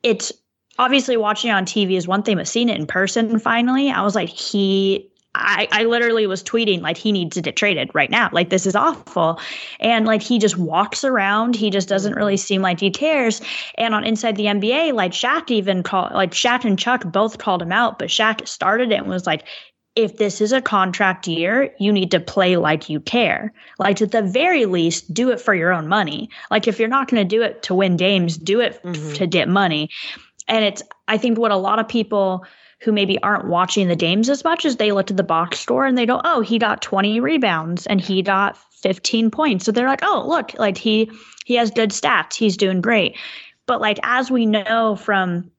it's 0.03 0.31
obviously 0.77 1.17
watching 1.17 1.49
it 1.49 1.53
on 1.53 1.65
TV 1.65 1.97
is 1.97 2.07
one 2.07 2.23
thing, 2.23 2.37
but 2.37 2.47
seeing 2.47 2.69
it 2.69 2.77
in 2.77 2.87
person 2.87 3.39
finally, 3.39 3.89
I 3.89 4.01
was 4.03 4.15
like, 4.15 4.29
he. 4.29 5.11
I, 5.39 5.67
I 5.71 5.83
literally 5.85 6.27
was 6.27 6.43
tweeting 6.43 6.81
like 6.81 6.97
he 6.97 7.11
needs 7.11 7.35
to 7.35 7.41
get 7.41 7.55
traded 7.55 7.91
right 7.93 8.09
now. 8.09 8.29
Like 8.31 8.49
this 8.49 8.65
is 8.65 8.75
awful. 8.75 9.39
And 9.79 10.05
like 10.05 10.21
he 10.21 10.39
just 10.39 10.57
walks 10.57 11.03
around. 11.03 11.55
He 11.55 11.69
just 11.69 11.87
doesn't 11.87 12.15
really 12.15 12.37
seem 12.37 12.61
like 12.61 12.79
he 12.79 12.89
cares. 12.91 13.41
And 13.77 13.93
on 13.93 14.03
Inside 14.03 14.35
the 14.35 14.45
NBA, 14.45 14.93
like 14.93 15.11
Shaq 15.11 15.51
even 15.51 15.83
called 15.83 16.13
like 16.13 16.31
Shaq 16.31 16.65
and 16.65 16.77
Chuck 16.77 17.03
both 17.11 17.37
called 17.37 17.61
him 17.61 17.71
out, 17.71 17.99
but 17.99 18.09
Shaq 18.09 18.47
started 18.47 18.91
it 18.91 18.95
and 18.99 19.07
was 19.07 19.27
like, 19.27 19.43
if 19.95 20.17
this 20.17 20.41
is 20.41 20.51
a 20.51 20.61
contract 20.61 21.27
year, 21.27 21.73
you 21.79 21.91
need 21.91 22.11
to 22.11 22.19
play 22.19 22.55
like 22.55 22.87
you 22.87 22.99
care. 22.99 23.51
Like 23.79 23.99
at 24.01 24.11
the 24.11 24.21
very 24.21 24.65
least, 24.65 25.11
do 25.11 25.31
it 25.31 25.41
for 25.41 25.55
your 25.55 25.73
own 25.73 25.87
money. 25.87 26.29
Like 26.51 26.67
if 26.67 26.77
you're 26.77 26.87
not 26.87 27.07
going 27.09 27.27
to 27.27 27.35
do 27.35 27.41
it 27.41 27.63
to 27.63 27.73
win 27.73 27.97
games, 27.97 28.37
do 28.37 28.59
it 28.59 28.79
Mhm. 28.83 29.15
to 29.15 29.25
get 29.25 29.49
money. 29.49 29.89
And 30.47 30.63
it's 30.63 30.83
I 31.07 31.17
think 31.17 31.37
what 31.39 31.51
a 31.51 31.57
lot 31.57 31.79
of 31.79 31.87
people 31.87 32.45
who 32.79 32.91
maybe 32.91 33.21
aren't 33.23 33.47
watching 33.47 33.87
the 33.87 33.95
games 33.95 34.29
as 34.29 34.43
much 34.43 34.65
as 34.65 34.75
they 34.75 34.91
look 34.91 35.09
at 35.09 35.17
the 35.17 35.23
box 35.23 35.59
score 35.59 35.85
and 35.85 35.97
they 35.97 36.05
go, 36.05 36.21
"Oh, 36.23 36.41
he 36.41 36.59
got 36.59 36.81
20 36.81 37.19
rebounds 37.19 37.87
and 37.87 37.99
he 37.99 38.21
got 38.21 38.57
15 38.81 39.31
points." 39.31 39.65
So 39.65 39.71
they're 39.71 39.87
like, 39.87 40.03
"Oh, 40.03 40.23
look, 40.27 40.57
like 40.59 40.77
he 40.77 41.11
he 41.45 41.55
has 41.55 41.71
good 41.71 41.91
stats. 41.91 42.35
He's 42.35 42.57
doing 42.57 42.81
great." 42.81 43.17
But 43.65 43.81
like 43.81 43.99
as 44.03 44.29
we 44.31 44.45
know 44.45 44.95
from 44.95 45.51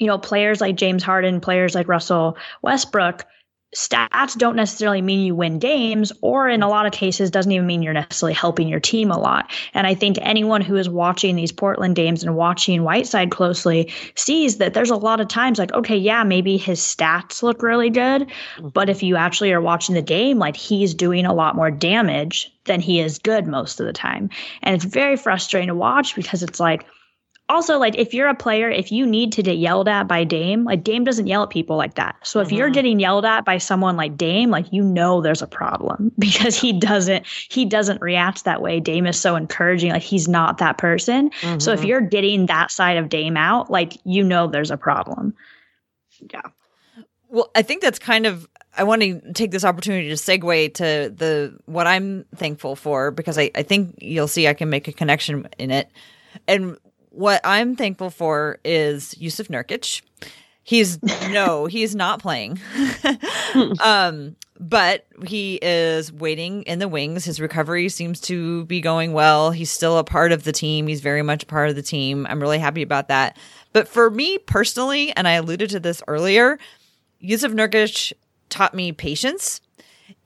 you 0.00 0.06
know, 0.06 0.18
players 0.18 0.60
like 0.60 0.76
James 0.76 1.02
Harden, 1.02 1.40
players 1.40 1.74
like 1.74 1.86
Russell 1.86 2.38
Westbrook, 2.62 3.26
stats 3.74 4.36
don't 4.36 4.56
necessarily 4.56 5.00
mean 5.00 5.20
you 5.20 5.34
win 5.34 5.58
games, 5.58 6.12
or 6.22 6.48
in 6.48 6.62
a 6.62 6.68
lot 6.68 6.86
of 6.86 6.92
cases, 6.92 7.30
doesn't 7.30 7.52
even 7.52 7.66
mean 7.66 7.82
you're 7.82 7.92
necessarily 7.92 8.34
helping 8.34 8.68
your 8.68 8.80
team 8.80 9.10
a 9.10 9.18
lot. 9.18 9.50
And 9.74 9.86
I 9.86 9.94
think 9.94 10.18
anyone 10.20 10.60
who 10.60 10.76
is 10.76 10.88
watching 10.88 11.36
these 11.36 11.52
Portland 11.52 11.94
games 11.94 12.24
and 12.24 12.34
watching 12.34 12.82
Whiteside 12.82 13.30
closely 13.30 13.92
sees 14.16 14.58
that 14.58 14.74
there's 14.74 14.90
a 14.90 14.96
lot 14.96 15.20
of 15.20 15.28
times 15.28 15.58
like, 15.58 15.72
okay, 15.72 15.96
yeah, 15.96 16.24
maybe 16.24 16.56
his 16.56 16.80
stats 16.80 17.42
look 17.42 17.62
really 17.62 17.90
good, 17.90 18.26
but 18.60 18.82
mm-hmm. 18.82 18.90
if 18.90 19.02
you 19.02 19.16
actually 19.16 19.52
are 19.52 19.60
watching 19.60 19.94
the 19.94 20.02
game, 20.02 20.38
like 20.38 20.56
he's 20.56 20.92
doing 20.92 21.24
a 21.24 21.34
lot 21.34 21.54
more 21.54 21.70
damage 21.70 22.52
than 22.64 22.80
he 22.80 23.00
is 23.00 23.18
good 23.18 23.46
most 23.46 23.80
of 23.80 23.86
the 23.86 23.92
time. 23.92 24.30
And 24.62 24.74
it's 24.74 24.84
very 24.84 25.16
frustrating 25.16 25.68
to 25.68 25.74
watch 25.74 26.14
because 26.16 26.42
it's 26.42 26.60
like, 26.60 26.86
also 27.50 27.78
like 27.78 27.96
if 27.98 28.14
you're 28.14 28.28
a 28.28 28.34
player 28.34 28.70
if 28.70 28.90
you 28.90 29.04
need 29.04 29.32
to 29.32 29.42
get 29.42 29.58
yelled 29.58 29.88
at 29.88 30.04
by 30.08 30.24
dame 30.24 30.64
like 30.64 30.82
dame 30.84 31.04
doesn't 31.04 31.26
yell 31.26 31.42
at 31.42 31.50
people 31.50 31.76
like 31.76 31.94
that 31.94 32.16
so 32.22 32.40
if 32.40 32.50
you're 32.52 32.70
Mhm. 32.70 32.74
getting 32.74 33.00
yelled 33.00 33.24
at 33.24 33.44
by 33.44 33.58
someone 33.58 33.96
like 33.96 34.16
dame 34.16 34.50
like 34.50 34.66
you 34.72 34.82
know 34.82 35.20
there's 35.20 35.42
a 35.42 35.46
problem 35.46 36.12
because 36.18 36.56
he 36.56 36.72
doesn't 36.72 37.26
he 37.26 37.64
doesn't 37.64 38.00
react 38.00 38.44
that 38.44 38.62
way 38.62 38.80
dame 38.80 39.06
is 39.06 39.18
so 39.18 39.36
encouraging 39.36 39.90
like 39.92 40.02
he's 40.02 40.28
not 40.28 40.58
that 40.58 40.78
person 40.78 41.30
so 41.58 41.72
if 41.72 41.80
Mhm. 41.80 41.86
you're 41.88 42.00
getting 42.00 42.46
that 42.46 42.70
side 42.70 42.96
of 42.96 43.08
dame 43.08 43.36
out 43.36 43.70
like 43.70 43.98
you 44.04 44.22
know 44.24 44.46
there's 44.46 44.70
a 44.70 44.76
problem 44.78 45.34
yeah. 46.32 46.42
Well, 47.28 47.50
I 47.54 47.62
think 47.62 47.80
that's 47.80 47.98
kind 47.98 48.26
of 48.26 48.46
I 48.76 48.84
want 48.84 49.02
to 49.02 49.32
take 49.32 49.50
this 49.52 49.64
opportunity 49.64 50.08
to 50.08 50.14
segue 50.14 50.74
to 50.74 51.12
the 51.16 51.56
what 51.66 51.86
I'm 51.86 52.24
thankful 52.34 52.76
for 52.76 53.10
because 53.10 53.38
I, 53.38 53.50
I 53.54 53.62
think 53.62 53.94
you'll 53.98 54.28
see 54.28 54.46
I 54.48 54.54
can 54.54 54.68
make 54.68 54.86
a 54.88 54.92
connection 54.92 55.48
in 55.58 55.70
it. 55.70 55.90
And 56.46 56.76
what 57.10 57.40
I'm 57.44 57.76
thankful 57.76 58.10
for 58.10 58.58
is 58.64 59.14
Jusuf 59.14 59.48
Nurkic. 59.48 60.02
He's 60.62 61.02
no, 61.30 61.66
he's 61.66 61.94
not 61.94 62.20
playing. 62.20 62.58
um, 63.80 64.36
but 64.58 65.06
he 65.26 65.58
is 65.62 66.12
waiting 66.12 66.62
in 66.62 66.78
the 66.78 66.88
wings. 66.88 67.24
His 67.24 67.40
recovery 67.40 67.88
seems 67.88 68.20
to 68.22 68.64
be 68.66 68.80
going 68.80 69.12
well. 69.12 69.50
He's 69.50 69.70
still 69.70 69.98
a 69.98 70.04
part 70.04 70.32
of 70.32 70.44
the 70.44 70.52
team. 70.52 70.86
He's 70.86 71.00
very 71.00 71.22
much 71.22 71.44
a 71.44 71.46
part 71.46 71.70
of 71.70 71.76
the 71.76 71.82
team. 71.82 72.26
I'm 72.28 72.40
really 72.40 72.58
happy 72.58 72.82
about 72.82 73.08
that. 73.08 73.38
But 73.72 73.88
for 73.88 74.10
me 74.10 74.38
personally, 74.38 75.12
and 75.16 75.26
I 75.26 75.32
alluded 75.32 75.70
to 75.70 75.80
this 75.80 76.02
earlier, 76.06 76.58
Jusuf 77.22 77.52
Nurkic 77.52 78.12
taught 78.50 78.74
me 78.74 78.92
patience. 78.92 79.60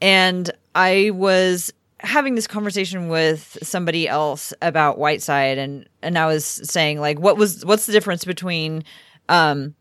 And 0.00 0.50
I 0.74 1.10
was 1.14 1.72
having 2.04 2.34
this 2.34 2.46
conversation 2.46 3.08
with 3.08 3.58
somebody 3.62 4.08
else 4.08 4.52
about 4.62 4.98
Whiteside 4.98 5.58
and 5.58 5.88
and 6.02 6.18
I 6.18 6.26
was 6.26 6.44
saying 6.44 7.00
like 7.00 7.18
what 7.18 7.36
was 7.36 7.64
what's 7.64 7.86
the 7.86 7.92
difference 7.92 8.24
between 8.24 8.84
um 9.28 9.74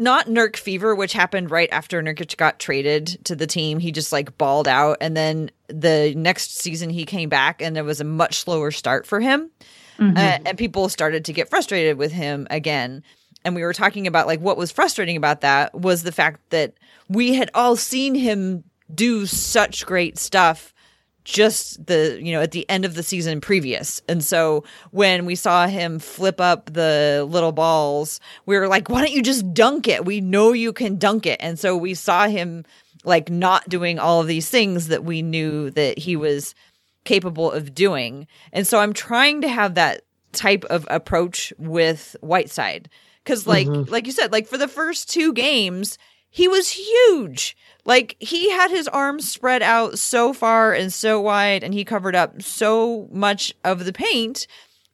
not 0.00 0.28
Nurk 0.28 0.56
fever, 0.56 0.94
which 0.94 1.12
happened 1.12 1.50
right 1.50 1.68
after 1.70 2.02
Nurkic 2.02 2.38
got 2.38 2.58
traded 2.58 3.22
to 3.26 3.36
the 3.36 3.46
team. 3.46 3.78
He 3.78 3.92
just 3.92 4.12
like 4.12 4.38
balled 4.38 4.66
out, 4.66 4.96
and 5.02 5.14
then 5.14 5.50
the 5.68 6.14
next 6.16 6.56
season 6.58 6.88
he 6.88 7.04
came 7.04 7.28
back, 7.28 7.60
and 7.60 7.76
it 7.76 7.82
was 7.82 8.00
a 8.00 8.04
much 8.04 8.38
slower 8.38 8.70
start 8.70 9.06
for 9.06 9.20
him. 9.20 9.50
Mm-hmm. 9.98 10.16
Uh, 10.16 10.38
and 10.46 10.58
people 10.58 10.88
started 10.88 11.26
to 11.26 11.34
get 11.34 11.50
frustrated 11.50 11.98
with 11.98 12.12
him 12.12 12.46
again. 12.50 13.02
And 13.44 13.54
we 13.54 13.62
were 13.62 13.74
talking 13.74 14.06
about 14.06 14.26
like 14.26 14.40
what 14.40 14.56
was 14.56 14.72
frustrating 14.72 15.18
about 15.18 15.42
that 15.42 15.74
was 15.74 16.02
the 16.02 16.12
fact 16.12 16.40
that 16.48 16.72
we 17.10 17.34
had 17.34 17.50
all 17.54 17.76
seen 17.76 18.14
him 18.14 18.64
do 18.94 19.26
such 19.26 19.84
great 19.84 20.18
stuff 20.18 20.72
just 21.24 21.86
the 21.86 22.18
you 22.22 22.32
know 22.32 22.40
at 22.40 22.52
the 22.52 22.68
end 22.68 22.84
of 22.84 22.94
the 22.94 23.02
season 23.02 23.40
previous. 23.40 24.00
And 24.08 24.22
so 24.24 24.64
when 24.90 25.26
we 25.26 25.34
saw 25.34 25.66
him 25.66 25.98
flip 25.98 26.40
up 26.40 26.72
the 26.72 27.26
little 27.28 27.52
balls 27.52 28.20
we 28.46 28.58
were 28.58 28.68
like 28.68 28.88
why 28.88 29.00
don't 29.00 29.12
you 29.12 29.22
just 29.22 29.52
dunk 29.52 29.88
it? 29.88 30.04
We 30.04 30.20
know 30.20 30.52
you 30.52 30.72
can 30.72 30.98
dunk 30.98 31.26
it. 31.26 31.38
And 31.40 31.58
so 31.58 31.76
we 31.76 31.94
saw 31.94 32.26
him 32.26 32.64
like 33.04 33.30
not 33.30 33.68
doing 33.68 33.98
all 33.98 34.20
of 34.20 34.26
these 34.26 34.50
things 34.50 34.88
that 34.88 35.04
we 35.04 35.22
knew 35.22 35.70
that 35.70 35.98
he 35.98 36.16
was 36.16 36.54
capable 37.04 37.50
of 37.50 37.74
doing. 37.74 38.26
And 38.52 38.66
so 38.66 38.78
i'm 38.78 38.92
trying 38.92 39.40
to 39.42 39.48
have 39.48 39.74
that 39.74 40.02
type 40.32 40.64
of 40.66 40.86
approach 40.90 41.52
with 41.58 42.16
whiteside. 42.20 42.88
Because 43.24 43.46
like 43.46 43.66
mm-hmm. 43.66 43.90
like 43.90 44.06
you 44.06 44.12
said 44.12 44.32
like 44.32 44.46
for 44.46 44.58
the 44.58 44.68
first 44.68 45.10
two 45.10 45.32
games 45.32 45.98
he 46.30 46.46
was 46.48 46.70
huge. 46.70 47.56
Like 47.84 48.16
he 48.20 48.50
had 48.50 48.70
his 48.70 48.88
arms 48.88 49.28
spread 49.28 49.62
out 49.62 49.98
so 49.98 50.32
far 50.32 50.72
and 50.72 50.92
so 50.92 51.20
wide, 51.20 51.64
and 51.64 51.74
he 51.74 51.84
covered 51.84 52.14
up 52.14 52.40
so 52.40 53.08
much 53.10 53.52
of 53.64 53.84
the 53.84 53.92
paint 53.92 54.46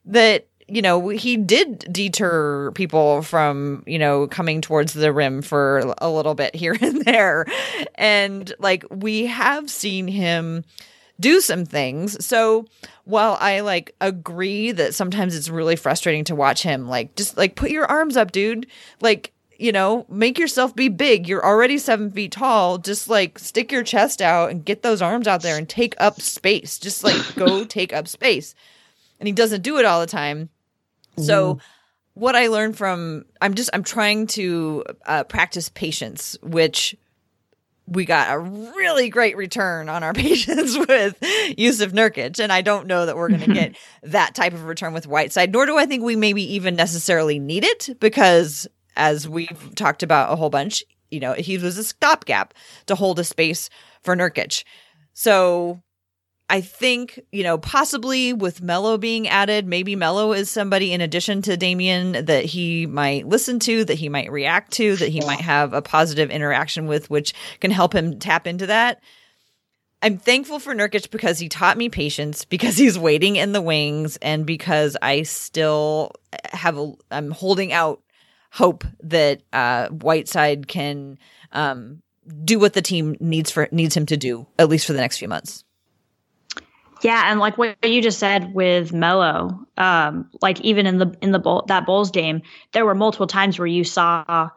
that 0.05 0.47
you 0.67 0.81
know 0.81 1.09
he 1.09 1.37
did 1.37 1.79
deter 1.91 2.71
people 2.71 3.21
from 3.21 3.83
you 3.85 3.99
know 3.99 4.27
coming 4.27 4.61
towards 4.61 4.93
the 4.93 5.13
rim 5.13 5.41
for 5.41 5.93
a 5.99 6.09
little 6.09 6.33
bit 6.33 6.55
here 6.55 6.75
and 6.81 7.03
there. 7.05 7.45
And 7.95 8.51
like 8.59 8.83
we 8.89 9.27
have 9.27 9.69
seen 9.69 10.07
him 10.07 10.63
do 11.19 11.41
some 11.41 11.65
things. 11.65 12.25
So 12.25 12.65
while 13.05 13.37
i 13.39 13.61
like 13.61 13.95
agree 14.01 14.71
that 14.71 14.93
sometimes 14.93 15.35
it's 15.35 15.49
really 15.49 15.75
frustrating 15.75 16.23
to 16.25 16.35
watch 16.35 16.61
him 16.61 16.89
like 16.89 17.15
just 17.15 17.37
like 17.37 17.55
put 17.55 17.69
your 17.69 17.85
arms 17.85 18.17
up 18.17 18.31
dude. 18.31 18.67
Like 19.01 19.33
you 19.59 19.71
know, 19.71 20.05
make 20.09 20.37
yourself 20.37 20.75
be 20.75 20.89
big. 20.89 21.27
You're 21.27 21.45
already 21.45 21.77
seven 21.77 22.11
feet 22.11 22.31
tall. 22.31 22.77
Just 22.77 23.09
like 23.09 23.39
stick 23.39 23.71
your 23.71 23.83
chest 23.83 24.21
out 24.21 24.51
and 24.51 24.63
get 24.63 24.83
those 24.83 25.01
arms 25.01 25.27
out 25.27 25.41
there 25.41 25.57
and 25.57 25.67
take 25.67 25.95
up 25.99 26.21
space. 26.21 26.77
Just 26.77 27.03
like 27.03 27.35
go 27.35 27.63
take 27.65 27.93
up 27.93 28.07
space. 28.07 28.55
And 29.19 29.27
he 29.27 29.33
doesn't 29.33 29.61
do 29.61 29.77
it 29.77 29.85
all 29.85 29.99
the 29.99 30.07
time. 30.07 30.49
So, 31.17 31.55
mm. 31.55 31.61
what 32.13 32.35
I 32.35 32.47
learned 32.47 32.77
from, 32.77 33.25
I'm 33.41 33.55
just, 33.55 33.71
I'm 33.73 33.83
trying 33.83 34.27
to 34.27 34.83
uh, 35.07 35.23
practice 35.23 35.69
patience, 35.69 36.37
which 36.43 36.95
we 37.87 38.05
got 38.05 38.31
a 38.31 38.37
really 38.37 39.09
great 39.09 39.37
return 39.37 39.89
on 39.89 40.03
our 40.03 40.13
patience 40.13 40.77
with 40.77 41.19
Jusuf 41.57 41.91
Nurkic. 41.93 42.39
And 42.39 42.51
I 42.51 42.61
don't 42.61 42.85
know 42.85 43.05
that 43.05 43.15
we're 43.15 43.29
going 43.29 43.41
to 43.47 43.53
get 43.53 43.75
that 44.03 44.35
type 44.35 44.53
of 44.53 44.65
return 44.65 44.93
with 44.93 45.07
Whiteside, 45.07 45.51
nor 45.51 45.65
do 45.65 45.77
I 45.77 45.85
think 45.85 46.03
we 46.03 46.15
maybe 46.15 46.43
even 46.53 46.75
necessarily 46.75 47.39
need 47.39 47.63
it 47.63 47.97
because 47.99 48.67
as 48.97 49.29
we've 49.29 49.75
talked 49.75 50.03
about 50.03 50.33
a 50.33 50.35
whole 50.35 50.49
bunch, 50.49 50.83
you 51.09 51.21
know, 51.21 51.33
he 51.33 51.57
was 51.57 51.77
a 51.77 51.83
stopgap 51.83 52.53
to 52.87 52.95
hold 52.95 53.19
a 53.19 53.23
space 53.23 53.69
for 54.01 54.15
Nurkic. 54.15 54.63
So 55.13 55.81
I 56.49 56.61
think, 56.61 57.19
you 57.31 57.43
know, 57.43 57.57
possibly 57.57 58.33
with 58.33 58.61
Melo 58.61 58.97
being 58.97 59.27
added, 59.27 59.67
maybe 59.67 59.95
Melo 59.95 60.33
is 60.33 60.49
somebody 60.49 60.93
in 60.93 61.01
addition 61.01 61.41
to 61.43 61.57
Damian 61.57 62.25
that 62.25 62.45
he 62.45 62.85
might 62.85 63.27
listen 63.27 63.59
to, 63.59 63.83
that 63.85 63.95
he 63.95 64.09
might 64.09 64.31
react 64.31 64.71
to, 64.73 64.95
that 64.95 65.09
he 65.09 65.21
might 65.21 65.41
have 65.41 65.73
a 65.73 65.81
positive 65.81 66.29
interaction 66.29 66.87
with, 66.87 67.09
which 67.09 67.33
can 67.59 67.71
help 67.71 67.93
him 67.93 68.19
tap 68.19 68.47
into 68.47 68.67
that. 68.67 69.01
I'm 70.01 70.17
thankful 70.17 70.59
for 70.59 70.75
Nurkic 70.75 71.09
because 71.09 71.39
he 71.39 71.49
taught 71.49 71.77
me 71.77 71.89
patience, 71.89 72.45
because 72.45 72.77
he's 72.77 72.99
waiting 72.99 73.35
in 73.35 73.51
the 73.51 73.61
wings, 73.61 74.17
and 74.21 74.45
because 74.45 74.95
I 75.01 75.23
still 75.23 76.11
have 76.51 76.77
a, 76.77 76.93
I'm 77.09 77.31
holding 77.31 77.73
out 77.73 78.01
hope 78.51 78.83
that 79.03 79.41
uh, 79.53 79.87
Whiteside 79.89 80.67
can 80.67 81.17
um, 81.51 82.01
do 82.43 82.59
what 82.59 82.73
the 82.73 82.81
team 82.81 83.15
needs 83.19 83.51
for 83.51 83.67
needs 83.71 83.95
him 83.95 84.05
to 84.07 84.17
do 84.17 84.47
at 84.59 84.69
least 84.69 84.85
for 84.85 84.93
the 84.93 84.99
next 84.99 85.17
few 85.17 85.27
months. 85.27 85.63
Yeah, 87.03 87.29
and 87.31 87.39
like 87.39 87.57
what 87.57 87.77
you 87.83 88.01
just 88.01 88.19
said 88.19 88.53
with 88.53 88.91
Melo, 88.91 89.65
um, 89.77 90.29
like 90.41 90.59
even 90.61 90.87
in 90.87 90.97
the 90.97 91.15
in 91.21 91.31
the 91.31 91.39
bowl, 91.39 91.63
that 91.67 91.85
Bulls 91.85 92.11
game, 92.11 92.41
there 92.71 92.85
were 92.85 92.95
multiple 92.95 93.27
times 93.27 93.59
where 93.59 93.67
you 93.67 93.83
saw 93.83 94.49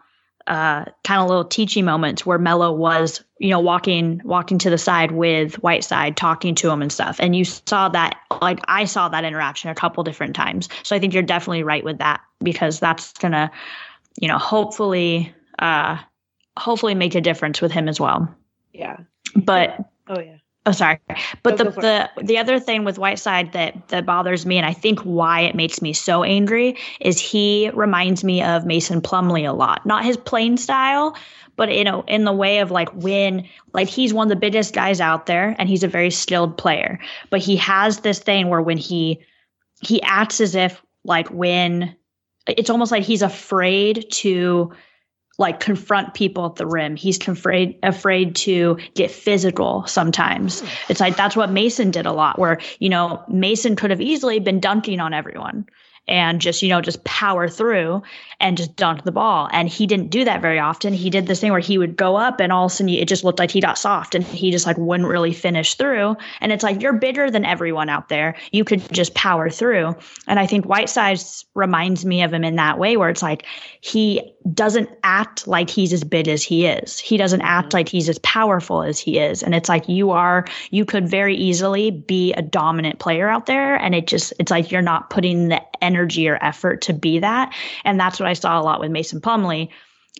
uh, 0.47 0.85
kind 1.05 1.21
of 1.21 1.29
little 1.29 1.45
teaching 1.45 1.85
moments 1.85 2.25
where 2.25 2.39
Melo 2.39 2.73
was, 2.73 3.23
you 3.39 3.51
know, 3.51 3.61
walking 3.61 4.21
walking 4.25 4.59
to 4.59 4.71
the 4.71 4.79
side 4.79 5.13
with 5.13 5.55
Whiteside, 5.57 6.17
talking 6.17 6.55
to 6.57 6.71
him 6.71 6.83
and 6.83 6.93
stuff. 6.93 7.17
And 7.21 7.37
you 7.37 7.45
saw 7.45 7.89
that, 7.91 8.19
like 8.43 8.61
I 8.67 8.85
saw 8.85 9.09
that 9.09 9.25
interaction 9.25 9.71
a 9.71 9.75
couple 9.75 10.03
different 10.05 10.35
times. 10.35 10.69
So 10.83 10.97
I 10.97 10.99
think 10.99 11.15
you're 11.15 11.23
definitely 11.23 11.63
right 11.63 11.85
with 11.85 11.99
that 11.99 12.21
because 12.43 12.81
that's 12.81 13.13
gonna 13.15 13.51
you 14.19 14.29
know, 14.29 14.39
hopefully, 14.39 15.35
uh, 15.59 15.99
hopefully 16.57 16.95
make 16.95 17.15
a 17.15 17.21
difference 17.21 17.61
with 17.61 17.73
him 17.73 17.89
as 17.89 18.01
well. 18.01 18.35
Yeah. 18.73 18.99
But 19.35 19.79
oh 20.09 20.21
yeah. 20.21 20.37
Oh, 20.67 20.73
sorry. 20.73 21.01
But 21.43 21.57
go, 21.57 21.65
the 21.65 21.71
go 21.71 21.81
the 21.81 22.11
the 22.23 22.39
other 22.39 22.61
thing 22.61 22.85
with 22.85 22.99
Whiteside 22.99 23.53
that 23.53 23.89
that 23.89 24.05
bothers 24.05 24.45
me, 24.45 24.59
and 24.59 24.67
I 24.67 24.75
think 24.75 25.01
why 25.01 25.41
it 25.41 25.55
makes 25.55 25.81
me 25.81 25.93
so 25.93 26.23
angry, 26.23 26.77
is 27.01 27.19
he 27.19 27.71
reminds 27.73 28.23
me 28.23 28.43
of 28.43 28.67
Mason 28.67 29.01
Plumlee 29.01 29.49
a 29.49 29.53
lot. 29.53 29.87
Not 29.87 30.05
his 30.05 30.19
playing 30.19 30.59
style, 30.59 31.17
but 31.57 31.75
you 31.75 31.83
know, 31.83 32.05
in 32.07 32.25
the 32.25 32.33
way 32.33 32.59
of 32.59 32.71
like 32.71 32.91
when 32.91 33.49
like 33.73 33.89
he's 33.89 34.13
one 34.13 34.27
of 34.27 34.29
the 34.29 34.37
biggest 34.37 34.75
guys 34.75 35.01
out 35.01 35.25
there, 35.25 35.57
and 35.59 35.67
he's 35.69 35.83
a 35.83 35.89
very 35.89 36.11
skilled 36.11 36.59
player. 36.59 37.01
But 37.31 37.41
he 37.41 37.57
has 37.57 38.01
this 38.01 38.19
thing 38.19 38.49
where 38.49 38.63
when 38.63 38.79
he 38.79 39.25
he 39.81 40.03
acts 40.03 40.43
as 40.43 40.55
if 40.55 40.83
like 41.05 41.29
when 41.29 41.97
it's 42.47 42.71
almost 42.71 42.93
like 42.93 43.05
he's 43.05 43.23
afraid 43.23 44.07
to 44.11 44.73
like 45.41 45.59
confront 45.59 46.13
people 46.13 46.45
at 46.45 46.57
the 46.57 46.67
rim. 46.67 46.95
He's 46.95 47.19
afraid 47.27 47.79
afraid 47.83 48.37
to 48.37 48.79
get 48.95 49.11
physical 49.11 49.85
sometimes. 49.87 50.61
Hmm. 50.61 50.67
It's 50.91 51.01
like 51.01 51.17
that's 51.17 51.35
what 51.35 51.51
Mason 51.51 51.91
did 51.91 52.07
a 52.07 52.13
lot 52.13 52.39
where, 52.39 52.61
you 52.79 52.91
know, 52.91 53.25
Mason 53.27 53.75
could 53.75 53.91
have 53.91 54.03
easily 54.03 54.39
been 54.39 54.61
dunking 54.61 55.01
on 55.01 55.15
everyone 55.15 55.67
and 56.11 56.41
just, 56.41 56.61
you 56.61 56.69
know, 56.69 56.81
just 56.81 57.03
power 57.05 57.49
through 57.49 58.03
and 58.41 58.57
just 58.57 58.75
dunk 58.75 59.05
the 59.05 59.13
ball. 59.13 59.49
And 59.53 59.69
he 59.69 59.87
didn't 59.87 60.11
do 60.11 60.25
that 60.25 60.43
very 60.43 60.59
often. 60.59 60.93
He 60.93 61.09
did 61.09 61.27
this 61.27 61.41
thing 61.41 61.53
where 61.53 61.61
he 61.61 61.79
would 61.79 61.97
go 61.97 62.17
up 62.17 62.41
and 62.41 62.53
all 62.53 62.67
of 62.67 62.73
a 62.73 62.75
sudden 62.75 62.89
it 62.91 63.07
just 63.07 63.23
looked 63.23 63.39
like 63.39 63.51
he 63.51 63.61
got 63.61 63.79
soft 63.79 64.15
and 64.15 64.25
he 64.25 64.51
just 64.51 64.67
like 64.67 64.77
wouldn't 64.77 65.09
really 65.09 65.33
finish 65.33 65.75
through. 65.77 66.17
And 66.41 66.51
it's 66.51 66.65
like, 66.65 66.83
you're 66.83 66.95
bigger 66.95 67.31
than 67.31 67.45
everyone 67.45 67.89
out 67.89 68.09
there. 68.09 68.35
You 68.51 68.65
could 68.65 68.93
just 68.93 69.15
power 69.15 69.49
through. 69.49 69.95
And 70.27 70.41
I 70.41 70.47
think 70.47 70.65
Whiteside 70.65 71.21
reminds 71.55 72.05
me 72.05 72.23
of 72.23 72.35
him 72.35 72.43
in 72.43 72.57
that 72.57 72.79
way 72.79 72.97
where 72.97 73.09
it's 73.09 73.23
like 73.23 73.47
he 73.81 74.35
doesn't 74.53 74.91
act 75.05 75.47
like 75.47 75.71
he's 75.71 75.93
as 75.93 76.03
big 76.03 76.27
as 76.27 76.43
he 76.43 76.67
is. 76.67 76.99
He 76.99 77.19
doesn't 77.19 77.43
act 77.43 77.69
mm-hmm. 77.69 77.77
like 77.77 77.89
he's 77.89 78.09
as 78.09 78.19
powerful 78.21 78.83
as 78.83 78.99
he 78.99 79.19
is. 79.19 79.45
And 79.45 79.55
it's 79.55 79.69
like 79.69 79.89
you 79.89 80.11
are, 80.11 80.45
you 80.71 80.85
could 80.85 81.09
very 81.09 81.37
easily 81.37 81.93
be 81.93 82.33
a 82.33 82.43
dominant 82.43 82.99
player 82.99 83.29
out 83.29 83.47
there. 83.47 83.77
And 83.77 83.95
it 83.95 84.09
just, 84.09 84.33
it's 84.41 84.51
like 84.51 84.73
you're 84.73 84.83
not 84.83 85.11
putting 85.11 85.49
the 85.49 85.63
energy 85.83 86.00
or 86.29 86.43
effort 86.43 86.83
to 86.83 86.93
be 86.93 87.19
that. 87.19 87.55
And 87.85 87.99
that's 87.99 88.21
what 88.21 88.29
I 88.29 88.35
saw 88.35 88.61
a 88.61 88.63
lot 88.63 88.81
with 88.81 88.91
Mason 88.91 89.21
Plumlee. 89.21 89.69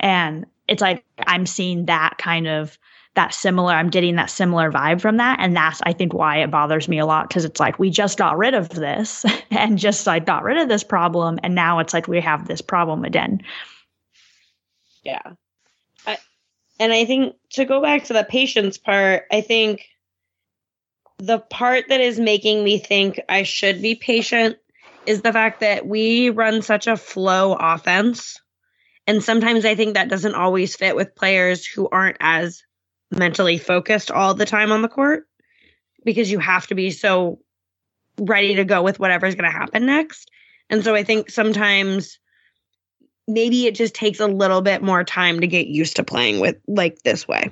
And 0.01 0.47
it's 0.69 0.83
like 0.83 1.05
I'm 1.27 1.47
seeing 1.47 1.87
that 1.87 2.17
kind 2.19 2.47
of 2.47 2.79
that 3.17 3.35
similar 3.35 3.73
i'm 3.73 3.91
getting 3.91 4.15
that 4.15 4.31
similar 4.31 4.71
vibe 4.71 5.01
from 5.01 5.17
that 5.17 5.41
and 5.41 5.57
that's 5.57 5.81
i 5.83 5.93
think 5.93 6.15
why 6.15 6.37
it 6.37 6.51
bothers 6.53 6.87
me 6.87 6.97
a 7.01 7.05
lot 7.05 7.27
because 7.27 7.45
it's 7.45 7.59
like 7.59 7.77
we 7.77 7.91
just 7.91 8.17
got 8.17 8.39
rid 8.39 8.55
of 8.55 8.69
this 8.69 9.27
and 9.51 9.79
just 9.79 10.07
like 10.07 10.25
got 10.25 10.45
rid 10.45 10.57
of 10.57 10.69
this 10.69 10.85
problem 10.85 11.37
and 11.43 11.53
now 11.53 11.81
it's 11.81 11.93
like 11.93 12.07
we 12.07 12.21
have 12.21 12.47
this 12.47 12.61
problem 12.61 13.05
again 13.05 13.43
yeah. 15.03 15.23
I 16.07 16.19
and 16.79 16.93
I 16.93 17.05
think 17.05 17.37
to 17.51 17.65
go 17.65 17.81
back 17.81 18.05
to 18.05 18.13
the 18.13 18.25
patience 18.25 18.79
part, 18.79 19.25
I 19.31 19.41
think 19.41 19.87
the 21.19 21.39
part 21.39 21.87
that 21.89 22.01
is 22.01 22.19
making 22.19 22.65
me 22.65 22.79
think 22.79 23.21
I 23.29 23.43
should 23.43 23.83
be 23.83 23.95
patient 23.95 24.59
is 25.07 25.23
the 25.23 25.33
fact 25.33 25.61
that 25.61 25.87
we 25.87 26.31
run 26.31 26.63
such 26.63 26.87
a 26.87 26.97
flow 26.97 27.55
offense. 27.55 28.41
And 29.07 29.23
sometimes 29.23 29.65
I 29.65 29.75
think 29.75 29.95
that 29.95 30.09
doesn't 30.09 30.35
always 30.35 30.77
fit 30.77 30.95
with 30.95 31.15
players 31.15 31.67
who 31.67 31.89
aren't 31.91 32.19
as 32.21 32.63
mentally 33.11 33.59
focused 33.59 34.11
all 34.11 34.35
the 34.35 34.47
time 34.47 34.73
on 34.73 34.83
the 34.83 34.89
court 34.89 35.27
because 36.05 36.31
you 36.31 36.39
have 36.39 36.67
to 36.69 36.75
be 36.75 36.91
so 36.91 37.41
ready 38.19 38.57
to 38.57 38.65
go 38.65 38.83
with 38.83 39.01
whatever's 39.01 39.35
going 39.35 39.51
to 39.51 39.59
happen 39.59 39.87
next. 39.87 40.31
And 40.69 40.85
so 40.85 40.95
I 40.95 41.03
think 41.03 41.31
sometimes 41.31 42.19
maybe 43.27 43.67
it 43.67 43.75
just 43.75 43.95
takes 43.95 44.21
a 44.21 44.27
little 44.27 44.63
bit 44.63 44.83
more 44.83 45.05
time 45.05 45.41
to 45.41 45.47
get 45.47 45.67
used 45.67 45.97
to 45.97 46.05
playing 46.05 46.41
with 46.41 46.57
like 46.67 47.03
this 47.03 47.27
way. 47.27 47.51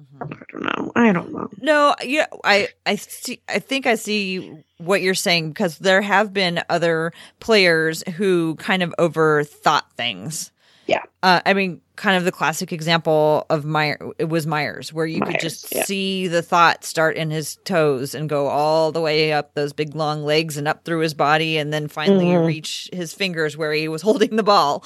Mm-hmm. 0.00 0.32
I 0.32 0.44
don't 0.52 0.62
know. 0.62 0.92
I 0.96 1.12
don't 1.12 1.32
know. 1.32 1.48
No, 1.60 1.94
yeah, 2.02 2.26
I 2.44 2.68
I 2.86 2.96
see. 2.96 3.40
I 3.48 3.58
think 3.58 3.86
I 3.86 3.94
see 3.94 4.56
what 4.78 5.02
you're 5.02 5.14
saying 5.14 5.50
because 5.50 5.78
there 5.78 6.02
have 6.02 6.32
been 6.32 6.62
other 6.68 7.12
players 7.38 8.02
who 8.16 8.56
kind 8.56 8.82
of 8.82 8.94
overthought 8.98 9.90
things. 9.96 10.52
Yeah. 10.86 11.02
Uh, 11.22 11.40
I 11.46 11.54
mean, 11.54 11.80
kind 11.94 12.16
of 12.16 12.24
the 12.24 12.32
classic 12.32 12.72
example 12.72 13.46
of 13.48 13.64
Meyer. 13.64 14.10
It 14.18 14.28
was 14.28 14.46
Meyers, 14.46 14.92
where 14.92 15.06
you 15.06 15.20
Meyers, 15.20 15.32
could 15.32 15.40
just 15.40 15.72
yeah. 15.72 15.84
see 15.84 16.26
the 16.26 16.42
thought 16.42 16.82
start 16.84 17.16
in 17.16 17.30
his 17.30 17.56
toes 17.64 18.14
and 18.14 18.28
go 18.28 18.48
all 18.48 18.90
the 18.90 19.00
way 19.00 19.32
up 19.32 19.54
those 19.54 19.72
big 19.72 19.94
long 19.94 20.24
legs 20.24 20.56
and 20.56 20.66
up 20.66 20.84
through 20.84 21.00
his 21.00 21.14
body, 21.14 21.58
and 21.58 21.72
then 21.72 21.86
finally 21.86 22.26
mm-hmm. 22.26 22.46
reach 22.46 22.90
his 22.92 23.14
fingers 23.14 23.56
where 23.56 23.72
he 23.72 23.86
was 23.86 24.02
holding 24.10 24.34
the 24.34 24.42
ball 24.42 24.84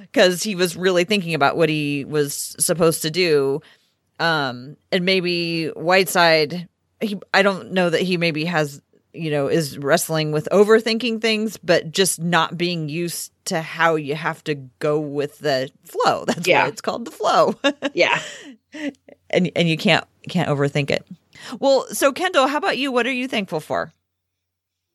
because 0.00 0.42
he 0.42 0.54
was 0.54 0.76
really 0.76 1.04
thinking 1.04 1.34
about 1.34 1.56
what 1.56 1.68
he 1.68 2.04
was 2.04 2.54
supposed 2.58 3.02
to 3.02 3.10
do. 3.10 3.62
Um, 4.18 4.76
and 4.90 5.04
maybe 5.04 5.68
Whiteside, 5.68 6.68
he, 7.00 7.18
I 7.34 7.42
don't 7.42 7.72
know 7.72 7.90
that 7.90 8.00
he 8.00 8.16
maybe 8.16 8.44
has, 8.44 8.80
you 9.12 9.30
know, 9.30 9.48
is 9.48 9.78
wrestling 9.78 10.32
with 10.32 10.48
overthinking 10.52 11.20
things, 11.20 11.56
but 11.56 11.90
just 11.90 12.20
not 12.20 12.56
being 12.56 12.88
used 12.88 13.32
to 13.46 13.60
how 13.60 13.96
you 13.96 14.14
have 14.14 14.42
to 14.44 14.54
go 14.54 14.98
with 14.98 15.38
the 15.38 15.70
flow. 15.84 16.24
That's 16.26 16.46
yeah. 16.46 16.62
why 16.62 16.68
it's 16.68 16.80
called 16.80 17.04
the 17.04 17.10
flow. 17.10 17.54
yeah. 17.94 18.20
And 19.30 19.50
and 19.56 19.68
you 19.68 19.76
can't 19.76 20.04
can't 20.28 20.48
overthink 20.48 20.90
it. 20.90 21.06
Well, 21.60 21.86
so 21.92 22.12
Kendall, 22.12 22.46
how 22.46 22.58
about 22.58 22.78
you? 22.78 22.92
What 22.92 23.06
are 23.06 23.12
you 23.12 23.28
thankful 23.28 23.60
for? 23.60 23.92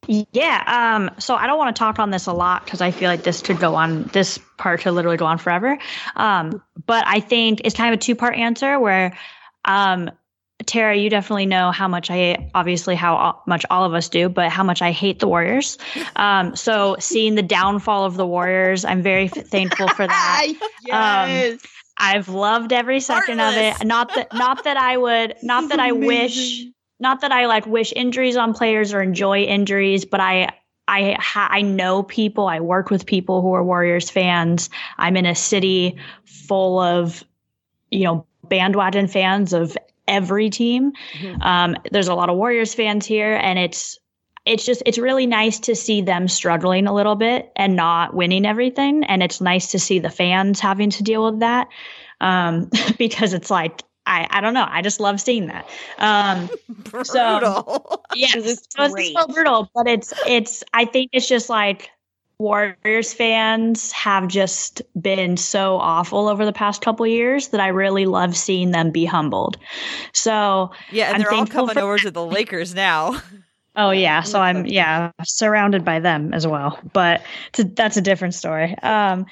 Yeah. 0.08 0.64
Um, 0.96 1.12
so 1.20 1.36
I 1.36 1.48
don't 1.48 1.58
want 1.58 1.76
to 1.76 1.80
talk 1.80 2.00
on 2.00 2.10
this 2.10 2.26
a 2.26 2.34
lot 2.34 2.66
because 2.66 2.82
I 2.82 2.92
feel 2.92 3.10
like 3.10 3.24
this 3.24 3.42
could 3.42 3.60
go 3.60 3.76
on, 3.76 4.04
this 4.14 4.40
part 4.58 4.82
could 4.82 4.94
literally 4.94 5.18
go 5.18 5.26
on 5.26 5.38
forever. 5.38 5.78
Um, 6.16 6.62
but 6.86 7.06
I 7.08 7.20
think 7.20 7.62
it's 7.64 7.76
kind 7.76 7.94
of 7.94 8.00
a 8.00 8.02
two 8.02 8.16
part 8.16 8.36
answer 8.36 8.80
where, 8.80 9.18
um, 9.66 10.10
Tara, 10.66 10.96
you 10.96 11.10
definitely 11.10 11.48
know 11.48 11.72
how 11.72 11.88
much 11.88 12.12
I, 12.12 12.50
obviously, 12.54 12.96
how 12.96 13.42
much 13.48 13.66
all 13.70 13.84
of 13.84 13.94
us 13.94 14.10
do, 14.10 14.30
but 14.30 14.52
how 14.52 14.64
much 14.64 14.82
I 14.82 14.92
hate 14.92 15.20
the 15.20 15.28
Warriors. 15.28 15.80
Um, 16.16 16.56
so 16.56 16.98
seeing 17.00 17.34
the 17.34 17.42
downfall 17.42 18.06
of 18.06 18.16
the 18.16 18.28
Warriors, 18.28 18.86
I'm 18.86 19.02
very 19.02 19.28
thankful 19.28 19.88
for 19.88 20.06
that. 20.06 20.48
yes. 20.86 21.54
Um, 21.54 21.60
I've 21.98 22.30
loved 22.30 22.74
every 22.74 23.00
second 23.00 23.40
Heartless. 23.40 23.76
of 23.76 23.82
it. 23.82 23.88
Not 23.88 24.14
that, 24.16 24.34
not 24.34 24.64
that 24.64 24.78
I 24.78 24.98
would, 24.98 25.36
not 25.42 25.70
that 25.70 25.80
I 25.80 25.94
wish 25.94 26.66
not 27.02 27.22
that 27.22 27.32
I 27.32 27.48
like 27.48 27.66
wish 27.66 27.92
injuries 27.94 28.38
on 28.38 28.54
players 28.54 28.94
or 28.94 29.02
enjoy 29.02 29.42
injuries, 29.42 30.06
but 30.06 30.20
I 30.20 30.50
I 30.88 31.18
ha- 31.20 31.50
I 31.52 31.62
know 31.62 32.04
people. 32.04 32.48
I 32.48 32.60
work 32.60 32.90
with 32.90 33.06
people 33.06 33.42
who 33.42 33.54
are 33.54 33.64
Warriors 33.64 34.10
fans. 34.10 34.70
I'm 34.98 35.18
in 35.18 35.26
a 35.26 35.36
city 35.36 35.98
full 36.26 36.80
of 36.80 37.24
you 37.90 38.06
know 38.06 38.26
bandwagon 38.44 39.08
fans 39.08 39.54
of 39.54 39.78
every 40.08 40.50
team. 40.50 40.94
Mm-hmm. 41.14 41.42
Um, 41.42 41.76
there's 41.92 42.08
a 42.08 42.16
lot 42.16 42.30
of 42.30 42.38
Warriors 42.38 42.74
fans 42.74 43.06
here, 43.06 43.34
and 43.34 43.58
it's 43.58 44.00
it's 44.46 44.66
just 44.66 44.84
it's 44.86 44.98
really 44.98 45.26
nice 45.26 45.60
to 45.62 45.76
see 45.76 46.02
them 46.02 46.28
struggling 46.28 46.88
a 46.88 46.94
little 46.94 47.16
bit 47.16 47.52
and 47.56 47.76
not 47.76 48.14
winning 48.14 48.46
everything, 48.46 49.04
and 49.06 49.24
it's 49.24 49.42
nice 49.42 49.72
to 49.72 49.80
see 49.80 50.00
the 50.00 50.10
fans 50.10 50.60
having 50.60 50.92
to 50.92 51.04
deal 51.04 51.26
with 51.26 51.40
that 51.40 51.68
um, 52.20 52.70
because 52.98 53.34
it's 53.34 53.50
like 53.50 53.82
I, 54.12 54.28
I 54.30 54.42
don't 54.42 54.54
know. 54.54 54.68
I 54.70 54.82
just 54.82 55.00
love 55.00 55.22
seeing 55.22 55.48
that. 55.48 55.68
Um, 55.98 56.50
brutal. 56.70 57.06
So, 57.06 58.02
yeah, 58.16 58.28
it's, 58.36 58.68
so 58.70 58.84
it's 58.84 59.14
so 59.14 59.28
brutal, 59.28 59.70
but 59.74 59.88
it's 59.88 60.14
it's. 60.28 60.64
I 60.74 60.86
think 60.86 61.12
it's 61.14 61.28
just 61.28 61.50
like 61.50 61.92
Warriors 62.38 63.14
fans 63.14 63.94
have 63.94 64.28
just 64.28 64.82
been 65.00 65.38
so 65.38 65.78
awful 65.78 66.28
over 66.28 66.44
the 66.44 66.52
past 66.52 66.82
couple 66.82 67.08
years 67.08 67.50
that 67.50 67.62
I 67.62 67.70
really 67.70 68.06
love 68.06 68.36
seeing 68.36 68.72
them 68.72 68.92
be 68.92 69.06
humbled. 69.06 69.58
So 70.12 70.72
yeah, 70.92 71.08
and 71.08 71.16
I'm 71.16 71.22
they're 71.22 71.34
all 71.34 71.46
coming 71.46 71.78
over 71.78 71.96
that. 71.96 72.04
to 72.04 72.12
the 72.12 72.26
Lakers 72.26 72.76
now. 72.76 73.22
Oh 73.74 73.92
yeah, 73.92 74.24
so 74.24 74.38
I'm 74.38 74.66
yeah 74.66 75.14
surrounded 75.24 75.86
by 75.86 76.02
them 76.02 76.34
as 76.34 76.46
well, 76.46 76.78
but 76.92 77.22
that's 77.54 77.96
a 77.96 78.02
different 78.02 78.34
story. 78.34 78.78
Um, 78.80 79.28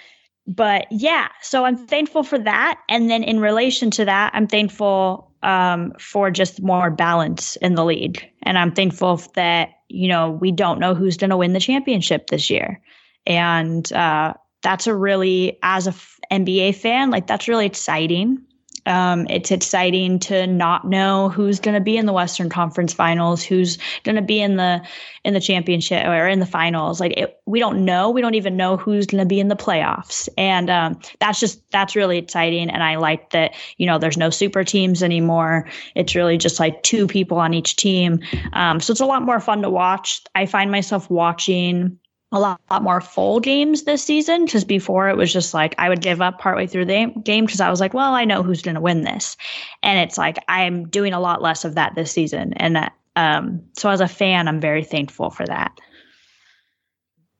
but 0.49 0.87
yeah, 0.89 1.27
so 1.43 1.63
I'm 1.63 1.77
thankful 1.77 2.23
for 2.23 2.39
that. 2.39 2.79
And 2.89 3.07
then 3.07 3.23
in 3.23 3.39
relation 3.39 3.91
to 3.91 4.05
that, 4.05 4.31
I'm 4.33 4.47
thankful 4.47 5.31
um, 5.43 5.93
for 5.99 6.31
just 6.31 6.59
more 6.63 6.89
balance 6.89 7.55
in 7.57 7.75
the 7.75 7.85
league. 7.85 8.27
And 8.41 8.57
I'm 8.57 8.71
thankful 8.73 9.17
that, 9.35 9.69
you 9.89 10.07
know, 10.07 10.31
we 10.31 10.51
don't 10.51 10.79
know 10.79 10.95
who's 10.95 11.17
going 11.17 11.29
to 11.29 11.37
win 11.37 11.53
the 11.53 11.59
championship 11.59 12.27
this 12.27 12.49
year. 12.49 12.81
And 13.27 13.91
uh, 13.93 14.33
that's 14.63 14.87
a 14.87 14.95
really, 14.95 15.59
as 15.61 15.85
a 15.85 15.91
f- 15.91 16.19
NBA 16.31 16.75
fan, 16.75 17.11
like 17.11 17.27
that's 17.27 17.47
really 17.47 17.67
exciting 17.67 18.43
um, 18.89 19.27
it's 19.29 19.51
exciting 19.51 20.17
to 20.19 20.47
not 20.47 20.85
know 20.85 21.29
who's 21.29 21.59
going 21.59 21.75
to 21.75 21.81
be 21.81 21.95
in 21.95 22.07
the 22.07 22.13
Western 22.13 22.49
Conference 22.49 22.91
Finals, 22.91 23.43
who's 23.43 23.77
going 24.03 24.15
to 24.15 24.21
be 24.21 24.41
in 24.41 24.57
the 24.57 24.81
in 25.23 25.33
the 25.35 25.39
championship 25.39 26.05
or 26.07 26.27
in 26.27 26.39
the 26.39 26.45
finals. 26.45 26.99
Like 26.99 27.13
it, 27.15 27.39
we 27.45 27.59
don't 27.59 27.85
know. 27.85 28.09
We 28.09 28.21
don't 28.21 28.33
even 28.33 28.57
know 28.57 28.77
who's 28.77 29.05
going 29.05 29.21
to 29.21 29.27
be 29.27 29.39
in 29.39 29.47
the 29.47 29.55
playoffs, 29.55 30.27
and 30.37 30.69
um, 30.69 30.99
that's 31.19 31.39
just 31.39 31.61
that's 31.71 31.95
really 31.95 32.17
exciting. 32.17 32.69
And 32.69 32.81
I 32.81 32.95
like 32.95 33.29
that 33.29 33.53
you 33.77 33.85
know 33.85 33.99
there's 33.99 34.17
no 34.17 34.31
super 34.31 34.63
teams 34.63 35.03
anymore. 35.03 35.69
It's 35.95 36.15
really 36.15 36.37
just 36.37 36.59
like 36.59 36.81
two 36.81 37.05
people 37.05 37.37
on 37.37 37.53
each 37.53 37.75
team, 37.75 38.21
um, 38.53 38.79
so 38.79 38.91
it's 38.91 39.01
a 39.01 39.05
lot 39.05 39.21
more 39.21 39.39
fun 39.39 39.61
to 39.61 39.69
watch. 39.69 40.23
I 40.33 40.47
find 40.47 40.71
myself 40.71 41.09
watching 41.11 41.99
a 42.31 42.39
lot, 42.39 42.61
lot 42.69 42.83
more 42.83 43.01
full 43.01 43.39
games 43.39 43.83
this 43.83 44.03
season 44.03 44.45
because 44.45 44.63
before 44.63 45.09
it 45.09 45.17
was 45.17 45.33
just 45.33 45.53
like 45.53 45.73
I 45.77 45.89
would 45.89 46.01
give 46.01 46.21
up 46.21 46.39
partway 46.39 46.67
through 46.67 46.85
the 46.85 47.11
game 47.23 47.45
because 47.45 47.61
I 47.61 47.69
was 47.69 47.79
like, 47.79 47.93
well, 47.93 48.13
I 48.13 48.25
know 48.25 48.43
who's 48.43 48.61
going 48.61 48.75
to 48.75 48.81
win 48.81 49.03
this, 49.03 49.35
and 49.81 49.99
it's 49.99 50.17
like 50.17 50.37
I'm 50.47 50.87
doing 50.87 51.13
a 51.13 51.19
lot 51.19 51.41
less 51.41 51.65
of 51.65 51.75
that 51.75 51.95
this 51.95 52.11
season, 52.11 52.53
and 52.53 52.75
that, 52.75 52.93
um, 53.15 53.61
so 53.73 53.89
as 53.89 54.01
a 54.01 54.07
fan, 54.07 54.47
I'm 54.47 54.59
very 54.59 54.83
thankful 54.83 55.31
for 55.31 55.45
that. 55.47 55.79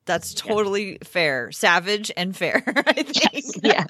That's 0.06 0.34
totally 0.34 0.92
yeah. 0.92 0.98
fair, 1.04 1.52
savage 1.52 2.10
and 2.16 2.36
fair. 2.36 2.62
I 2.76 2.92
think. 2.92 3.32
Yes. 3.32 3.52
Yeah. 3.62 3.84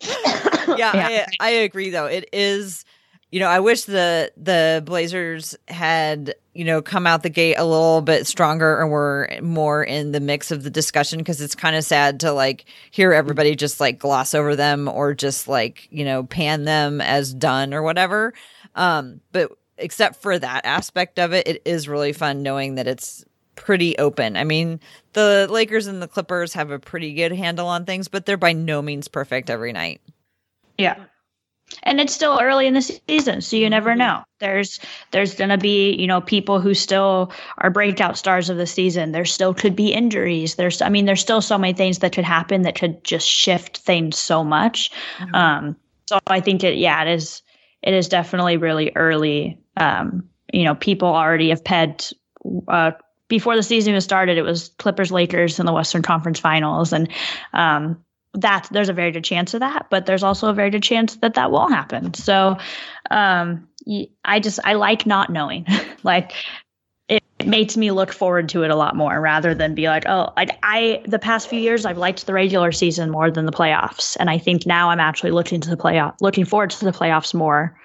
yeah, 0.76 1.08
yeah. 1.08 1.26
I, 1.40 1.46
I 1.46 1.50
agree. 1.50 1.88
Though 1.88 2.06
it 2.06 2.28
is 2.34 2.84
you 3.30 3.40
know, 3.40 3.48
I 3.48 3.60
wish 3.60 3.84
the 3.84 4.32
the 4.36 4.82
Blazers 4.84 5.54
had 5.68 6.34
you 6.54 6.64
know 6.64 6.80
come 6.80 7.06
out 7.06 7.22
the 7.22 7.28
gate 7.28 7.56
a 7.56 7.64
little 7.64 8.00
bit 8.00 8.26
stronger 8.26 8.80
and 8.80 8.90
were 8.90 9.28
more 9.42 9.84
in 9.84 10.12
the 10.12 10.20
mix 10.20 10.50
of 10.50 10.62
the 10.62 10.70
discussion 10.70 11.18
because 11.18 11.40
it's 11.40 11.54
kind 11.54 11.76
of 11.76 11.84
sad 11.84 12.20
to 12.20 12.32
like 12.32 12.64
hear 12.90 13.12
everybody 13.12 13.54
just 13.54 13.80
like 13.80 13.98
gloss 13.98 14.34
over 14.34 14.56
them 14.56 14.88
or 14.88 15.12
just 15.14 15.46
like 15.46 15.88
you 15.90 16.04
know 16.04 16.24
pan 16.24 16.64
them 16.64 17.00
as 17.00 17.34
done 17.34 17.74
or 17.74 17.82
whatever. 17.82 18.32
Um, 18.74 19.20
but 19.32 19.52
except 19.76 20.22
for 20.22 20.38
that 20.38 20.64
aspect 20.64 21.18
of 21.18 21.34
it, 21.34 21.46
it 21.46 21.62
is 21.66 21.88
really 21.88 22.14
fun 22.14 22.42
knowing 22.42 22.76
that 22.76 22.86
it's 22.86 23.24
pretty 23.56 23.98
open. 23.98 24.36
I 24.36 24.44
mean, 24.44 24.80
the 25.12 25.46
Lakers 25.50 25.86
and 25.86 26.00
the 26.00 26.08
Clippers 26.08 26.54
have 26.54 26.70
a 26.70 26.78
pretty 26.78 27.12
good 27.12 27.32
handle 27.32 27.66
on 27.66 27.84
things, 27.84 28.08
but 28.08 28.24
they're 28.24 28.36
by 28.36 28.52
no 28.52 28.80
means 28.80 29.08
perfect 29.08 29.50
every 29.50 29.72
night. 29.72 30.00
Yeah 30.78 31.04
and 31.82 32.00
it's 32.00 32.14
still 32.14 32.38
early 32.40 32.66
in 32.66 32.74
the 32.74 32.82
season 32.82 33.40
so 33.40 33.56
you 33.56 33.68
never 33.70 33.90
mm-hmm. 33.90 33.98
know. 33.98 34.24
There's 34.40 34.78
there's 35.10 35.34
going 35.34 35.50
to 35.50 35.58
be 35.58 35.94
you 35.94 36.06
know 36.06 36.20
people 36.20 36.60
who 36.60 36.74
still 36.74 37.32
are 37.58 37.70
breakout 37.70 38.16
stars 38.16 38.50
of 38.50 38.56
the 38.56 38.66
season. 38.66 39.12
There 39.12 39.24
still 39.24 39.54
could 39.54 39.74
be 39.76 39.92
injuries. 39.92 40.54
There's 40.54 40.82
i 40.82 40.88
mean 40.88 41.06
there's 41.06 41.20
still 41.20 41.40
so 41.40 41.58
many 41.58 41.72
things 41.72 41.98
that 41.98 42.12
could 42.12 42.24
happen 42.24 42.62
that 42.62 42.74
could 42.74 43.02
just 43.04 43.28
shift 43.28 43.78
things 43.78 44.16
so 44.16 44.44
much. 44.44 44.90
Mm-hmm. 45.18 45.34
um 45.34 45.76
so 46.06 46.18
i 46.26 46.40
think 46.40 46.64
it 46.64 46.78
yeah 46.78 47.02
it 47.02 47.14
is 47.14 47.42
it 47.82 47.94
is 47.94 48.08
definitely 48.08 48.56
really 48.56 48.92
early. 48.94 49.58
Um 49.76 50.28
you 50.52 50.64
know 50.64 50.74
people 50.74 51.08
already 51.08 51.50
have 51.50 51.64
ped 51.64 52.12
uh 52.68 52.92
before 53.28 53.56
the 53.56 53.62
season 53.62 53.92
was 53.92 54.04
started 54.04 54.38
it 54.38 54.42
was 54.42 54.70
clippers 54.78 55.12
lakers 55.12 55.58
in 55.58 55.66
the 55.66 55.72
western 55.72 56.02
conference 56.02 56.40
finals. 56.40 56.92
And 56.92 57.10
um 57.52 58.04
that 58.40 58.68
there's 58.70 58.88
a 58.88 58.92
very 58.92 59.10
good 59.10 59.24
chance 59.24 59.54
of 59.54 59.60
that, 59.60 59.86
but 59.90 60.06
there's 60.06 60.22
also 60.22 60.48
a 60.48 60.54
very 60.54 60.70
good 60.70 60.82
chance 60.82 61.16
that 61.16 61.34
that 61.34 61.50
won't 61.50 61.72
happen. 61.72 62.14
So, 62.14 62.58
um, 63.10 63.68
I 64.24 64.40
just 64.40 64.58
I 64.64 64.74
like 64.74 65.06
not 65.06 65.30
knowing. 65.30 65.66
like, 66.02 66.32
it 67.08 67.22
makes 67.44 67.76
me 67.76 67.90
look 67.90 68.12
forward 68.12 68.48
to 68.50 68.62
it 68.62 68.70
a 68.70 68.76
lot 68.76 68.94
more 68.94 69.20
rather 69.20 69.54
than 69.54 69.74
be 69.74 69.88
like, 69.88 70.04
oh, 70.06 70.32
I, 70.36 70.46
I 70.62 71.02
the 71.06 71.18
past 71.18 71.48
few 71.48 71.58
years 71.58 71.86
I've 71.86 71.98
liked 71.98 72.26
the 72.26 72.34
regular 72.34 72.70
season 72.70 73.10
more 73.10 73.30
than 73.30 73.46
the 73.46 73.52
playoffs, 73.52 74.16
and 74.20 74.30
I 74.30 74.38
think 74.38 74.66
now 74.66 74.90
I'm 74.90 75.00
actually 75.00 75.30
looking 75.30 75.60
to 75.62 75.70
the 75.70 75.76
playoff, 75.76 76.14
looking 76.20 76.44
forward 76.44 76.70
to 76.70 76.84
the 76.84 76.92
playoffs 76.92 77.34
more 77.34 77.78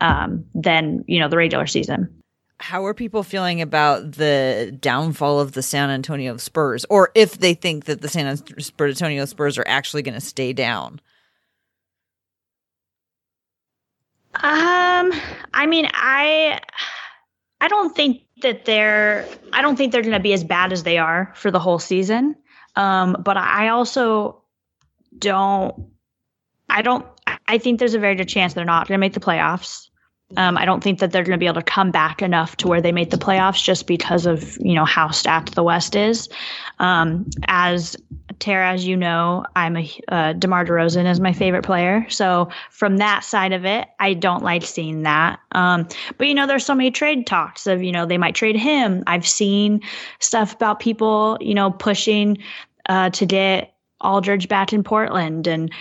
um, 0.00 0.44
than 0.54 1.04
you 1.06 1.20
know 1.20 1.28
the 1.28 1.36
regular 1.36 1.66
season. 1.66 2.21
How 2.62 2.86
are 2.86 2.94
people 2.94 3.24
feeling 3.24 3.60
about 3.60 4.12
the 4.12 4.76
downfall 4.80 5.40
of 5.40 5.50
the 5.50 5.62
San 5.62 5.90
Antonio 5.90 6.36
Spurs, 6.36 6.86
or 6.88 7.10
if 7.16 7.38
they 7.38 7.54
think 7.54 7.86
that 7.86 8.02
the 8.02 8.08
San 8.08 8.38
Antonio 8.80 9.24
Spurs 9.24 9.58
are 9.58 9.64
actually 9.66 10.02
going 10.02 10.14
to 10.14 10.20
stay 10.20 10.52
down? 10.52 11.00
Um, 14.36 15.12
I 15.52 15.66
mean, 15.66 15.88
I 15.92 16.60
I 17.60 17.66
don't 17.66 17.96
think 17.96 18.22
that 18.42 18.64
they're 18.64 19.26
I 19.52 19.60
don't 19.60 19.74
think 19.74 19.90
they're 19.90 20.02
going 20.02 20.12
to 20.12 20.20
be 20.20 20.32
as 20.32 20.44
bad 20.44 20.72
as 20.72 20.84
they 20.84 20.98
are 20.98 21.32
for 21.34 21.50
the 21.50 21.58
whole 21.58 21.80
season. 21.80 22.36
Um, 22.76 23.16
but 23.24 23.36
I 23.36 23.68
also 23.68 24.40
don't 25.18 25.90
I 26.70 26.82
don't 26.82 27.04
I 27.48 27.58
think 27.58 27.80
there's 27.80 27.94
a 27.94 27.98
very 27.98 28.14
good 28.14 28.28
chance 28.28 28.54
they're 28.54 28.64
not 28.64 28.86
going 28.86 28.96
to 28.96 29.00
make 29.00 29.14
the 29.14 29.20
playoffs. 29.20 29.88
Um, 30.36 30.56
I 30.56 30.64
don't 30.64 30.82
think 30.82 30.98
that 31.00 31.12
they're 31.12 31.22
going 31.22 31.32
to 31.32 31.38
be 31.38 31.46
able 31.46 31.60
to 31.60 31.62
come 31.62 31.90
back 31.90 32.22
enough 32.22 32.56
to 32.58 32.68
where 32.68 32.80
they 32.80 32.92
made 32.92 33.10
the 33.10 33.18
playoffs 33.18 33.62
just 33.62 33.86
because 33.86 34.26
of 34.26 34.56
you 34.58 34.74
know 34.74 34.84
how 34.84 35.10
stacked 35.10 35.54
the 35.54 35.62
West 35.62 35.94
is. 35.94 36.28
Um, 36.78 37.28
as 37.48 37.96
Tara, 38.38 38.72
as 38.72 38.86
you 38.86 38.96
know, 38.96 39.44
I'm 39.54 39.76
a 39.76 40.00
uh, 40.08 40.32
DeMar 40.32 40.64
DeRozan 40.64 41.10
is 41.10 41.20
my 41.20 41.32
favorite 41.32 41.64
player. 41.64 42.06
So 42.08 42.48
from 42.70 42.96
that 42.96 43.24
side 43.24 43.52
of 43.52 43.64
it, 43.64 43.88
I 44.00 44.14
don't 44.14 44.42
like 44.42 44.64
seeing 44.64 45.02
that. 45.02 45.38
Um, 45.52 45.86
but 46.18 46.26
you 46.26 46.34
know, 46.34 46.46
there's 46.46 46.66
so 46.66 46.74
many 46.74 46.90
trade 46.90 47.26
talks 47.26 47.66
of 47.66 47.82
you 47.82 47.92
know 47.92 48.06
they 48.06 48.18
might 48.18 48.34
trade 48.34 48.56
him. 48.56 49.04
I've 49.06 49.26
seen 49.26 49.80
stuff 50.18 50.54
about 50.54 50.80
people 50.80 51.38
you 51.40 51.54
know 51.54 51.70
pushing 51.70 52.38
uh, 52.88 53.10
to 53.10 53.26
get 53.26 53.74
Aldridge 54.00 54.48
back 54.48 54.72
in 54.72 54.82
Portland 54.82 55.46
and 55.46 55.72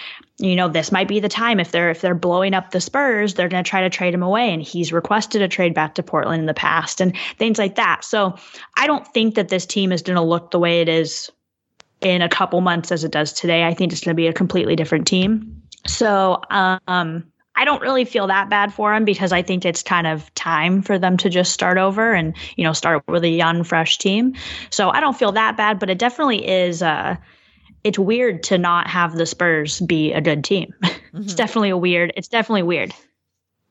you 0.42 0.56
know 0.56 0.68
this 0.68 0.92
might 0.92 1.08
be 1.08 1.20
the 1.20 1.30
time 1.30 1.60
if 1.60 1.72
they're 1.72 1.92
if 1.92 2.02
they're 2.02 2.16
blowing 2.16 2.54
up 2.54 2.72
the 2.72 2.82
Spurs 2.82 3.36
they're 3.36 3.48
going 3.48 3.64
to 3.64 3.70
try 3.70 3.82
to 3.82 3.89
trade 3.89 4.14
him 4.14 4.24
away 4.24 4.52
and 4.52 4.62
he's 4.62 4.92
requested 4.92 5.42
a 5.42 5.48
trade 5.48 5.74
back 5.74 5.96
to 5.96 6.04
Portland 6.04 6.39
in 6.39 6.46
the 6.48 6.54
past 6.54 7.00
and 7.00 7.16
things 7.38 7.58
like 7.58 7.76
that. 7.76 8.04
So 8.04 8.36
I 8.76 8.88
don't 8.88 9.08
think 9.14 9.36
that 9.36 9.50
this 9.50 9.66
team 9.66 9.92
is 9.92 10.02
going 10.02 10.16
to 10.16 10.22
look 10.22 10.52
the 10.52 10.60
way 10.60 10.82
it 10.82 10.89
is 10.89 11.32
in 12.02 12.22
a 12.22 12.30
couple 12.30 12.60
months 12.62 12.92
as 12.92 13.04
it 13.04 13.12
does 13.12 13.32
today. 13.32 13.64
I 13.64 13.74
think 13.74 13.92
it's 13.92 14.02
going 14.02 14.16
to 14.16 14.20
be 14.20 14.28
a 14.28 14.34
completely 14.34 14.76
different 14.76 15.08
team. 15.08 15.62
So 15.86 16.42
um 16.50 17.26
I 17.54 17.66
don't 17.66 17.82
really 17.82 18.06
feel 18.06 18.28
that 18.28 18.50
bad 18.50 18.74
for 18.74 18.94
them 18.94 19.06
because 19.06 19.34
I 19.34 19.42
think 19.42 19.66
it's 19.66 19.84
kind 19.84 20.08
of 20.08 20.34
time 20.36 20.82
for 20.82 20.98
them 20.98 21.18
to 21.18 21.30
just 21.30 21.52
start 21.52 21.78
over 21.78 22.14
and 22.14 22.36
you 22.56 22.64
know 22.64 22.74
start 22.74 23.04
with 23.08 23.24
a 23.24 23.30
young 23.30 23.64
fresh 23.64 23.98
team. 23.98 24.34
So 24.72 24.89
I 24.89 25.00
don't 25.00 25.18
feel 25.18 25.34
that 25.34 25.58
bad, 25.58 25.78
but 25.78 25.89
it 25.89 26.00
definitely 26.00 26.48
is 26.48 26.82
uh 26.82 27.18
it's 27.84 28.00
weird 28.00 28.44
to 28.44 28.58
not 28.58 28.88
have 28.88 29.16
the 29.16 29.26
Spurs 29.26 29.80
be 29.80 30.14
a 30.14 30.22
good 30.22 30.44
team. 30.44 30.74
Mm-hmm. 31.12 31.24
it's 31.26 31.34
definitely 31.34 31.72
a 31.72 31.78
weird. 31.78 32.14
It's 32.16 32.30
definitely 32.30 32.64
weird. 32.64 32.94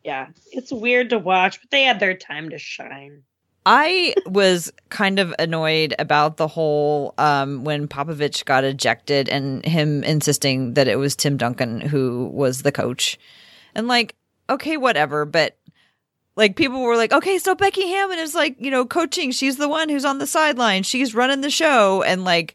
Yeah, 0.04 0.26
it's 0.52 0.70
weird 0.70 1.08
to 1.08 1.18
watch, 1.18 1.58
but 1.58 1.70
they 1.70 1.84
had 1.84 1.98
their 1.98 2.14
time 2.14 2.50
to 2.50 2.58
shine. 2.58 3.22
I 3.64 4.14
was 4.26 4.70
kind 4.90 5.18
of 5.18 5.34
annoyed 5.38 5.94
about 5.98 6.36
the 6.36 6.46
whole 6.48 7.14
um, 7.16 7.64
when 7.64 7.88
Popovich 7.88 8.44
got 8.44 8.64
ejected 8.64 9.30
and 9.30 9.64
him 9.64 10.04
insisting 10.04 10.74
that 10.74 10.86
it 10.86 10.96
was 10.96 11.16
Tim 11.16 11.38
Duncan 11.38 11.80
who 11.80 12.30
was 12.32 12.60
the 12.60 12.72
coach. 12.72 13.18
And 13.74 13.88
like, 13.88 14.16
okay, 14.50 14.76
whatever, 14.76 15.24
but 15.24 15.56
like 16.36 16.56
people 16.56 16.80
were 16.80 16.96
like, 16.96 17.12
okay, 17.12 17.38
so 17.38 17.54
Becky 17.54 17.86
Hammon 17.88 18.18
is 18.18 18.34
like, 18.34 18.56
you 18.58 18.70
know, 18.70 18.84
coaching. 18.86 19.30
She's 19.30 19.56
the 19.56 19.68
one 19.68 19.88
who's 19.88 20.04
on 20.04 20.18
the 20.18 20.26
sideline. 20.26 20.82
She's 20.82 21.14
running 21.14 21.42
the 21.42 21.50
show. 21.50 22.02
And 22.02 22.24
like, 22.24 22.54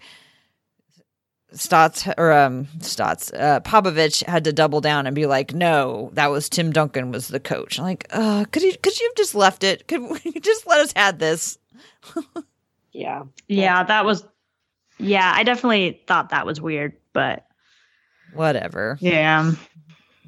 Stotts 1.56 2.08
or 2.18 2.32
um 2.32 2.68
Stotts 2.82 3.32
uh, 3.34 3.60
Popovich 3.62 4.24
had 4.26 4.44
to 4.44 4.54
double 4.54 4.82
down 4.82 5.08
and 5.08 5.16
be 5.16 5.26
like, 5.26 5.54
no, 5.54 6.10
that 6.14 6.28
was 6.28 6.50
Tim 6.50 6.72
Duncan 6.72 7.12
was 7.12 7.28
the 7.28 7.40
coach. 7.40 7.80
I'm 7.80 7.86
like, 7.86 8.08
uh, 8.12 8.46
could 8.52 8.64
you 8.64 8.74
could 8.82 9.00
you 9.00 9.08
have 9.08 9.16
just 9.16 9.36
left 9.36 9.64
it? 9.64 9.88
Could 9.88 10.02
we 10.26 10.40
just 10.40 10.68
let 10.68 10.82
us 10.82 10.94
had 10.96 11.20
this? 11.20 11.58
yeah, 12.92 13.24
yeah, 13.48 13.84
that 13.84 14.06
was. 14.06 14.26
Yeah, 14.98 15.30
I 15.36 15.44
definitely 15.44 16.02
thought 16.08 16.30
that 16.30 16.46
was 16.46 16.62
weird, 16.62 16.94
but 17.12 17.46
whatever. 18.34 18.98
Yeah, 19.02 19.54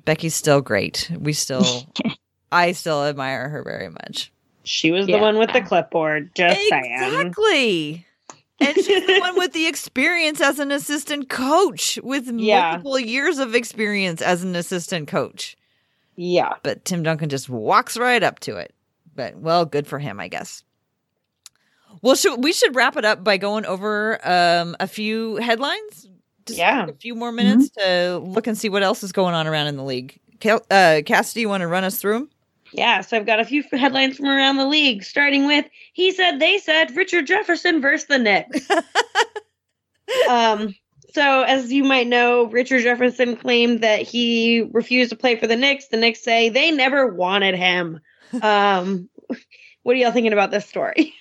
Becky's 0.06 0.36
still 0.36 0.62
great. 0.62 1.12
We 1.18 1.34
still, 1.34 1.66
I 2.52 2.74
still 2.74 3.06
admire 3.06 3.50
her 3.50 3.64
very 3.64 3.90
much. 3.90 4.32
She 4.64 4.92
was 4.92 5.08
yeah. 5.08 5.18
the 5.18 5.22
one 5.22 5.38
with 5.38 5.54
the 5.54 5.62
clipboard. 5.62 6.36
Just 6.36 6.60
exactly. 6.60 6.90
saying. 6.98 7.14
Exactly. 7.14 8.07
And 8.60 8.76
she's 8.76 9.06
the 9.06 9.20
one 9.22 9.36
with 9.36 9.54
the 9.54 9.68
experience 9.68 10.42
as 10.42 10.60
an 10.60 10.72
assistant 10.72 11.30
coach 11.30 12.00
with 12.04 12.28
yeah. 12.32 12.72
multiple 12.72 13.00
years 13.00 13.40
of 13.40 13.56
experience 13.56 14.22
as 14.22 14.44
an 14.44 14.56
assistant 14.56 15.08
coach. 15.08 15.58
Yeah. 16.16 16.54
But 16.64 16.84
Tim 16.86 17.04
Duncan 17.04 17.30
just 17.30 17.50
walks 17.50 17.98
right 17.98 18.22
up 18.24 18.40
to 18.42 18.58
it. 18.58 18.74
But 19.16 19.38
well, 19.38 19.66
good 19.66 19.88
for 19.88 20.00
him, 20.00 20.20
I 20.20 20.28
guess. 20.28 20.64
Well, 22.02 22.16
should, 22.16 22.44
we 22.44 22.54
should 22.54 22.76
wrap 22.76 22.98
it 22.98 23.06
up 23.06 23.24
by 23.24 23.38
going 23.38 23.66
over 23.66 24.20
um, 24.28 24.76
a 24.80 24.88
few 24.88 25.38
headlines. 25.38 26.08
Just 26.46 26.60
yeah. 26.60 26.88
A 26.88 26.94
few 26.94 27.16
more 27.16 27.32
minutes 27.32 27.70
mm-hmm. 27.70 28.24
to 28.24 28.32
look 28.32 28.48
and 28.48 28.58
see 28.58 28.70
what 28.70 28.84
else 28.84 29.04
is 29.04 29.12
going 29.12 29.34
on 29.34 29.48
around 29.48 29.68
in 29.68 29.78
the 29.78 29.84
league. 29.84 30.20
Uh, 30.46 31.02
Cassidy, 31.06 31.42
you 31.42 31.50
want 31.50 31.62
to 31.62 31.68
run 31.68 31.84
us 31.84 31.98
through 31.98 32.14
them? 32.14 32.30
Yeah, 32.74 33.02
so 33.02 33.18
I've 33.18 33.26
got 33.26 33.40
a 33.40 33.46
few 33.46 33.64
headlines 33.72 34.18
from 34.18 34.28
around 34.28 34.58
the 34.58 34.68
league, 34.68 35.04
starting 35.04 35.48
with 35.48 35.66
he 35.94 36.12
said, 36.12 36.40
they 36.40 36.58
said, 36.58 36.96
Richard 36.96 37.28
Jefferson 37.28 37.82
versus 37.82 38.08
the 38.08 38.18
Knicks. 38.18 38.68
um, 40.30 40.76
so 41.14 41.42
as 41.44 41.72
you 41.72 41.84
might 41.84 42.08
know, 42.08 42.46
Richard 42.46 42.84
Jefferson 42.84 43.36
claimed 43.36 43.82
that 43.82 44.02
he 44.02 44.68
refused 44.72 45.10
to 45.12 45.16
play 45.16 45.36
for 45.36 45.48
the 45.48 45.56
Knicks. 45.56 45.88
The 45.88 45.98
Knicks 45.98 46.24
say 46.24 46.50
they 46.50 46.72
never 46.72 47.08
wanted 47.08 47.56
him. 47.56 48.00
Um, 48.42 49.10
what 49.84 49.96
are 49.96 50.00
y'all 50.00 50.12
thinking 50.12 50.34
about 50.34 50.52
this 50.52 50.66
story? 50.66 51.14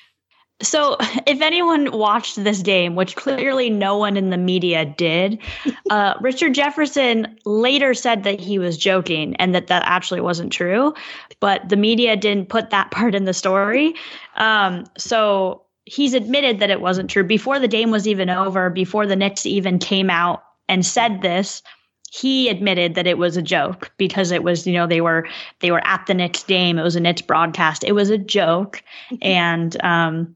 So, 0.62 0.96
if 1.26 1.40
anyone 1.40 1.92
watched 1.92 2.42
this 2.42 2.62
game, 2.62 2.94
which 2.94 3.16
clearly 3.16 3.70
no 3.70 3.96
one 3.96 4.16
in 4.16 4.30
the 4.30 4.38
media 4.38 4.84
did, 4.84 5.38
uh, 5.90 6.14
Richard 6.20 6.54
Jefferson 6.54 7.38
later 7.44 7.94
said 7.94 8.24
that 8.24 8.40
he 8.40 8.58
was 8.58 8.78
joking 8.78 9.36
and 9.36 9.54
that 9.54 9.66
that 9.68 9.82
actually 9.84 10.20
wasn't 10.20 10.52
true, 10.52 10.94
but 11.40 11.68
the 11.68 11.76
media 11.76 12.16
didn't 12.16 12.48
put 12.48 12.70
that 12.70 12.90
part 12.90 13.14
in 13.14 13.24
the 13.24 13.34
story. 13.34 13.94
Um, 14.36 14.84
so, 14.96 15.62
he's 15.84 16.14
admitted 16.14 16.58
that 16.58 16.70
it 16.70 16.80
wasn't 16.80 17.10
true 17.10 17.24
before 17.24 17.58
the 17.58 17.68
game 17.68 17.90
was 17.90 18.08
even 18.08 18.28
over, 18.28 18.70
before 18.70 19.06
the 19.06 19.16
Knicks 19.16 19.46
even 19.46 19.78
came 19.78 20.10
out 20.10 20.42
and 20.68 20.84
said 20.84 21.22
this. 21.22 21.62
He 22.10 22.48
admitted 22.48 22.94
that 22.94 23.06
it 23.06 23.18
was 23.18 23.36
a 23.36 23.42
joke 23.42 23.92
because 23.98 24.30
it 24.30 24.42
was, 24.42 24.66
you 24.66 24.72
know, 24.72 24.86
they 24.86 25.00
were 25.00 25.28
they 25.60 25.70
were 25.70 25.84
at 25.86 26.06
the 26.06 26.14
Knicks 26.14 26.44
game. 26.44 26.78
It 26.78 26.82
was 26.82 26.96
a 26.96 27.00
Knicks 27.00 27.20
broadcast. 27.20 27.84
It 27.84 27.92
was 27.92 28.10
a 28.10 28.16
joke, 28.16 28.82
and 29.20 29.76
um, 29.84 30.35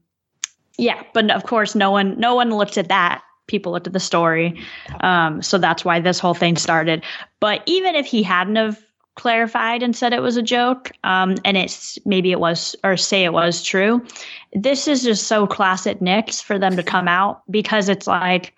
yeah, 0.77 1.03
but 1.13 1.29
of 1.31 1.43
course, 1.43 1.75
no 1.75 1.91
one 1.91 2.19
no 2.19 2.35
one 2.35 2.49
looked 2.49 2.77
at 2.77 2.89
that. 2.89 3.21
People 3.47 3.71
looked 3.71 3.87
at 3.87 3.93
the 3.93 3.99
story, 3.99 4.61
um, 5.01 5.41
so 5.41 5.57
that's 5.57 5.83
why 5.83 5.99
this 5.99 6.19
whole 6.19 6.33
thing 6.33 6.55
started. 6.55 7.03
But 7.39 7.61
even 7.65 7.95
if 7.95 8.05
he 8.05 8.23
hadn't 8.23 8.55
have 8.55 8.81
clarified 9.15 9.83
and 9.83 9.95
said 9.95 10.13
it 10.13 10.21
was 10.21 10.37
a 10.37 10.41
joke, 10.41 10.91
um, 11.03 11.35
and 11.43 11.57
it's 11.57 11.99
maybe 12.05 12.31
it 12.31 12.39
was 12.39 12.75
or 12.83 12.95
say 12.95 13.23
it 13.23 13.33
was 13.33 13.61
true, 13.61 14.05
this 14.53 14.87
is 14.87 15.03
just 15.03 15.27
so 15.27 15.45
classic 15.45 16.01
Knicks 16.01 16.39
for 16.41 16.57
them 16.57 16.77
to 16.77 16.83
come 16.83 17.07
out 17.07 17.43
because 17.51 17.89
it's 17.89 18.07
like, 18.07 18.53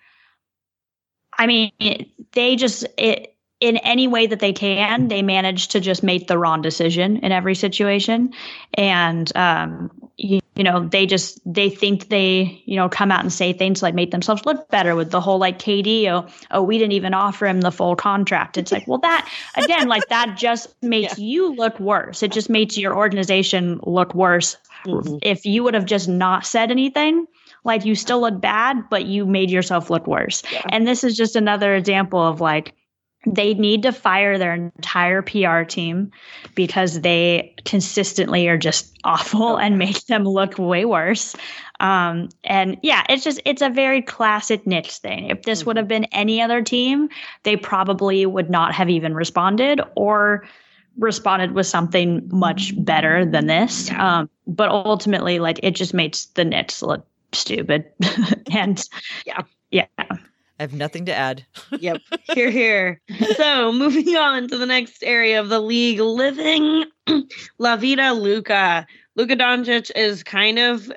I 1.36 1.46
mean, 1.46 1.72
they 2.32 2.56
just 2.56 2.86
it 2.96 3.34
in 3.60 3.78
any 3.78 4.06
way 4.06 4.26
that 4.26 4.40
they 4.40 4.52
can, 4.52 5.08
they 5.08 5.22
manage 5.22 5.68
to 5.68 5.80
just 5.80 6.02
make 6.02 6.28
the 6.28 6.38
wrong 6.38 6.60
decision 6.60 7.16
in 7.18 7.32
every 7.32 7.54
situation. 7.54 8.32
And, 8.74 9.34
um, 9.36 9.90
you, 10.56 10.64
know, 10.64 10.86
they 10.86 11.06
just, 11.06 11.40
they 11.44 11.68
think 11.68 12.08
they, 12.08 12.62
you 12.64 12.76
know, 12.76 12.88
come 12.88 13.10
out 13.10 13.20
and 13.20 13.32
say 13.32 13.52
things 13.52 13.82
like 13.82 13.94
make 13.94 14.10
themselves 14.10 14.44
look 14.44 14.68
better 14.68 14.94
with 14.94 15.10
the 15.10 15.20
whole 15.20 15.38
like 15.38 15.58
KD, 15.58 16.06
oh, 16.08 16.26
oh 16.50 16.62
we 16.62 16.78
didn't 16.78 16.92
even 16.92 17.14
offer 17.14 17.46
him 17.46 17.60
the 17.60 17.72
full 17.72 17.96
contract. 17.96 18.56
It's 18.56 18.72
like, 18.72 18.86
well, 18.86 18.98
that, 18.98 19.30
again, 19.56 19.88
like 19.88 20.06
that 20.08 20.36
just 20.36 20.74
makes 20.82 21.18
yeah. 21.18 21.24
you 21.24 21.54
look 21.54 21.78
worse. 21.80 22.22
It 22.22 22.32
just 22.32 22.48
makes 22.48 22.78
your 22.78 22.96
organization 22.96 23.80
look 23.82 24.14
worse. 24.14 24.56
Mm-hmm. 24.86 25.18
If 25.22 25.46
you 25.46 25.64
would 25.64 25.74
have 25.74 25.86
just 25.86 26.08
not 26.08 26.46
said 26.46 26.70
anything, 26.70 27.26
like 27.64 27.84
you 27.84 27.94
still 27.94 28.20
look 28.20 28.40
bad, 28.40 28.88
but 28.90 29.06
you 29.06 29.26
made 29.26 29.50
yourself 29.50 29.90
look 29.90 30.06
worse. 30.06 30.42
Yeah. 30.52 30.62
And 30.68 30.86
this 30.86 31.02
is 31.02 31.16
just 31.16 31.34
another 31.34 31.74
example 31.74 32.20
of 32.20 32.40
like, 32.40 32.74
they 33.26 33.54
need 33.54 33.82
to 33.82 33.92
fire 33.92 34.38
their 34.38 34.54
entire 34.54 35.22
PR 35.22 35.62
team 35.62 36.10
because 36.54 37.00
they 37.00 37.54
consistently 37.64 38.48
are 38.48 38.58
just 38.58 38.96
awful 39.04 39.56
and 39.56 39.78
make 39.78 40.04
them 40.06 40.24
look 40.24 40.58
way 40.58 40.84
worse. 40.84 41.34
Um, 41.80 42.28
and 42.44 42.78
yeah, 42.82 43.04
it's 43.08 43.24
just 43.24 43.40
it's 43.44 43.62
a 43.62 43.70
very 43.70 44.02
classic 44.02 44.66
Knicks 44.66 44.98
thing. 44.98 45.30
If 45.30 45.42
this 45.42 45.66
would 45.66 45.76
have 45.76 45.88
been 45.88 46.04
any 46.04 46.40
other 46.40 46.62
team, 46.62 47.08
they 47.42 47.56
probably 47.56 48.26
would 48.26 48.50
not 48.50 48.74
have 48.74 48.90
even 48.90 49.14
responded 49.14 49.80
or 49.96 50.46
responded 50.96 51.52
with 51.52 51.66
something 51.66 52.28
much 52.30 52.72
better 52.84 53.24
than 53.24 53.46
this. 53.46 53.88
Yeah. 53.88 54.20
Um, 54.20 54.30
but 54.46 54.70
ultimately, 54.70 55.38
like 55.38 55.60
it 55.62 55.72
just 55.72 55.94
makes 55.94 56.26
the 56.26 56.44
Knicks 56.44 56.82
look 56.82 57.06
stupid. 57.32 57.86
and 58.52 58.82
Yeah. 59.26 59.42
yeah. 59.70 59.86
I 60.58 60.62
have 60.62 60.72
nothing 60.72 61.06
to 61.06 61.14
add. 61.14 61.44
Yep. 61.80 62.02
Here, 62.32 62.50
here. 62.50 63.00
So 63.36 63.72
moving 63.72 64.16
on 64.16 64.48
to 64.48 64.56
the 64.56 64.66
next 64.66 65.02
area 65.02 65.40
of 65.40 65.48
the 65.48 65.60
league, 65.60 66.00
living 66.00 66.84
La 67.58 67.76
Vida 67.76 68.12
Luca. 68.12 68.86
Luka 69.16 69.36
Doncic 69.36 69.90
is 69.94 70.22
kind 70.22 70.58
of 70.58 70.90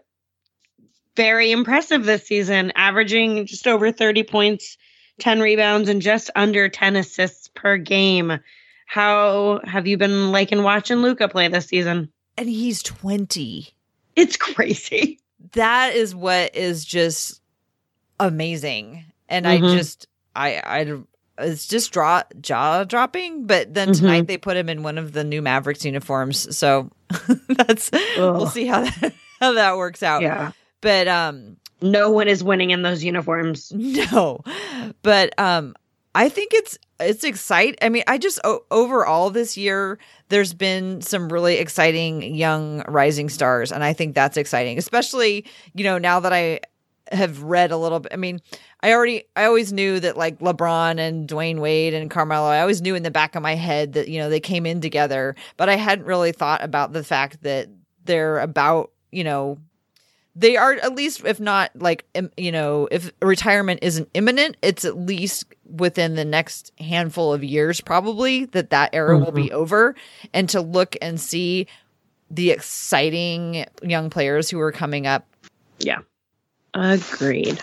very 1.16 1.52
impressive 1.52 2.06
this 2.06 2.28
season, 2.28 2.72
averaging 2.76 3.48
just 3.48 3.68
over 3.68 3.92
30 3.92 4.24
points, 4.24 4.78
10 5.20 5.40
rebounds, 5.40 5.90
and 5.90 6.02
just 6.02 6.30
under 6.36 6.70
10 6.70 6.96
assists 6.96 7.50
per 7.50 7.78
game. 7.78 8.40
How 8.86 9.60
have 9.64 9.88
you 9.88 9.98
been 9.98 10.32
liking 10.32 10.64
watching 10.64 10.98
Luka 10.98 11.28
play 11.28 11.48
this 11.48 11.66
season? 11.66 12.12
And 12.38 12.48
he's 12.48 12.84
20. 12.84 13.68
It's 14.16 14.38
crazy. 14.38 15.20
That 15.54 15.96
is 15.96 16.14
what 16.16 16.56
is 16.56 16.86
just 16.86 17.42
amazing. 18.20 19.07
And 19.30 19.48
I 19.48 19.60
Mhm. 19.60 19.72
just, 19.72 20.08
I, 20.36 20.56
I, 20.64 20.98
it's 21.40 21.68
just 21.68 21.92
draw, 21.92 22.24
jaw 22.42 22.84
dropping. 22.84 23.46
But 23.46 23.74
then 23.74 23.90
Mhm. 23.90 23.98
tonight 24.00 24.28
they 24.28 24.38
put 24.38 24.58
him 24.58 24.70
in 24.70 24.84
one 24.84 24.98
of 24.98 25.14
the 25.14 25.24
new 25.24 25.42
Mavericks 25.42 25.84
uniforms. 25.86 26.56
So 26.58 26.90
that's, 27.50 27.90
we'll 28.18 28.48
see 28.48 28.66
how 28.66 28.82
that, 28.82 29.14
how 29.40 29.54
that 29.54 29.78
works 29.78 30.02
out. 30.04 30.22
Yeah. 30.22 30.52
But, 30.82 31.08
um, 31.08 31.58
No 31.82 32.12
one 32.12 32.28
is 32.28 32.44
winning 32.44 32.72
in 32.72 32.82
those 32.82 33.04
uniforms. 33.04 33.72
No, 33.76 34.42
but 35.04 35.38
um, 35.40 35.76
I 36.16 36.30
think 36.30 36.54
it's 36.54 36.78
it's 37.00 37.24
exciting. 37.24 37.76
I 37.84 37.90
mean, 37.90 38.04
I 38.08 38.18
just 38.18 38.40
o- 38.44 38.64
overall 38.72 39.30
this 39.30 39.56
year 39.56 40.00
there's 40.30 40.56
been 40.56 41.02
some 41.02 41.30
really 41.32 41.58
exciting 41.58 42.34
young 42.34 42.82
rising 42.88 43.30
stars, 43.30 43.72
and 43.72 43.84
I 43.84 43.94
think 43.94 44.16
that's 44.16 44.36
exciting, 44.38 44.80
especially 44.80 45.46
you 45.76 45.84
know 45.84 46.00
now 46.00 46.20
that 46.20 46.34
I 46.34 46.62
have 47.12 47.44
read 47.44 47.72
a 47.72 47.78
little 47.78 48.00
bit. 48.00 48.14
I 48.14 48.16
mean, 48.16 48.42
I 48.82 48.94
already 48.94 49.24
I 49.36 49.46
always 49.46 49.74
knew 49.74 50.00
that 50.00 50.18
like 50.18 50.40
LeBron 50.40 51.00
and 51.00 51.28
Dwyane 51.28 51.60
Wade 51.60 51.94
and 51.94 52.10
Carmelo, 52.10 52.48
I 52.48 52.62
always 52.62 52.82
knew 52.82 52.96
in 52.96 53.04
the 53.04 53.12
back 53.12 53.36
of 53.36 53.44
my 53.44 53.56
head 53.56 53.94
that 53.94 54.08
you 54.08 54.20
know 54.20 54.30
they 54.30 54.40
came 54.40 54.66
in 54.66 54.82
together, 54.82 55.36
but 55.58 55.70
I 55.70 55.76
hadn't 55.76 56.06
really 56.06 56.32
thought 56.32 56.64
about 56.64 56.94
the 56.94 57.04
fact 57.04 57.44
that 57.44 57.70
they're 58.06 58.40
about 58.40 58.92
you 59.12 59.24
know 59.24 59.58
they 60.36 60.56
are 60.56 60.74
at 60.74 60.96
least 60.96 61.26
if 61.26 61.40
not 61.40 61.72
like 61.76 62.06
im- 62.14 62.32
you 62.38 62.52
know 62.52 62.88
if 62.92 63.12
retirement 63.22 63.80
isn't 63.82 64.08
imminent 64.14 64.56
it's 64.62 64.86
at 64.86 64.96
least 64.96 65.46
within 65.66 66.16
the 66.16 66.26
next 66.26 66.72
handful 66.80 67.34
of 67.34 67.44
years 67.44 67.82
probably 67.82 68.46
that 68.46 68.70
that 68.70 68.94
era 68.94 69.18
will 69.18 69.32
be 69.32 69.48
mm-hmm. 69.48 69.56
over. 69.56 69.96
And 70.34 70.48
to 70.50 70.62
look 70.62 70.96
and 71.02 71.20
see 71.20 71.68
the 72.30 72.52
exciting 72.52 73.66
young 73.82 74.10
players 74.10 74.50
who 74.50 74.60
are 74.60 74.72
coming 74.72 75.08
up 75.08 75.26
Agreed. 76.78 77.60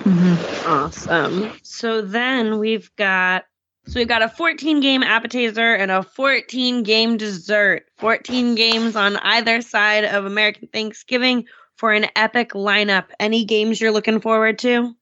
Mhm. 0.00 0.66
Awesome. 0.66 1.52
So 1.62 2.02
then 2.02 2.58
we've 2.58 2.90
got 2.96 3.44
so 3.86 3.98
we've 3.98 4.08
got 4.08 4.22
a 4.22 4.28
14 4.28 4.80
game 4.80 5.02
appetizer 5.02 5.74
and 5.74 5.90
a 5.90 6.02
14 6.02 6.82
game 6.82 7.16
dessert. 7.16 7.86
14 7.98 8.54
games 8.54 8.94
on 8.96 9.16
either 9.18 9.62
side 9.62 10.04
of 10.04 10.24
American 10.26 10.68
Thanksgiving 10.72 11.46
for 11.76 11.92
an 11.92 12.06
epic 12.16 12.50
lineup. 12.52 13.06
Any 13.18 13.44
games 13.44 13.80
you're 13.80 13.92
looking 13.92 14.20
forward 14.20 14.58
to? 14.60 14.94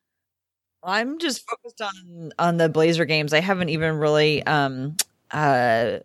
i'm 0.84 1.18
just 1.18 1.44
focused 1.44 1.80
on 1.82 2.30
on 2.38 2.56
the 2.56 2.68
blazer 2.68 3.04
games 3.04 3.32
i 3.32 3.40
haven't 3.40 3.68
even 3.68 3.96
really 3.96 4.46
um 4.46 4.96
uh 5.32 5.98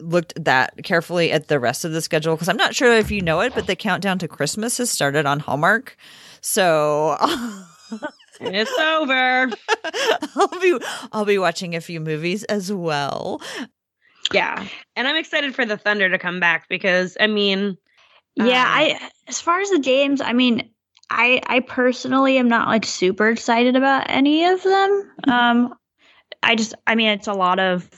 looked 0.00 0.32
that 0.44 0.72
carefully 0.82 1.30
at 1.30 1.46
the 1.46 1.60
rest 1.60 1.84
of 1.84 1.92
the 1.92 2.02
schedule 2.02 2.34
because 2.34 2.48
i'm 2.48 2.56
not 2.56 2.74
sure 2.74 2.92
if 2.92 3.12
you 3.12 3.20
know 3.20 3.38
it 3.38 3.54
but 3.54 3.68
the 3.68 3.76
countdown 3.76 4.18
to 4.18 4.26
christmas 4.26 4.78
has 4.78 4.90
started 4.90 5.26
on 5.26 5.38
hallmark 5.38 5.96
so 6.40 7.16
It's 8.42 8.78
over. 8.78 9.50
I'll 10.36 10.60
be 10.60 10.78
I'll 11.12 11.24
be 11.26 11.38
watching 11.38 11.74
a 11.74 11.80
few 11.80 12.00
movies 12.00 12.42
as 12.44 12.72
well. 12.72 13.42
Yeah. 14.32 14.66
And 14.96 15.06
I'm 15.06 15.16
excited 15.16 15.54
for 15.54 15.66
the 15.66 15.76
Thunder 15.76 16.08
to 16.08 16.18
come 16.18 16.40
back 16.40 16.66
because 16.68 17.16
I 17.20 17.26
mean, 17.26 17.76
Yeah, 18.36 18.64
Uh, 18.64 18.68
I 18.68 19.10
as 19.28 19.40
far 19.40 19.60
as 19.60 19.70
the 19.70 19.78
games, 19.80 20.20
I 20.22 20.32
mean, 20.32 20.70
I 21.10 21.42
I 21.46 21.60
personally 21.60 22.38
am 22.38 22.48
not 22.48 22.68
like 22.68 22.86
super 22.86 23.28
excited 23.28 23.76
about 23.76 24.06
any 24.08 24.46
of 24.46 24.62
them. 24.62 25.10
Um 25.28 25.74
I 26.42 26.54
just 26.54 26.74
I 26.86 26.94
mean, 26.94 27.08
it's 27.10 27.26
a 27.28 27.34
lot 27.34 27.58
of 27.58 27.90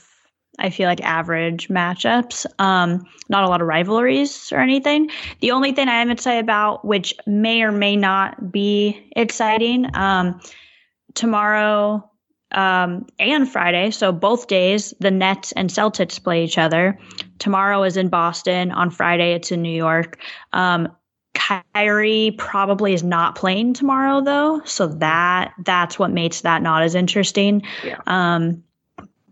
I 0.59 0.69
feel 0.69 0.87
like 0.87 1.01
average 1.01 1.67
matchups. 1.67 2.45
Um 2.59 3.05
not 3.29 3.43
a 3.43 3.47
lot 3.47 3.61
of 3.61 3.67
rivalries 3.67 4.51
or 4.51 4.59
anything. 4.59 5.09
The 5.39 5.51
only 5.51 5.71
thing 5.71 5.87
I 5.87 6.01
am 6.01 6.11
excited 6.11 6.43
about 6.43 6.85
which 6.85 7.13
may 7.25 7.63
or 7.63 7.71
may 7.71 7.95
not 7.95 8.51
be 8.51 9.09
exciting 9.15 9.87
um 9.95 10.39
tomorrow 11.13 12.09
um, 12.53 13.07
and 13.19 13.51
Friday, 13.51 13.91
so 13.91 14.11
both 14.11 14.47
days, 14.47 14.93
the 14.99 15.11
Nets 15.11 15.51
and 15.53 15.69
Celtics 15.69 16.23
play 16.23 16.43
each 16.43 16.57
other. 16.57 16.99
Tomorrow 17.39 17.83
is 17.83 17.97
in 17.97 18.09
Boston. 18.09 18.71
On 18.71 18.89
Friday, 18.89 19.33
it's 19.33 19.51
in 19.51 19.61
New 19.61 19.75
York. 19.75 20.19
Um, 20.51 20.89
Kyrie 21.33 22.35
probably 22.37 22.93
is 22.93 23.03
not 23.03 23.35
playing 23.35 23.73
tomorrow, 23.73 24.21
though, 24.21 24.61
so 24.65 24.87
that 24.87 25.53
that's 25.65 25.97
what 25.97 26.11
makes 26.11 26.41
that 26.41 26.61
not 26.61 26.83
as 26.83 26.93
interesting. 26.93 27.63
Yeah. 27.83 27.99
Um, 28.05 28.63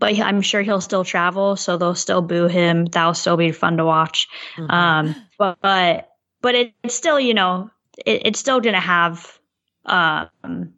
but 0.01 0.19
I'm 0.19 0.41
sure 0.41 0.63
he'll 0.63 0.81
still 0.81 1.05
travel, 1.05 1.55
so 1.55 1.77
they'll 1.77 1.93
still 1.93 2.23
boo 2.23 2.47
him. 2.47 2.85
That'll 2.85 3.13
still 3.13 3.37
be 3.37 3.51
fun 3.51 3.77
to 3.77 3.85
watch. 3.85 4.27
Um, 4.67 5.15
but 5.37 5.59
but 5.61 6.09
but 6.41 6.55
it, 6.55 6.73
it's 6.83 6.95
still 6.95 7.19
you 7.19 7.35
know 7.35 7.69
it, 8.03 8.23
it's 8.25 8.39
still 8.39 8.59
going 8.59 8.73
to 8.73 8.81
have 8.81 9.39
um 9.85 10.73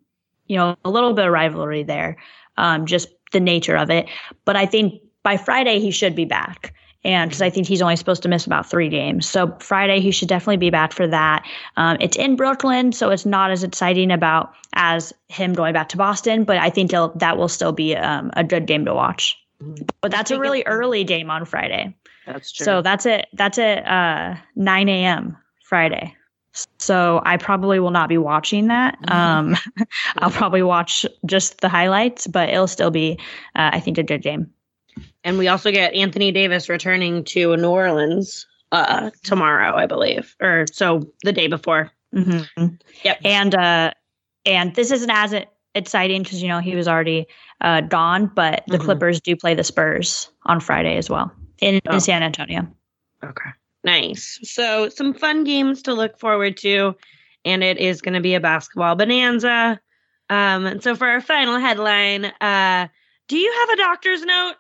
you 0.46 0.58
know 0.58 0.76
a 0.84 0.90
little 0.90 1.14
bit 1.14 1.26
of 1.26 1.32
rivalry 1.32 1.84
there, 1.84 2.18
um 2.58 2.86
just 2.86 3.08
the 3.32 3.40
nature 3.40 3.78
of 3.78 3.90
it. 3.90 4.08
But 4.44 4.58
I 4.58 4.66
think 4.66 5.02
by 5.24 5.38
Friday 5.38 5.80
he 5.80 5.92
should 5.92 6.16
be 6.16 6.26
back. 6.26 6.76
And 7.06 7.30
because 7.30 7.42
I 7.42 7.50
think 7.50 7.68
he's 7.68 7.82
only 7.82 7.96
supposed 7.96 8.24
to 8.24 8.30
miss 8.30 8.46
about 8.46 8.70
three 8.70 8.90
games. 8.90 9.28
So 9.28 9.56
Friday, 9.60 10.00
he 10.00 10.12
should 10.12 10.30
definitely 10.30 10.58
be 10.58 10.70
back 10.70 10.94
for 10.94 11.06
that. 11.08 11.46
Um, 11.76 11.98
it's 12.00 12.16
in 12.18 12.36
Brooklyn, 12.36 12.92
so 12.92 13.10
it's 13.10 13.26
not 13.26 13.52
as 13.52 13.64
exciting 13.64 14.12
about 14.12 14.54
as 14.74 15.14
him 15.28 15.54
going 15.54 15.74
back 15.74 15.90
to 15.90 15.98
Boston, 15.98 16.44
but 16.46 16.58
I 16.58 16.70
think 16.70 16.92
that 16.92 17.38
will 17.38 17.50
still 17.50 17.72
be 17.74 17.96
um, 17.96 18.32
a 18.38 18.44
good 18.44 18.66
game 18.68 18.86
to 18.86 18.94
watch. 18.94 19.38
Mhm. 19.62 19.90
But 20.02 20.12
that's 20.12 20.32
a 20.32 20.40
really 20.40 20.64
early 20.66 21.04
game 21.04 21.30
on 21.30 21.46
Friday. 21.46 21.94
that's 22.26 22.52
true. 22.52 22.64
So 22.64 22.82
that's 22.82 23.06
it. 23.06 23.28
That's 23.34 23.58
at 23.58 23.86
uh, 23.86 24.40
9 24.56 24.90
a.m. 24.90 25.38
Friday. 25.66 26.16
So 26.78 27.22
I 27.26 27.38
probably 27.38 27.80
will 27.80 27.92
not 27.92 28.10
be 28.10 28.18
watching 28.18 28.68
that. 28.68 28.98
Um, 29.10 29.56
I'll 30.18 30.30
probably 30.30 30.62
watch 30.62 31.06
just 31.26 31.62
the 31.62 31.70
highlights, 31.70 32.28
but 32.28 32.50
it'll 32.50 32.68
still 32.68 32.92
be, 32.92 33.18
uh, 33.56 33.72
I 33.74 33.80
think, 33.80 33.98
a 33.98 34.04
good 34.04 34.22
game. 34.22 34.52
And 35.24 35.38
we 35.38 35.48
also 35.48 35.72
get 35.72 35.94
Anthony 35.94 36.32
Davis 36.32 36.70
returning 36.70 37.24
to 37.26 37.56
New 37.58 37.70
Orleans 37.70 38.46
uh 38.72 39.12
tomorrow, 39.24 39.76
I 39.76 39.86
believe. 39.86 40.36
Or 40.42 40.66
so 40.72 41.12
the 41.24 41.32
day 41.32 41.48
before. 41.48 41.92
hmm 42.14 42.42
Yep. 43.04 43.20
And 43.24 43.56
uh, 43.56 43.92
and 44.46 44.74
this 44.76 44.92
isn't 44.92 45.10
as 45.12 45.36
exciting 45.76 46.24
because 46.24 46.42
you 46.42 46.48
know 46.50 46.60
he 46.60 46.76
was 46.76 46.88
already 46.88 47.28
uh, 47.62 47.82
gone, 47.82 48.32
but 48.34 48.64
the 48.68 48.78
Mhm. 48.78 48.82
Clippers 48.86 49.22
do 49.22 49.36
play 49.36 49.54
the 49.56 49.64
Spurs 49.64 50.30
on 50.46 50.60
Friday 50.60 50.98
as 50.98 51.10
well 51.10 51.32
in, 51.62 51.80
Oh. 51.88 51.94
in 51.96 52.00
San 52.02 52.24
Antonio. 52.24 52.68
Okay. 53.24 53.50
Nice. 53.86 54.40
So 54.44 54.90
some 54.90 55.14
fun 55.14 55.44
games 55.44 55.84
to 55.84 55.94
look 55.94 56.20
forward 56.20 56.58
to, 56.58 56.96
and 57.46 57.64
it 57.64 57.78
is 57.78 58.02
going 58.02 58.14
to 58.16 58.22
be 58.22 58.34
a 58.36 58.40
basketball 58.40 58.96
bonanza. 58.96 59.80
Um, 60.30 60.66
and 60.66 60.84
so 60.84 60.96
for 60.96 61.08
our 61.08 61.22
final 61.22 61.60
headline, 61.60 62.26
uh, 62.26 62.88
do 63.28 63.38
you 63.38 63.52
have 63.62 63.70
a 63.70 63.76
doctor's 63.78 64.24
note? 64.24 64.56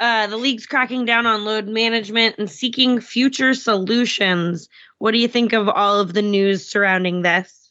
Uh, 0.00 0.28
the 0.28 0.36
league's 0.36 0.66
cracking 0.66 1.04
down 1.04 1.26
on 1.26 1.44
load 1.44 1.66
management 1.66 2.36
and 2.38 2.48
seeking 2.48 3.00
future 3.00 3.52
solutions. 3.54 4.68
What 4.98 5.10
do 5.10 5.18
you 5.18 5.28
think 5.28 5.52
of 5.52 5.68
all 5.68 5.98
of 6.00 6.14
the 6.14 6.22
news 6.22 6.66
surrounding 6.68 7.22
this? 7.22 7.70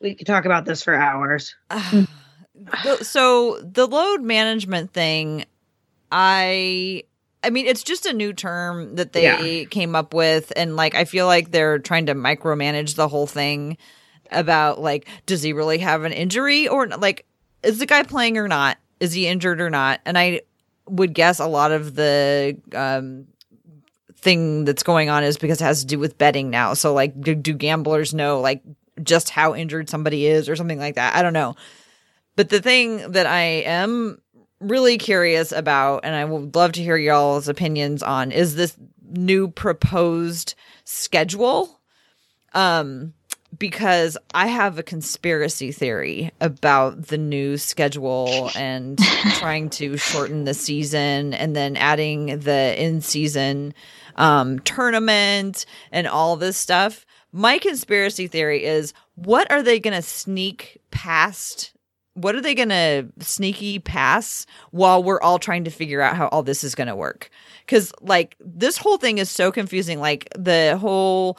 We 0.00 0.14
could 0.14 0.26
talk 0.26 0.44
about 0.44 0.64
this 0.64 0.82
for 0.82 0.94
hours. 0.94 1.54
The- 2.84 3.04
so 3.04 3.60
the 3.62 3.86
load 3.86 4.22
management 4.22 4.92
thing, 4.92 5.44
I 6.12 7.02
I 7.42 7.50
mean 7.50 7.66
it's 7.66 7.82
just 7.82 8.06
a 8.06 8.12
new 8.12 8.32
term 8.32 8.94
that 8.94 9.12
they 9.12 9.66
came 9.66 9.96
up 9.96 10.14
with 10.14 10.52
and 10.54 10.76
like 10.76 10.94
I 10.94 11.04
feel 11.04 11.26
like 11.26 11.50
they're 11.50 11.80
trying 11.80 12.06
to 12.06 12.14
micromanage 12.14 12.94
the 12.94 13.08
whole 13.08 13.26
thing 13.26 13.76
about 14.30 14.80
like 14.80 15.08
does 15.26 15.42
he 15.42 15.52
really 15.52 15.78
have 15.78 16.04
an 16.04 16.12
injury 16.12 16.68
or 16.68 16.86
like 16.86 17.26
is 17.64 17.80
the 17.80 17.86
guy 17.86 18.04
playing 18.04 18.38
or 18.38 18.46
not? 18.46 18.78
Is 19.00 19.12
he 19.12 19.26
injured 19.26 19.60
or 19.60 19.68
not? 19.68 20.00
And 20.06 20.16
I 20.16 20.42
would 20.86 21.14
guess 21.14 21.40
a 21.40 21.46
lot 21.46 21.72
of 21.72 21.94
the 21.94 22.58
um 22.74 23.26
thing 24.16 24.64
that's 24.64 24.82
going 24.82 25.10
on 25.10 25.22
is 25.22 25.36
because 25.36 25.60
it 25.60 25.64
has 25.64 25.80
to 25.80 25.86
do 25.86 25.98
with 25.98 26.18
betting 26.18 26.50
now. 26.50 26.74
So 26.74 26.94
like 26.94 27.20
do, 27.20 27.34
do 27.34 27.54
gamblers 27.54 28.14
know 28.14 28.40
like 28.40 28.62
just 29.02 29.28
how 29.30 29.54
injured 29.54 29.90
somebody 29.90 30.26
is 30.26 30.48
or 30.48 30.56
something 30.56 30.78
like 30.78 30.94
that? 30.94 31.14
I 31.14 31.22
don't 31.22 31.32
know. 31.32 31.56
But 32.36 32.48
the 32.48 32.60
thing 32.60 33.12
that 33.12 33.26
I 33.26 33.42
am 33.42 34.18
really 34.60 34.98
curious 34.98 35.52
about, 35.52 36.00
and 36.04 36.14
I 36.14 36.24
would 36.24 36.54
love 36.54 36.72
to 36.72 36.82
hear 36.82 36.96
y'all's 36.96 37.48
opinions 37.48 38.02
on, 38.02 38.32
is 38.32 38.56
this 38.56 38.76
new 39.02 39.48
proposed 39.48 40.54
schedule. 40.84 41.80
Um, 42.54 43.14
because 43.58 44.16
I 44.34 44.46
have 44.46 44.78
a 44.78 44.82
conspiracy 44.82 45.72
theory 45.72 46.30
about 46.40 47.08
the 47.08 47.18
new 47.18 47.56
schedule 47.56 48.50
and 48.56 48.98
trying 49.34 49.70
to 49.70 49.96
shorten 49.96 50.44
the 50.44 50.54
season 50.54 51.34
and 51.34 51.54
then 51.54 51.76
adding 51.76 52.38
the 52.38 52.74
in 52.82 53.00
season 53.00 53.74
um, 54.16 54.58
tournament 54.60 55.66
and 55.92 56.06
all 56.06 56.36
this 56.36 56.56
stuff. 56.56 57.04
My 57.32 57.58
conspiracy 57.58 58.28
theory 58.28 58.64
is 58.64 58.92
what 59.16 59.50
are 59.50 59.62
they 59.62 59.80
going 59.80 59.94
to 59.94 60.02
sneak 60.02 60.80
past? 60.90 61.72
What 62.14 62.36
are 62.36 62.40
they 62.40 62.54
going 62.54 62.68
to 62.68 63.08
sneaky 63.18 63.80
pass 63.80 64.46
while 64.70 65.02
we're 65.02 65.20
all 65.20 65.40
trying 65.40 65.64
to 65.64 65.70
figure 65.70 66.00
out 66.00 66.16
how 66.16 66.28
all 66.28 66.44
this 66.44 66.62
is 66.62 66.76
going 66.76 66.86
to 66.86 66.94
work? 66.94 67.28
Because, 67.66 67.92
like, 68.00 68.36
this 68.38 68.76
whole 68.76 68.98
thing 68.98 69.18
is 69.18 69.28
so 69.28 69.50
confusing. 69.50 69.98
Like, 69.98 70.28
the 70.38 70.78
whole 70.80 71.38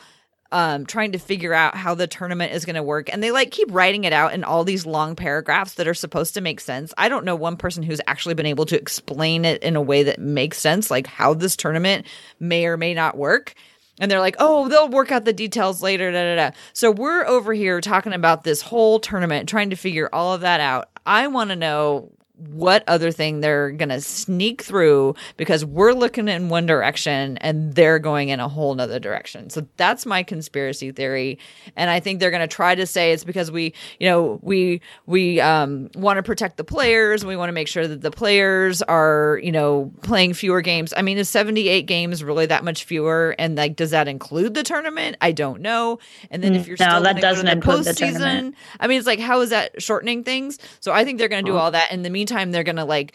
um, 0.56 0.86
trying 0.86 1.12
to 1.12 1.18
figure 1.18 1.54
out 1.54 1.76
how 1.76 1.96
the 1.96 2.08
tournament 2.08 2.54
is 2.54 2.64
going 2.64 2.78
to 2.78 2.82
work. 2.82 3.12
And 3.12 3.22
they 3.22 3.30
like 3.30 3.52
keep 3.52 3.68
writing 3.74 4.06
it 4.06 4.14
out 4.14 4.34
in 4.34 4.46
all 4.46 4.64
these 4.64 4.86
long 4.86 5.14
paragraphs 5.14 5.74
that 5.74 5.86
are 5.86 5.94
supposed 5.94 6.34
to 6.36 6.42
make 6.42 6.62
sense. 6.62 6.94
I 6.98 7.10
don't 7.10 7.26
know 7.26 7.36
one 7.36 7.58
person 7.58 7.84
who's 7.84 8.00
actually 8.08 8.36
been 8.36 8.46
able 8.46 8.66
to 8.68 8.80
explain 8.80 9.44
it 9.44 9.62
in 9.62 9.76
a 9.76 9.82
way 9.82 10.04
that 10.04 10.18
makes 10.18 10.58
sense, 10.58 10.90
like 10.90 11.08
how 11.08 11.34
this 11.34 11.58
tournament 11.58 12.08
may 12.40 12.68
or 12.68 12.78
may 12.78 12.94
not 12.94 13.18
work. 13.18 13.54
And 14.00 14.10
they're 14.10 14.22
like, 14.22 14.38
oh, 14.40 14.70
they'll 14.70 14.88
work 14.88 15.12
out 15.12 15.26
the 15.26 15.34
details 15.34 15.84
later. 15.84 16.10
Da, 16.10 16.24
da, 16.24 16.36
da. 16.36 16.56
So 16.72 16.90
we're 16.90 17.26
over 17.26 17.54
here 17.54 17.82
talking 17.82 18.14
about 18.14 18.46
this 18.46 18.62
whole 18.62 19.02
tournament, 19.02 19.50
trying 19.50 19.72
to 19.72 19.76
figure 19.76 20.08
all 20.14 20.34
of 20.34 20.40
that 20.40 20.62
out. 20.62 20.88
I 21.06 21.28
want 21.28 21.50
to 21.50 21.58
know 21.58 22.14
what 22.38 22.84
other 22.88 23.12
thing 23.12 23.40
they're 23.40 23.72
going 23.72 23.90
to 23.90 24.02
sneak 24.02 24.62
through 24.62 25.16
because 25.38 25.64
we're 25.64 25.94
looking 25.94 26.28
in 26.28 26.50
one 26.50 26.66
direction 26.66 27.38
and 27.38 27.74
they're 27.76 28.00
going 28.00 28.30
in 28.30 28.40
a 28.40 28.48
whole 28.48 28.76
nother 28.76 29.00
direction. 29.00 29.50
So 29.50 29.66
that's 29.78 30.06
my 30.06 30.24
conspiracy 30.24 30.92
theory. 30.92 31.40
And 31.76 31.90
I 31.90 32.00
think 32.00 32.20
they're 32.20 32.32
going 32.32 32.48
to 32.48 32.54
try 32.54 32.76
to 32.76 32.86
say 32.86 33.14
it's 33.14 33.24
because 33.24 33.52
we, 33.52 33.74
you 34.00 34.10
know, 34.10 34.40
we, 34.42 34.82
we, 35.06 35.40
um, 35.40 35.90
want 35.96 36.18
to 36.18 36.24
protect 36.24 36.58
the 36.58 36.64
players. 36.64 37.26
We 37.26 37.38
want 37.38 37.50
to 37.50 37.54
make 37.54 37.68
sure 37.68 37.88
that 37.88 38.02
the 38.02 38.12
players 38.12 38.82
are, 38.82 39.40
you 39.42 39.52
know, 39.52 39.92
playing 40.02 40.34
fewer 40.34 40.62
games. 40.62 40.94
I 40.96 41.02
mean, 41.02 41.18
is 41.18 41.30
78 41.30 41.84
games 41.84 42.24
really 42.24 42.48
that 42.48 42.64
much 42.64 42.84
fewer? 42.84 43.36
And 43.40 43.56
like, 43.56 43.76
does 43.76 43.92
that 43.92 44.08
include 44.08 44.54
the 44.54 44.64
tournament? 44.64 45.18
I 45.22 45.32
don't 45.32 45.62
know. 45.62 46.00
And 46.30 46.44
then 46.44 46.54
if 46.56 46.68
you're 46.68 46.78
no, 46.80 46.90
still 46.90 47.04
that 47.04 47.22
doesn't 47.22 47.46
the 47.46 47.54
include 47.54 47.86
the 47.86 47.92
postseason, 47.92 48.18
tournament. 48.18 48.56
I 48.80 48.88
mean, 48.88 48.98
it's 48.98 49.08
like, 49.08 49.20
how 49.20 49.42
is 49.42 49.52
that 49.52 49.82
shortening 49.82 50.24
things? 50.24 50.60
So 50.82 50.92
I 50.92 51.06
think 51.06 51.18
they're 51.20 51.30
going 51.30 51.46
to 51.46 51.52
do 51.52 51.58
all 51.58 51.72
that. 51.72 51.92
In 51.92 52.02
the 52.02 52.10
meantime, 52.10 52.25
they're 52.26 52.64
going 52.64 52.76
to 52.78 52.86
like, 52.86 53.14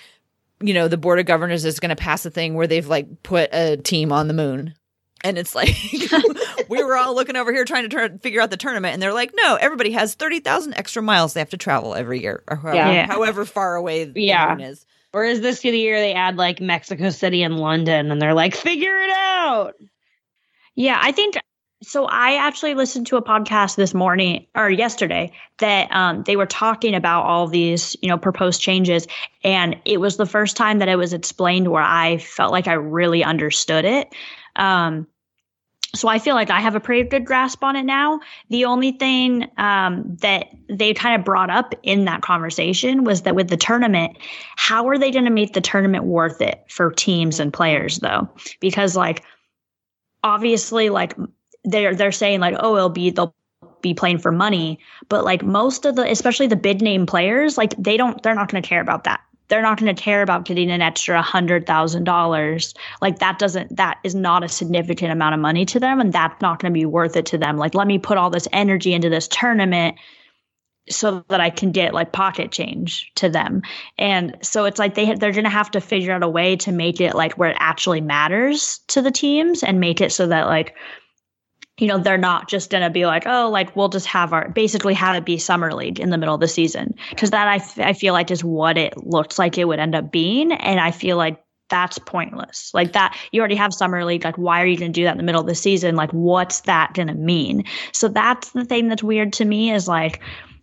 you 0.61 0.75
know, 0.75 0.89
the 0.89 0.97
board 0.99 1.19
of 1.19 1.27
governors 1.27 1.65
is 1.65 1.81
going 1.81 1.91
to 1.91 1.97
pass 1.97 2.25
a 2.27 2.31
thing 2.31 2.55
where 2.55 2.67
they've 2.67 2.87
like 2.87 3.23
put 3.23 3.51
a 3.53 3.77
team 3.77 4.13
on 4.13 4.29
the 4.29 4.35
moon. 4.35 4.75
And 5.23 5.37
it's 5.37 5.55
like, 5.55 5.75
we 6.71 6.83
were 6.83 6.97
all 6.97 7.15
looking 7.15 7.37
over 7.37 7.53
here 7.53 7.65
trying 7.67 7.83
to 7.83 7.89
turn, 7.91 8.19
figure 8.21 8.41
out 8.41 8.51
the 8.51 8.57
tournament. 8.57 8.95
And 8.95 9.03
they're 9.03 9.13
like, 9.13 9.33
no, 9.35 9.57
everybody 9.57 9.91
has 9.93 10.15
30,000 10.15 10.75
extra 10.75 11.03
miles 11.03 11.35
they 11.35 11.41
have 11.41 11.51
to 11.51 11.59
travel 11.59 11.95
every 11.95 12.21
year, 12.23 12.43
or 12.49 12.57
however, 12.57 12.77
Yeah. 12.77 12.91
Yeah. 12.93 13.07
however 13.07 13.45
far 13.45 13.77
away 13.77 14.05
the 14.05 14.23
Yeah. 14.23 14.55
moon 14.55 14.61
is. 14.63 14.87
Or 15.13 15.25
is 15.25 15.41
this 15.41 15.61
the 15.61 15.71
year 15.71 15.99
they 16.01 16.15
add 16.15 16.37
like 16.37 16.61
Mexico 16.61 17.11
City 17.11 17.43
and 17.43 17.59
London 17.59 18.11
and 18.11 18.23
they're 18.23 18.33
like, 18.35 18.55
figure 18.55 18.97
it 18.97 19.11
out? 19.11 19.75
Yeah, 20.75 20.99
I 21.03 21.13
think 21.13 21.37
so. 21.83 22.07
I 22.07 22.35
actually 22.35 22.75
listened 22.75 23.07
to 23.09 23.17
a 23.17 23.23
podcast 23.23 23.77
this 23.77 23.95
morning 23.95 24.47
or 24.55 24.71
yesterday 24.71 25.33
that 25.59 25.91
um, 25.93 26.23
they 26.25 26.37
were 26.37 26.47
talking 26.47 26.95
about 26.95 27.25
all 27.25 27.47
these, 27.47 27.97
you 28.03 28.09
know, 28.09 28.19
proposed 28.19 28.61
changes, 28.61 29.07
and 29.45 29.77
it 29.85 30.01
was 30.01 30.17
the 30.17 30.27
first 30.27 30.57
time 30.57 30.79
that 30.79 30.89
it 30.89 30.97
was 30.97 31.13
explained 31.13 31.69
where 31.69 31.83
I 31.83 32.19
felt 32.19 32.53
like 32.53 32.69
I 32.69 32.75
really 32.75 33.25
understood 33.25 33.85
it. 33.85 34.09
Um, 34.57 35.07
so 35.95 36.07
I 36.09 36.21
feel 36.21 36.37
like 36.37 36.51
I 36.51 36.61
have 36.61 36.77
a 36.77 36.81
pretty 36.81 37.09
good 37.09 37.25
grasp 37.25 37.65
on 37.65 37.75
it 37.75 37.83
now. 37.83 38.21
The 38.49 38.65
only 38.65 38.93
thing 38.93 39.49
um, 39.57 40.17
that 40.21 40.47
they 40.69 40.95
kind 40.95 41.19
of 41.19 41.25
brought 41.25 41.51
up 41.51 41.75
in 41.83 42.05
that 42.05 42.23
conversation 42.23 43.03
was 43.03 43.23
that 43.23 43.35
with 43.35 43.49
the 43.49 43.57
tournament, 43.57 44.17
how 44.57 44.89
are 44.89 44.99
they 44.99 45.11
going 45.11 45.25
to 45.25 45.33
make 45.33 45.53
the 45.53 45.61
tournament 45.61 46.05
worth 46.05 46.41
it 46.41 46.65
for 46.69 46.93
teams 46.93 47.41
and 47.41 47.53
players, 47.53 47.99
though? 47.99 48.29
Because 48.61 48.95
like 48.95 49.25
obviously 50.23 50.91
like 50.91 51.15
they're 51.65 51.95
they're 51.95 52.13
saying 52.13 52.41
like 52.41 52.57
oh 52.61 52.77
it'll 52.77 52.89
be 52.89 53.11
they'll 53.11 53.35
be 53.83 53.95
playing 53.95 54.19
for 54.19 54.33
money. 54.33 54.79
But 55.09 55.25
like 55.25 55.43
most 55.43 55.85
of 55.85 55.97
the 55.97 56.11
especially 56.11 56.47
the 56.47 56.57
bid 56.57 56.81
name 56.83 57.07
players 57.07 57.59
like 57.59 57.75
they 57.77 57.97
don't 57.97 58.23
they're 58.23 58.35
not 58.35 58.51
going 58.51 58.63
to 58.63 58.69
care 58.69 58.81
about 58.81 59.05
that. 59.05 59.21
They're 59.49 59.63
not 59.63 59.81
going 59.81 59.95
to 59.95 60.01
care 60.01 60.23
about 60.23 60.45
getting 60.45 60.71
an 60.71 60.81
extra 60.81 61.21
hundred 61.23 61.67
thousand 61.67 62.05
dollars. 62.05 62.75
Like 63.01 63.19
that 63.19 63.39
doesn't 63.39 63.77
that 63.77 63.99
is 64.05 64.15
not 64.15 64.45
a 64.45 64.49
significant 64.49 65.13
amount 65.13 65.35
of 65.35 65.41
money 65.41 65.65
to 65.67 65.81
them 65.81 66.01
and 66.01 66.13
that's 66.13 66.41
not 66.41 66.61
going 66.61 66.73
to 66.73 66.79
be 66.79 66.87
worth 66.87 67.17
it 67.17 67.27
to 67.27 67.39
them. 67.39 67.57
Like 67.57 67.75
let 67.75 67.87
me 67.87 67.99
put 67.99 68.19
all 68.19 68.31
this 68.31 68.49
energy 68.53 68.93
into 68.93 69.09
this 69.09 69.29
tournament 69.29 69.97
so 70.89 71.25
that 71.29 71.41
I 71.41 71.51
can 71.51 71.73
get 71.73 71.95
like 71.95 72.13
pocket 72.13 72.51
change 72.51 73.13
to 73.17 73.29
them. 73.29 73.63
And 73.99 74.37
so 74.43 74.65
it's 74.65 74.79
like 74.79 74.95
they 74.95 75.15
they're 75.15 75.33
going 75.33 75.45
to 75.45 75.51
have 75.51 75.71
to 75.73 75.81
figure 75.81 76.13
out 76.13 76.23
a 76.23 76.29
way 76.29 76.57
to 76.57 76.73
make 76.73 77.01
it 77.01 77.15
like 77.15 77.35
where 77.35 77.51
it 77.51 77.57
actually 77.61 78.01
matters 78.01 78.81
to 78.89 79.03
the 79.03 79.11
teams 79.11 79.63
and 79.63 79.81
make 79.81 80.01
it 80.01 80.13
so 80.13 80.27
that 80.27 80.47
like 80.47 80.75
you 81.81 81.87
know 81.87 81.99
they're 81.99 82.19
not 82.19 82.49
just 82.49 82.71
going 82.71 82.83
to 82.83 82.91
be 82.91 83.07
like 83.07 83.25
oh 83.27 83.51
like 83.51 83.75
we'll 83.75 83.89
just 83.89 84.07
have 84.07 84.33
our 84.33 84.49
basically 84.51 84.95
have 84.95 85.17
it 85.17 85.25
be 85.25 85.39
summer 85.39 85.73
league 85.75 85.99
in 85.99 86.11
the 86.11 86.19
middle 86.19 86.35
of 86.35 86.41
the 86.41 86.49
season 86.49 86.95
because 87.11 87.31
that 87.31 87.49
I, 87.49 87.57
f- 87.57 87.79
I 87.79 87.93
feel 87.93 88.13
like 88.13 88.31
is 88.31 88.45
what 88.45 88.79
it 88.79 88.97
looks 89.05 89.39
like 89.39 89.59
it 89.59 89.67
would 89.67 89.81
end 89.81 89.95
up 89.95 90.13
being 90.13 90.53
and 90.53 90.79
I 90.79 90.91
feel 90.91 91.17
like 91.17 91.43
that's 91.71 91.99
pointless. 91.99 92.73
Like 92.75 92.93
that, 92.93 93.17
you 93.31 93.41
already 93.41 93.55
have 93.55 93.73
summer 93.73 94.05
league. 94.05 94.25
Like, 94.25 94.37
why 94.37 94.61
are 94.61 94.67
you 94.67 94.77
going 94.77 94.93
to 94.93 95.01
do 95.01 95.05
that 95.05 95.13
in 95.13 95.19
the 95.19 95.23
middle 95.23 95.41
of 95.41 95.47
the 95.47 95.55
season? 95.55 95.95
Like, 95.95 96.11
what's 96.11 96.63
that 96.63 96.93
going 96.95 97.07
to 97.07 97.15
mean? 97.15 97.65
So 97.93 98.09
that's 98.09 98.51
the 98.51 98.65
thing 98.65 98.89
that's 98.89 99.05
weird 99.05 99.33
to 99.35 99.45
me 99.45 99.73
is 99.73 99.87
like, 99.87 100.21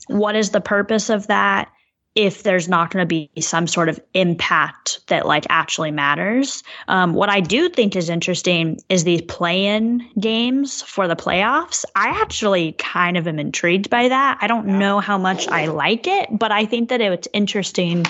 what 0.07 0.35
is 0.35 0.51
the 0.51 0.59
purpose 0.61 1.09
of 1.09 1.27
that 1.27 1.71
if 2.17 2.41
there's 2.41 2.67
not 2.67 2.89
going 2.89 3.03
to 3.03 3.07
be 3.07 3.29
some 3.39 3.67
sort 3.67 3.89
of 3.89 3.99
impact 4.15 4.99
that 5.05 5.27
like 5.27 5.45
actually 5.49 5.91
matters. 5.91 6.63
Um, 6.87 7.13
what 7.13 7.29
i 7.29 7.39
do 7.39 7.69
think 7.69 7.95
is 7.95 8.09
interesting 8.09 8.79
is 8.89 9.03
these 9.03 9.21
play-in 9.21 10.03
games 10.19 10.81
for 10.81 11.07
the 11.07 11.15
playoffs. 11.15 11.85
I 11.95 12.09
actually 12.21 12.71
kind 12.73 13.17
of 13.17 13.27
am 13.27 13.37
intrigued 13.37 13.91
by 13.91 14.09
that. 14.09 14.39
I 14.41 14.47
don't 14.47 14.65
know 14.65 14.99
how 14.99 15.17
much 15.17 15.47
i 15.49 15.67
like 15.67 16.07
it 16.07 16.27
but 16.31 16.51
i 16.51 16.65
think 16.65 16.89
that 16.89 17.01
it's 17.01 17.27
interesting 17.33 18.05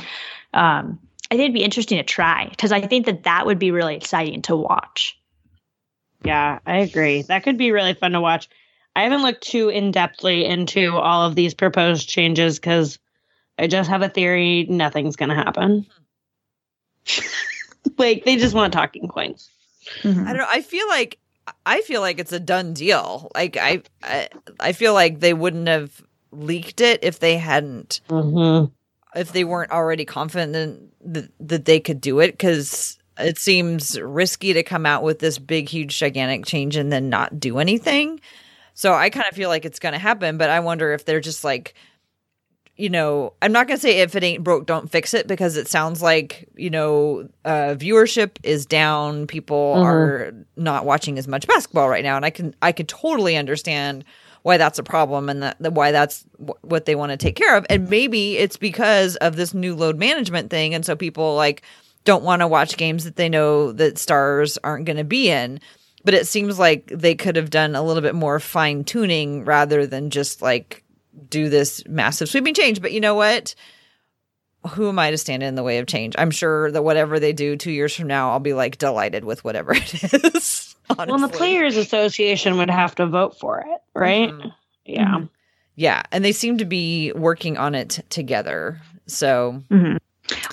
um, 0.53 0.97
i 1.29 1.35
think 1.35 1.41
it'd 1.41 1.53
be 1.53 1.63
interesting 1.63 1.97
to 1.97 2.03
try 2.03 2.47
because 2.49 2.71
i 2.71 2.79
think 2.79 3.05
that 3.05 3.23
that 3.23 3.45
would 3.45 3.59
be 3.59 3.71
really 3.71 3.95
exciting 3.95 4.41
to 4.43 4.55
watch. 4.55 5.19
Yeah, 6.23 6.59
I 6.65 6.77
agree. 6.77 7.21
That 7.23 7.43
could 7.43 7.57
be 7.57 7.71
really 7.71 7.93
fun 7.93 8.13
to 8.13 8.21
watch. 8.21 8.49
I 8.95 9.03
haven't 9.03 9.21
looked 9.21 9.43
too 9.43 9.69
in 9.69 9.91
depthly 9.91 10.43
into 10.43 10.95
all 10.95 11.23
of 11.23 11.35
these 11.35 11.53
proposed 11.53 12.09
changes 12.09 12.57
because 12.57 12.97
I 13.59 13.67
just 13.67 13.89
have 13.89 14.01
a 14.01 14.09
theory 14.09 14.65
nothing's 14.69 15.15
going 15.15 15.29
to 15.29 15.35
happen. 15.35 15.85
like, 17.97 18.25
they 18.25 18.37
just 18.37 18.53
want 18.55 18.73
talking 18.73 19.07
points. 19.09 19.49
I 20.03 20.07
don't 20.11 20.37
know. 20.37 20.45
I 20.47 20.61
feel 20.61 20.87
like 20.89 21.17
I 21.65 21.79
feel 21.81 22.01
like 22.01 22.19
it's 22.19 22.33
a 22.33 22.41
done 22.41 22.73
deal. 22.73 23.31
Like 23.33 23.55
I, 23.55 23.83
I, 24.03 24.27
I 24.59 24.71
feel 24.73 24.93
like 24.93 25.21
they 25.21 25.33
wouldn't 25.33 25.69
have 25.69 26.01
leaked 26.31 26.81
it 26.81 26.99
if 27.03 27.19
they 27.19 27.37
hadn't, 27.37 28.01
Mm-hmm. 28.09 28.71
if 29.17 29.31
they 29.31 29.45
weren't 29.45 29.71
already 29.71 30.03
confident 30.03 30.91
that, 31.05 31.31
that 31.39 31.63
they 31.63 31.79
could 31.79 32.01
do 32.01 32.19
it. 32.19 32.31
Because 32.31 32.99
it 33.17 33.37
seems 33.37 33.97
risky 33.97 34.51
to 34.53 34.63
come 34.63 34.85
out 34.85 35.03
with 35.03 35.19
this 35.19 35.39
big, 35.39 35.69
huge, 35.69 35.97
gigantic 35.97 36.45
change 36.45 36.75
and 36.75 36.91
then 36.91 37.09
not 37.09 37.39
do 37.39 37.57
anything. 37.59 38.19
So 38.73 38.93
I 38.93 39.09
kind 39.09 39.25
of 39.29 39.35
feel 39.37 39.47
like 39.47 39.63
it's 39.63 39.79
going 39.79 39.93
to 39.93 39.99
happen, 39.99 40.37
but 40.37 40.49
I 40.49 40.59
wonder 40.59 40.91
if 40.91 41.05
they're 41.05 41.21
just 41.21 41.45
like, 41.45 41.75
you 42.77 42.89
know, 42.89 43.33
I'm 43.41 43.51
not 43.51 43.67
going 43.67 43.77
to 43.77 43.81
say 43.81 43.99
if 44.01 44.15
it 44.15 44.23
ain't 44.23 44.43
broke, 44.43 44.65
don't 44.67 44.91
fix 44.91 45.13
it 45.13 45.27
because 45.27 45.57
it 45.57 45.67
sounds 45.67 46.01
like, 46.01 46.47
you 46.55 46.69
know, 46.69 47.27
uh, 47.43 47.75
viewership 47.77 48.37
is 48.43 48.65
down. 48.65 49.25
People 49.27 49.75
Mhm. 49.77 49.83
are 49.83 50.33
not 50.55 50.85
watching 50.85 51.17
as 51.17 51.27
much 51.27 51.47
basketball 51.47 51.89
right 51.89 52.03
now. 52.03 52.15
And 52.15 52.23
I 52.25 52.29
can, 52.29 52.53
I 52.61 52.71
could 52.71 52.87
totally 52.87 53.35
understand 53.35 54.05
why 54.43 54.57
that's 54.57 54.77
a 54.79 54.83
problem 54.83 55.27
and 55.27 55.41
that, 55.43 55.57
that 55.59 55.73
why 55.73 55.91
that's 55.91 56.23
w- 56.39 56.53
what 56.61 56.85
they 56.85 56.95
want 56.95 57.11
to 57.11 57.17
take 57.17 57.35
care 57.35 57.57
of. 57.57 57.65
And 57.69 57.89
maybe 57.89 58.37
it's 58.37 58.57
because 58.57 59.15
of 59.17 59.35
this 59.35 59.53
new 59.53 59.75
load 59.75 59.97
management 59.97 60.49
thing. 60.51 60.73
And 60.75 60.85
so 60.85 60.95
people 60.95 61.35
like 61.35 61.63
don't 62.05 62.23
want 62.23 62.41
to 62.41 62.47
watch 62.47 62.77
games 62.77 63.03
that 63.03 63.15
they 63.17 63.27
know 63.27 63.71
that 63.73 63.97
stars 63.97 64.57
aren't 64.63 64.85
going 64.85 64.97
to 64.97 65.03
be 65.03 65.29
in. 65.29 65.59
But 66.05 66.13
it 66.13 66.27
seems 66.27 66.57
like 66.57 66.85
they 66.93 67.15
could 67.15 67.35
have 67.35 67.49
done 67.49 67.75
a 67.75 67.81
little 67.83 68.01
bit 68.03 68.15
more 68.15 68.39
fine 68.39 68.83
tuning 68.85 69.43
rather 69.43 69.85
than 69.85 70.09
just 70.11 70.41
like 70.41 70.83
do 71.29 71.49
this 71.49 71.83
massive 71.87 72.29
sweeping 72.29 72.53
change. 72.53 72.81
But 72.81 72.91
you 72.91 72.99
know 72.99 73.15
what? 73.15 73.55
Who 74.71 74.89
am 74.89 74.99
I 74.99 75.11
to 75.11 75.17
stand 75.17 75.43
in 75.43 75.55
the 75.55 75.63
way 75.63 75.77
of 75.77 75.87
change? 75.87 76.15
I'm 76.17 76.31
sure 76.31 76.71
that 76.71 76.83
whatever 76.83 77.19
they 77.19 77.31
do 77.31 77.55
two 77.55 77.71
years 77.71 77.95
from 77.95 78.07
now, 78.07 78.31
I'll 78.31 78.39
be 78.39 78.53
like 78.53 78.77
delighted 78.77 79.23
with 79.23 79.43
whatever 79.43 79.73
it 79.75 80.35
is. 80.35 80.75
Well, 80.97 81.19
the. 81.19 81.27
Players 81.29 81.77
Association 81.77 82.57
would 82.57 82.69
have 82.69 82.95
to 82.95 83.05
vote 83.05 83.39
for 83.39 83.59
it, 83.61 83.81
right? 83.93 84.29
Mhm. 84.29 84.53
Yeah. 84.85 85.05
Mhm. 85.05 85.29
Yeah. 85.75 86.01
And 86.11 86.25
they 86.25 86.31
seem 86.31 86.57
to 86.57 86.65
be 86.65 87.11
working 87.13 87.57
on 87.57 87.75
it 87.75 87.99
together. 88.09 88.81
So 89.05 89.61
Mhm. 89.69 89.97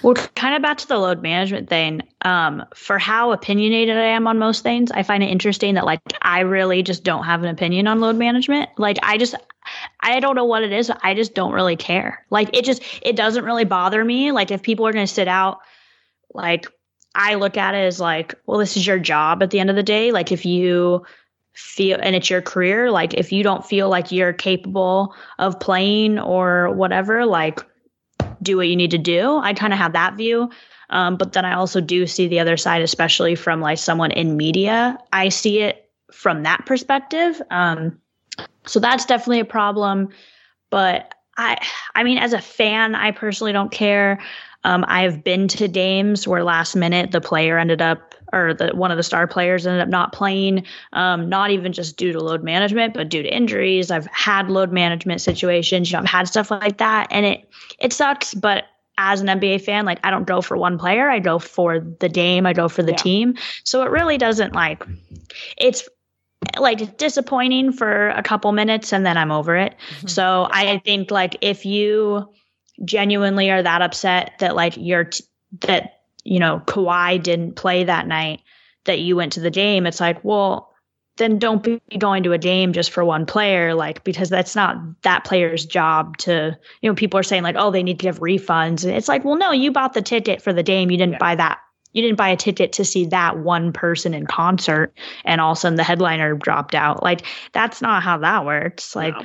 Well, 0.05 0.15
kind 0.15 0.55
of 0.55 0.62
back 0.62 0.79
to 0.79 0.87
the 0.89 0.99
load 0.99 1.21
management 1.23 1.69
thing. 1.69 2.03
Um, 2.23 2.65
for 2.77 2.99
how 2.99 3.33
opinionated 3.33 3.97
I 3.97 4.09
am 4.09 4.27
on 4.29 4.39
most 4.39 4.62
things, 4.62 4.93
I 4.93 5.03
find 5.03 5.23
it 5.23 5.31
interesting 5.31 5.75
that 5.75 5.85
like 5.85 6.01
I 6.23 6.41
really 6.41 6.83
just 6.85 7.03
don't 7.03 7.25
have 7.25 7.43
an 7.43 7.49
opinion 7.49 7.89
on 7.89 8.01
load 8.01 8.17
management. 8.17 8.71
Like 8.79 8.99
I 9.03 9.19
just 9.19 9.35
I 10.05 10.20
don't 10.20 10.36
know 10.36 10.44
what 10.44 10.62
it 10.62 10.72
is. 10.72 10.92
I 11.02 11.14
just 11.14 11.34
don't 11.34 11.52
really 11.52 11.76
care. 11.76 12.24
Like 12.30 12.55
it 12.57 12.64
just 12.64 12.82
it 13.02 13.16
doesn't 13.16 13.44
really 13.44 13.64
bother 13.64 14.05
me. 14.05 14.32
Like 14.32 14.50
if 14.50 14.62
people 14.62 14.86
are 14.86 14.92
going 14.92 15.07
to 15.07 15.12
sit 15.12 15.28
out, 15.28 15.61
like 16.32 16.66
I 17.14 17.34
look 17.34 17.57
at 17.57 17.74
it 17.74 17.86
as 17.86 18.00
like, 18.00 18.34
well, 18.46 18.59
this 18.59 18.76
is 18.76 18.86
your 18.86 18.98
job 18.98 19.42
at 19.42 19.50
the 19.50 19.61
end 19.61 19.70
of 19.70 19.76
the 19.76 19.82
day. 19.82 20.12
Like 20.12 20.30
if 20.30 20.44
you 20.44 21.05
feel 21.55 21.98
and 22.00 22.14
it's 22.14 22.28
your 22.28 22.42
career, 22.42 22.90
like 22.90 23.14
if 23.14 23.32
you 23.32 23.42
don't 23.42 23.64
feel 23.64 23.88
like 23.88 24.12
you're 24.12 24.32
capable 24.32 25.14
of 25.38 25.59
playing 25.59 26.18
or 26.18 26.70
whatever, 26.74 27.24
like 27.24 27.61
do 28.42 28.59
what 28.59 28.68
you 28.68 28.76
need 28.76 28.90
to 28.90 28.98
do. 28.98 29.38
I 29.38 29.55
kind 29.55 29.72
of 29.72 29.78
have 29.78 29.94
that 29.94 30.16
view. 30.16 30.50
Um, 30.90 31.16
but 31.16 31.32
then 31.32 31.46
I 31.46 31.55
also 31.55 31.80
do 31.80 32.07
see 32.07 32.28
the 32.28 32.40
other 32.40 32.59
side, 32.59 32.82
especially 32.82 33.36
from 33.36 33.61
like 33.61 33.78
someone 33.78 34.11
in 34.11 34.36
media. 34.36 34.98
I 35.12 35.30
see 35.30 35.61
it 35.61 35.88
from 36.12 36.42
that 36.42 36.66
perspective. 36.66 37.40
Um, 37.50 38.00
so 38.67 38.81
that's 38.81 39.05
definitely 39.05 39.41
a 39.41 39.45
problem. 39.45 40.09
But 40.71 41.15
I, 41.37 41.59
I 41.95 42.05
mean, 42.05 42.19
as 42.19 42.33
a 42.33 42.41
fan, 42.41 42.95
I 42.95 43.11
personally 43.11 43.53
don't 43.53 43.73
care. 43.73 44.21
Um, 44.65 44.85
I've 44.89 45.23
been 45.23 45.47
to 45.49 45.69
games 45.69 46.27
where 46.27 46.43
last 46.43 46.75
minute 46.75 47.11
the 47.11 47.21
player 47.21 47.59
ended 47.59 47.83
up, 47.83 48.15
or 48.33 48.55
the 48.55 48.69
one 48.75 48.91
of 48.91 48.97
the 48.97 49.03
star 49.03 49.27
players 49.27 49.67
ended 49.67 49.83
up 49.83 49.89
not 49.89 50.12
playing, 50.12 50.65
um, 50.95 51.29
not 51.29 51.51
even 51.51 51.73
just 51.73 51.97
due 51.97 52.12
to 52.12 52.21
load 52.21 52.43
management, 52.43 52.95
but 52.95 53.11
due 53.11 53.23
to 53.23 53.29
injuries. 53.29 53.91
I've 53.91 54.07
had 54.07 54.51
load 54.51 54.73
management 54.73 55.21
situations. 55.21 55.91
You 55.91 55.97
know, 55.97 56.03
I've 56.03 56.09
had 56.09 56.29
stuff 56.29 56.51
like 56.51 56.79
that, 56.79 57.09
and 57.11 57.27
it 57.27 57.49
it 57.79 57.93
sucks. 57.93 58.33
But 58.33 58.65
as 58.97 59.21
an 59.21 59.27
NBA 59.27 59.62
fan, 59.62 59.85
like 59.85 60.01
I 60.03 60.11
don't 60.11 60.27
go 60.27 60.41
for 60.41 60.57
one 60.57 60.79
player. 60.79 61.11
I 61.11 61.19
go 61.19 61.39
for 61.39 61.81
the 61.81 62.09
game. 62.09 62.47
I 62.47 62.55
go 62.55 62.69
for 62.69 62.83
the 62.83 62.93
yeah. 62.93 62.97
team. 62.97 63.35
So 63.65 63.83
it 63.83 63.91
really 63.91 64.17
doesn't 64.17 64.55
like. 64.55 64.83
It's 65.59 65.87
like 66.59 66.80
it's 66.80 66.92
disappointing 66.92 67.72
for 67.72 68.09
a 68.11 68.22
couple 68.22 68.52
minutes 68.52 68.92
and 68.92 69.05
then 69.05 69.16
I'm 69.16 69.30
over 69.30 69.57
it. 69.57 69.74
Mm-hmm. 69.96 70.09
So 70.09 70.48
I 70.50 70.78
think 70.78 71.11
like 71.11 71.36
if 71.40 71.64
you 71.64 72.32
genuinely 72.84 73.50
are 73.50 73.62
that 73.62 73.82
upset 73.82 74.34
that 74.40 74.57
like 74.57 74.76
you're 74.76 75.05
t- 75.05 75.24
that 75.61 76.00
you 76.24 76.38
know 76.38 76.62
Kawhi 76.66 77.22
didn't 77.22 77.55
play 77.55 77.84
that 77.84 78.07
night 78.07 78.40
that 78.84 79.00
you 79.00 79.16
went 79.16 79.34
to 79.34 79.40
the 79.40 79.50
game, 79.50 79.86
it's 79.86 80.00
like 80.00 80.24
well 80.24 80.74
then 81.16 81.38
don't 81.38 81.62
be 81.62 81.80
going 81.98 82.24
to 82.24 82.32
a 82.32 82.38
game 82.38 82.72
just 82.72 82.90
for 82.90 83.05
one 83.05 83.24
player 83.24 83.74
like 83.74 84.02
because 84.02 84.28
that's 84.28 84.57
not 84.57 84.76
that 85.02 85.24
player's 85.24 85.64
job 85.64 86.16
to 86.16 86.57
you 86.80 86.90
know 86.90 86.94
people 86.94 87.18
are 87.20 87.24
saying 87.24 87.42
like 87.42 87.57
oh 87.57 87.70
they 87.70 87.82
need 87.82 87.98
to 87.98 88.02
give 88.02 88.18
refunds 88.18 88.84
and 88.84 88.94
it's 88.94 89.09
like 89.09 89.24
well 89.24 89.36
no 89.36 89.52
you 89.52 89.70
bought 89.70 89.92
the 89.92 90.02
ticket 90.02 90.42
for 90.42 90.52
the 90.52 90.62
game 90.62 90.90
you 90.90 90.98
didn't 90.98 91.12
yeah. 91.12 91.18
buy 91.18 91.34
that 91.34 91.59
you 91.95 92.03
didn't 92.03 92.18
buy 92.18 92.28
a 92.28 92.36
ticket 92.36 92.74
to 92.74 92.84
see 92.84 93.07
that 93.07 93.38
one 93.38 93.72
person 93.72 94.12
in 94.12 94.26
concert 94.26 94.92
and 95.24 95.40
all 95.40 95.53
of 95.53 95.59
a 95.59 95.61
sudden 95.61 95.76
the 95.76 95.84
headliner 95.84 96.34
dropped 96.34 96.74
out. 96.74 97.03
Like 97.03 97.22
that's 97.53 97.80
not 97.80 98.03
how 98.03 98.18
that 98.18 98.45
works. 98.45 98.95
Like 98.95 99.14
no. 99.14 99.24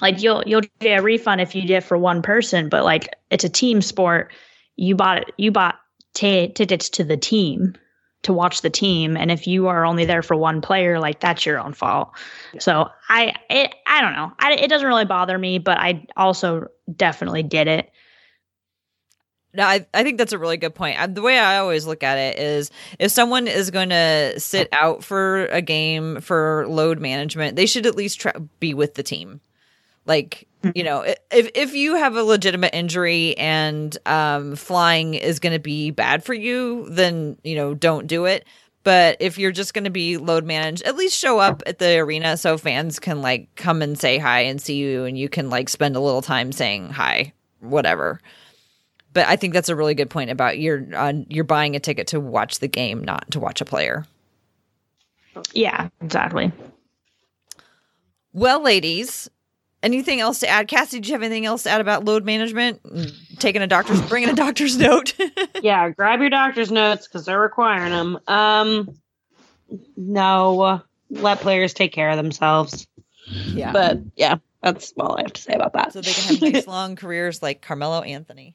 like 0.00 0.22
you'll 0.22 0.42
you'll 0.44 0.62
get 0.80 0.98
a 0.98 1.02
refund 1.02 1.40
if 1.40 1.54
you 1.54 1.62
did 1.62 1.84
for 1.84 1.96
one 1.96 2.22
person, 2.22 2.70
but 2.70 2.82
like 2.82 3.14
it's 3.30 3.44
a 3.44 3.48
team 3.48 3.82
sport. 3.82 4.32
You 4.76 4.96
bought 4.96 5.18
it 5.18 5.34
you 5.36 5.52
bought 5.52 5.78
t- 6.14 6.48
tickets 6.48 6.88
to 6.90 7.04
the 7.04 7.18
team 7.18 7.74
to 8.22 8.32
watch 8.32 8.62
the 8.62 8.70
team 8.70 9.16
and 9.16 9.30
if 9.30 9.46
you 9.46 9.68
are 9.68 9.86
only 9.86 10.04
there 10.04 10.22
for 10.22 10.36
one 10.36 10.60
player 10.60 11.00
like 11.00 11.20
that's 11.20 11.46
your 11.46 11.58
own 11.58 11.72
fault 11.72 12.10
yeah. 12.52 12.60
so 12.60 12.86
i 13.08 13.32
it 13.48 13.74
i 13.86 14.02
don't 14.02 14.12
know 14.12 14.30
I, 14.38 14.52
it 14.56 14.68
doesn't 14.68 14.86
really 14.86 15.06
bother 15.06 15.38
me 15.38 15.56
but 15.56 15.78
i 15.78 16.06
also 16.18 16.66
definitely 16.94 17.42
get 17.42 17.66
it 17.66 17.90
no, 19.52 19.64
I, 19.64 19.86
I 19.92 20.04
think 20.04 20.18
that's 20.18 20.32
a 20.32 20.38
really 20.38 20.56
good 20.56 20.74
point. 20.74 21.00
I, 21.00 21.06
the 21.06 21.22
way 21.22 21.38
I 21.38 21.58
always 21.58 21.86
look 21.86 22.02
at 22.02 22.18
it 22.18 22.38
is 22.38 22.70
if 22.98 23.10
someone 23.10 23.48
is 23.48 23.70
going 23.70 23.88
to 23.88 24.38
sit 24.38 24.68
out 24.72 25.02
for 25.02 25.46
a 25.46 25.60
game 25.60 26.20
for 26.20 26.66
load 26.68 27.00
management, 27.00 27.56
they 27.56 27.66
should 27.66 27.86
at 27.86 27.96
least 27.96 28.20
try, 28.20 28.32
be 28.60 28.74
with 28.74 28.94
the 28.94 29.02
team. 29.02 29.40
Like, 30.06 30.46
hmm. 30.62 30.70
you 30.74 30.84
know, 30.84 31.02
if 31.02 31.50
if 31.54 31.74
you 31.74 31.96
have 31.96 32.16
a 32.16 32.22
legitimate 32.22 32.74
injury 32.74 33.36
and 33.36 33.96
um, 34.06 34.54
flying 34.54 35.14
is 35.14 35.40
going 35.40 35.52
to 35.52 35.58
be 35.58 35.90
bad 35.90 36.22
for 36.22 36.34
you, 36.34 36.88
then, 36.88 37.36
you 37.42 37.56
know, 37.56 37.74
don't 37.74 38.06
do 38.06 38.26
it. 38.26 38.46
But 38.82 39.18
if 39.20 39.36
you're 39.36 39.52
just 39.52 39.74
going 39.74 39.84
to 39.84 39.90
be 39.90 40.16
load 40.16 40.46
managed, 40.46 40.84
at 40.84 40.96
least 40.96 41.18
show 41.18 41.38
up 41.38 41.62
at 41.66 41.78
the 41.80 41.98
arena 41.98 42.36
so 42.36 42.56
fans 42.56 42.98
can 42.98 43.20
like 43.20 43.54
come 43.56 43.82
and 43.82 43.98
say 43.98 44.16
hi 44.16 44.40
and 44.40 44.60
see 44.60 44.76
you 44.76 45.04
and 45.04 45.18
you 45.18 45.28
can 45.28 45.50
like 45.50 45.68
spend 45.68 45.96
a 45.96 46.00
little 46.00 46.22
time 46.22 46.50
saying 46.52 46.90
hi, 46.90 47.32
whatever 47.58 48.20
but 49.12 49.26
I 49.26 49.36
think 49.36 49.54
that's 49.54 49.68
a 49.68 49.76
really 49.76 49.94
good 49.94 50.10
point 50.10 50.30
about 50.30 50.58
you're 50.58 50.86
uh, 50.94 51.12
you're 51.28 51.44
buying 51.44 51.76
a 51.76 51.80
ticket 51.80 52.08
to 52.08 52.20
watch 52.20 52.58
the 52.58 52.68
game, 52.68 53.04
not 53.04 53.30
to 53.32 53.40
watch 53.40 53.60
a 53.60 53.64
player. 53.64 54.06
Yeah, 55.52 55.88
exactly. 56.00 56.52
Well, 58.32 58.62
ladies, 58.62 59.28
anything 59.82 60.20
else 60.20 60.40
to 60.40 60.48
add? 60.48 60.68
Cassie, 60.68 61.00
do 61.00 61.08
you 61.08 61.14
have 61.14 61.22
anything 61.22 61.46
else 61.46 61.64
to 61.64 61.70
add 61.70 61.80
about 61.80 62.04
load 62.04 62.24
management? 62.24 62.80
Taking 63.38 63.62
a 63.62 63.66
doctor's, 63.66 64.00
bringing 64.02 64.28
a 64.28 64.34
doctor's 64.34 64.76
note. 64.76 65.14
yeah, 65.62 65.88
grab 65.90 66.20
your 66.20 66.30
doctor's 66.30 66.70
notes 66.70 67.06
because 67.06 67.24
they're 67.24 67.40
requiring 67.40 67.90
them. 67.90 68.18
Um, 68.26 69.00
no, 69.96 70.82
let 71.10 71.40
players 71.40 71.74
take 71.74 71.92
care 71.92 72.10
of 72.10 72.16
themselves. 72.16 72.86
Yeah, 73.26 73.72
but 73.72 73.98
yeah, 74.16 74.36
that's 74.62 74.92
all 74.98 75.16
I 75.18 75.22
have 75.22 75.32
to 75.32 75.42
say 75.42 75.54
about 75.54 75.72
that. 75.74 75.92
So 75.92 76.00
they 76.00 76.12
can 76.12 76.34
have 76.34 76.52
nice 76.52 76.66
long 76.68 76.96
careers 76.96 77.42
like 77.42 77.62
Carmelo 77.62 78.02
Anthony. 78.02 78.54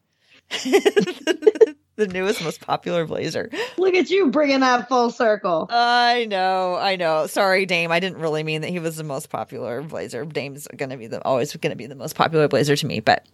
the 1.95 2.07
newest, 2.07 2.43
most 2.43 2.61
popular 2.61 3.05
blazer. 3.05 3.49
Look 3.77 3.95
at 3.95 4.09
you 4.09 4.29
bringing 4.31 4.59
that 4.59 4.87
full 4.87 5.11
circle. 5.11 5.67
I 5.69 6.25
know, 6.29 6.75
I 6.75 6.95
know. 6.95 7.27
Sorry, 7.27 7.65
Dame. 7.65 7.91
I 7.91 7.99
didn't 7.99 8.19
really 8.19 8.43
mean 8.43 8.61
that 8.61 8.69
he 8.69 8.79
was 8.79 8.97
the 8.97 9.03
most 9.03 9.29
popular 9.29 9.81
blazer. 9.81 10.25
Dame's 10.25 10.67
going 10.75 10.89
to 10.89 10.97
be 10.97 11.07
the 11.07 11.23
always 11.23 11.55
going 11.55 11.71
to 11.71 11.77
be 11.77 11.87
the 11.87 11.95
most 11.95 12.15
popular 12.15 12.47
blazer 12.47 12.75
to 12.75 12.85
me. 12.85 12.99
But 12.99 13.25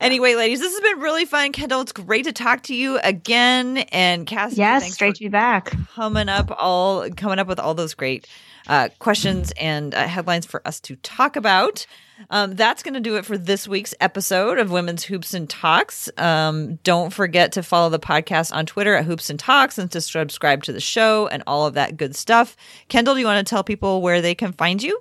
anyway, 0.00 0.34
ladies, 0.34 0.60
this 0.60 0.72
has 0.72 0.80
been 0.80 1.00
really 1.00 1.24
fun. 1.24 1.52
Kendyl, 1.52 1.82
it's 1.82 1.92
great 1.92 2.24
to 2.24 2.32
talk 2.32 2.64
to 2.64 2.74
you 2.74 2.98
again. 2.98 3.78
And 3.92 4.26
Cassie, 4.26 4.56
yes, 4.56 4.96
great 4.96 5.14
to 5.16 5.20
be 5.20 5.28
back. 5.28 5.72
Coming 5.94 6.28
up, 6.28 6.54
all 6.60 7.08
coming 7.10 7.38
up 7.38 7.46
with 7.46 7.60
all 7.60 7.74
those 7.74 7.94
great 7.94 8.26
uh, 8.68 8.88
questions 8.98 9.52
and 9.58 9.94
uh, 9.94 10.06
headlines 10.06 10.46
for 10.46 10.66
us 10.66 10.80
to 10.80 10.96
talk 10.96 11.36
about. 11.36 11.86
Um, 12.28 12.54
that's 12.54 12.82
going 12.82 12.94
to 12.94 13.00
do 13.00 13.16
it 13.16 13.24
for 13.24 13.38
this 13.38 13.66
week's 13.66 13.94
episode 14.00 14.58
of 14.58 14.70
Women's 14.70 15.04
Hoops 15.04 15.32
and 15.32 15.48
Talks. 15.48 16.10
Um, 16.18 16.76
don't 16.82 17.12
forget 17.12 17.52
to 17.52 17.62
follow 17.62 17.88
the 17.88 17.98
podcast 17.98 18.54
on 18.54 18.66
Twitter 18.66 18.94
at 18.94 19.04
Hoops 19.04 19.30
and 19.30 19.38
Talks 19.38 19.78
and 19.78 19.90
to 19.92 20.00
subscribe 20.00 20.64
to 20.64 20.72
the 20.72 20.80
show 20.80 21.26
and 21.28 21.42
all 21.46 21.66
of 21.66 21.74
that 21.74 21.96
good 21.96 22.14
stuff. 22.14 22.56
Kendyl, 22.88 23.14
do 23.14 23.20
you 23.20 23.26
want 23.26 23.46
to 23.46 23.50
tell 23.50 23.64
people 23.64 24.02
where 24.02 24.20
they 24.20 24.34
can 24.34 24.52
find 24.52 24.82
you? 24.82 25.00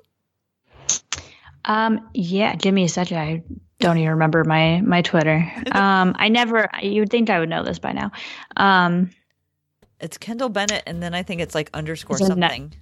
Um, 1.66 2.10
yeah, 2.14 2.56
give 2.56 2.74
me 2.74 2.86
a 2.86 2.90
second. 2.90 3.18
I 3.18 3.44
don't 3.80 3.98
even 3.98 4.12
remember 4.12 4.44
my 4.44 4.82
my 4.82 5.02
Twitter. 5.02 5.52
Um, 5.72 6.16
I 6.18 6.30
never. 6.30 6.70
You 6.82 7.02
would 7.02 7.12
think 7.12 7.30
I 7.30 7.40
would 7.40 7.50
know 7.50 7.64
this 7.64 7.80
by 7.80 7.92
now. 7.92 8.12
Um, 8.58 9.12
it's 10.00 10.18
Kendyl 10.18 10.52
Bennett, 10.52 10.84
and 10.88 11.02
then 11.02 11.14
I 11.14 11.24
think 11.24 11.42
it's 11.42 11.54
like 11.54 11.70
underscore 11.74 12.18
something. 12.18 12.74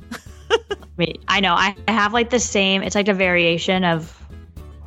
I 1.28 1.40
know. 1.42 1.54
I 1.54 1.76
have 1.88 2.14
like 2.14 2.30
the 2.30 2.40
same. 2.40 2.82
It's 2.82 2.96
like 2.96 3.08
a 3.08 3.14
variation 3.14 3.84
of 3.84 4.27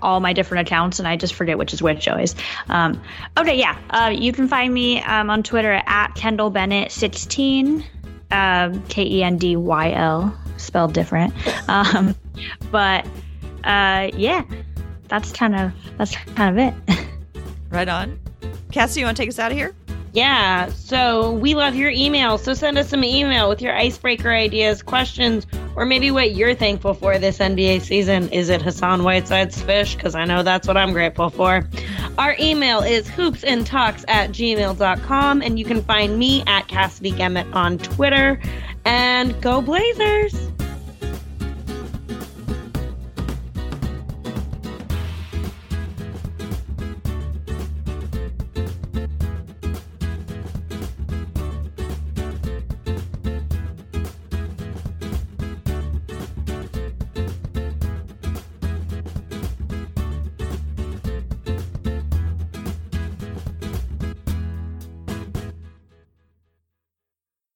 all 0.02 0.20
my 0.20 0.32
different 0.32 0.66
accounts 0.66 0.98
and 0.98 1.06
I 1.06 1.16
just 1.16 1.34
forget 1.34 1.58
which 1.58 1.72
is 1.72 1.82
which 1.82 2.08
always. 2.08 2.34
Um, 2.68 3.00
okay, 3.38 3.58
yeah. 3.58 3.78
Uh, 3.90 4.10
you 4.14 4.32
can 4.32 4.48
find 4.48 4.72
me 4.72 5.02
um, 5.02 5.30
on 5.30 5.42
Twitter 5.42 5.82
at 5.86 6.14
Kendyl 6.14 6.52
Bennett 6.52 6.92
16, 6.92 7.84
um, 8.30 8.82
K 8.88 9.04
E 9.04 9.22
N 9.22 9.38
D 9.38 9.56
Y 9.56 9.92
L, 9.92 10.36
spelled 10.56 10.92
different. 10.92 11.34
Um, 11.68 12.14
but 12.70 13.06
uh, 13.64 14.10
yeah, 14.16 14.44
that's 15.08 15.32
kind 15.32 15.56
of 15.56 15.72
that's 15.98 16.14
kind 16.16 16.58
of 16.58 16.74
it. 16.88 17.06
right 17.70 17.88
on. 17.88 18.18
Cassie, 18.72 19.00
you 19.00 19.06
want 19.06 19.16
to 19.16 19.22
take 19.22 19.28
us 19.28 19.38
out 19.38 19.50
of 19.50 19.58
here? 19.58 19.74
Yeah, 20.12 20.68
so 20.70 21.32
we 21.32 21.54
love 21.54 21.76
your 21.76 21.90
email. 21.90 22.36
So 22.36 22.52
send 22.54 22.78
us 22.78 22.88
some 22.88 23.04
email 23.04 23.48
with 23.48 23.62
your 23.62 23.76
icebreaker 23.76 24.30
ideas, 24.30 24.82
questions, 24.82 25.46
or 25.80 25.86
maybe 25.86 26.10
what 26.10 26.34
you're 26.34 26.54
thankful 26.54 26.92
for 26.92 27.18
this 27.18 27.38
NBA 27.38 27.80
season. 27.80 28.28
Is 28.28 28.50
it 28.50 28.60
Hassan 28.60 29.02
Whiteside's 29.02 29.62
fish? 29.62 29.94
Because 29.94 30.14
I 30.14 30.26
know 30.26 30.42
that's 30.42 30.68
what 30.68 30.76
I'm 30.76 30.92
grateful 30.92 31.30
for. 31.30 31.66
Our 32.18 32.36
email 32.38 32.80
is 32.80 33.08
hoopsandtalks 33.08 34.04
at 34.06 34.28
gmail.com, 34.28 35.40
and 35.40 35.58
you 35.58 35.64
can 35.64 35.82
find 35.82 36.18
me 36.18 36.44
at 36.46 36.68
Cassidy 36.68 37.12
Gemmett 37.12 37.50
on 37.54 37.78
Twitter. 37.78 38.38
And 38.84 39.40
go 39.40 39.62
Blazers! 39.62 40.50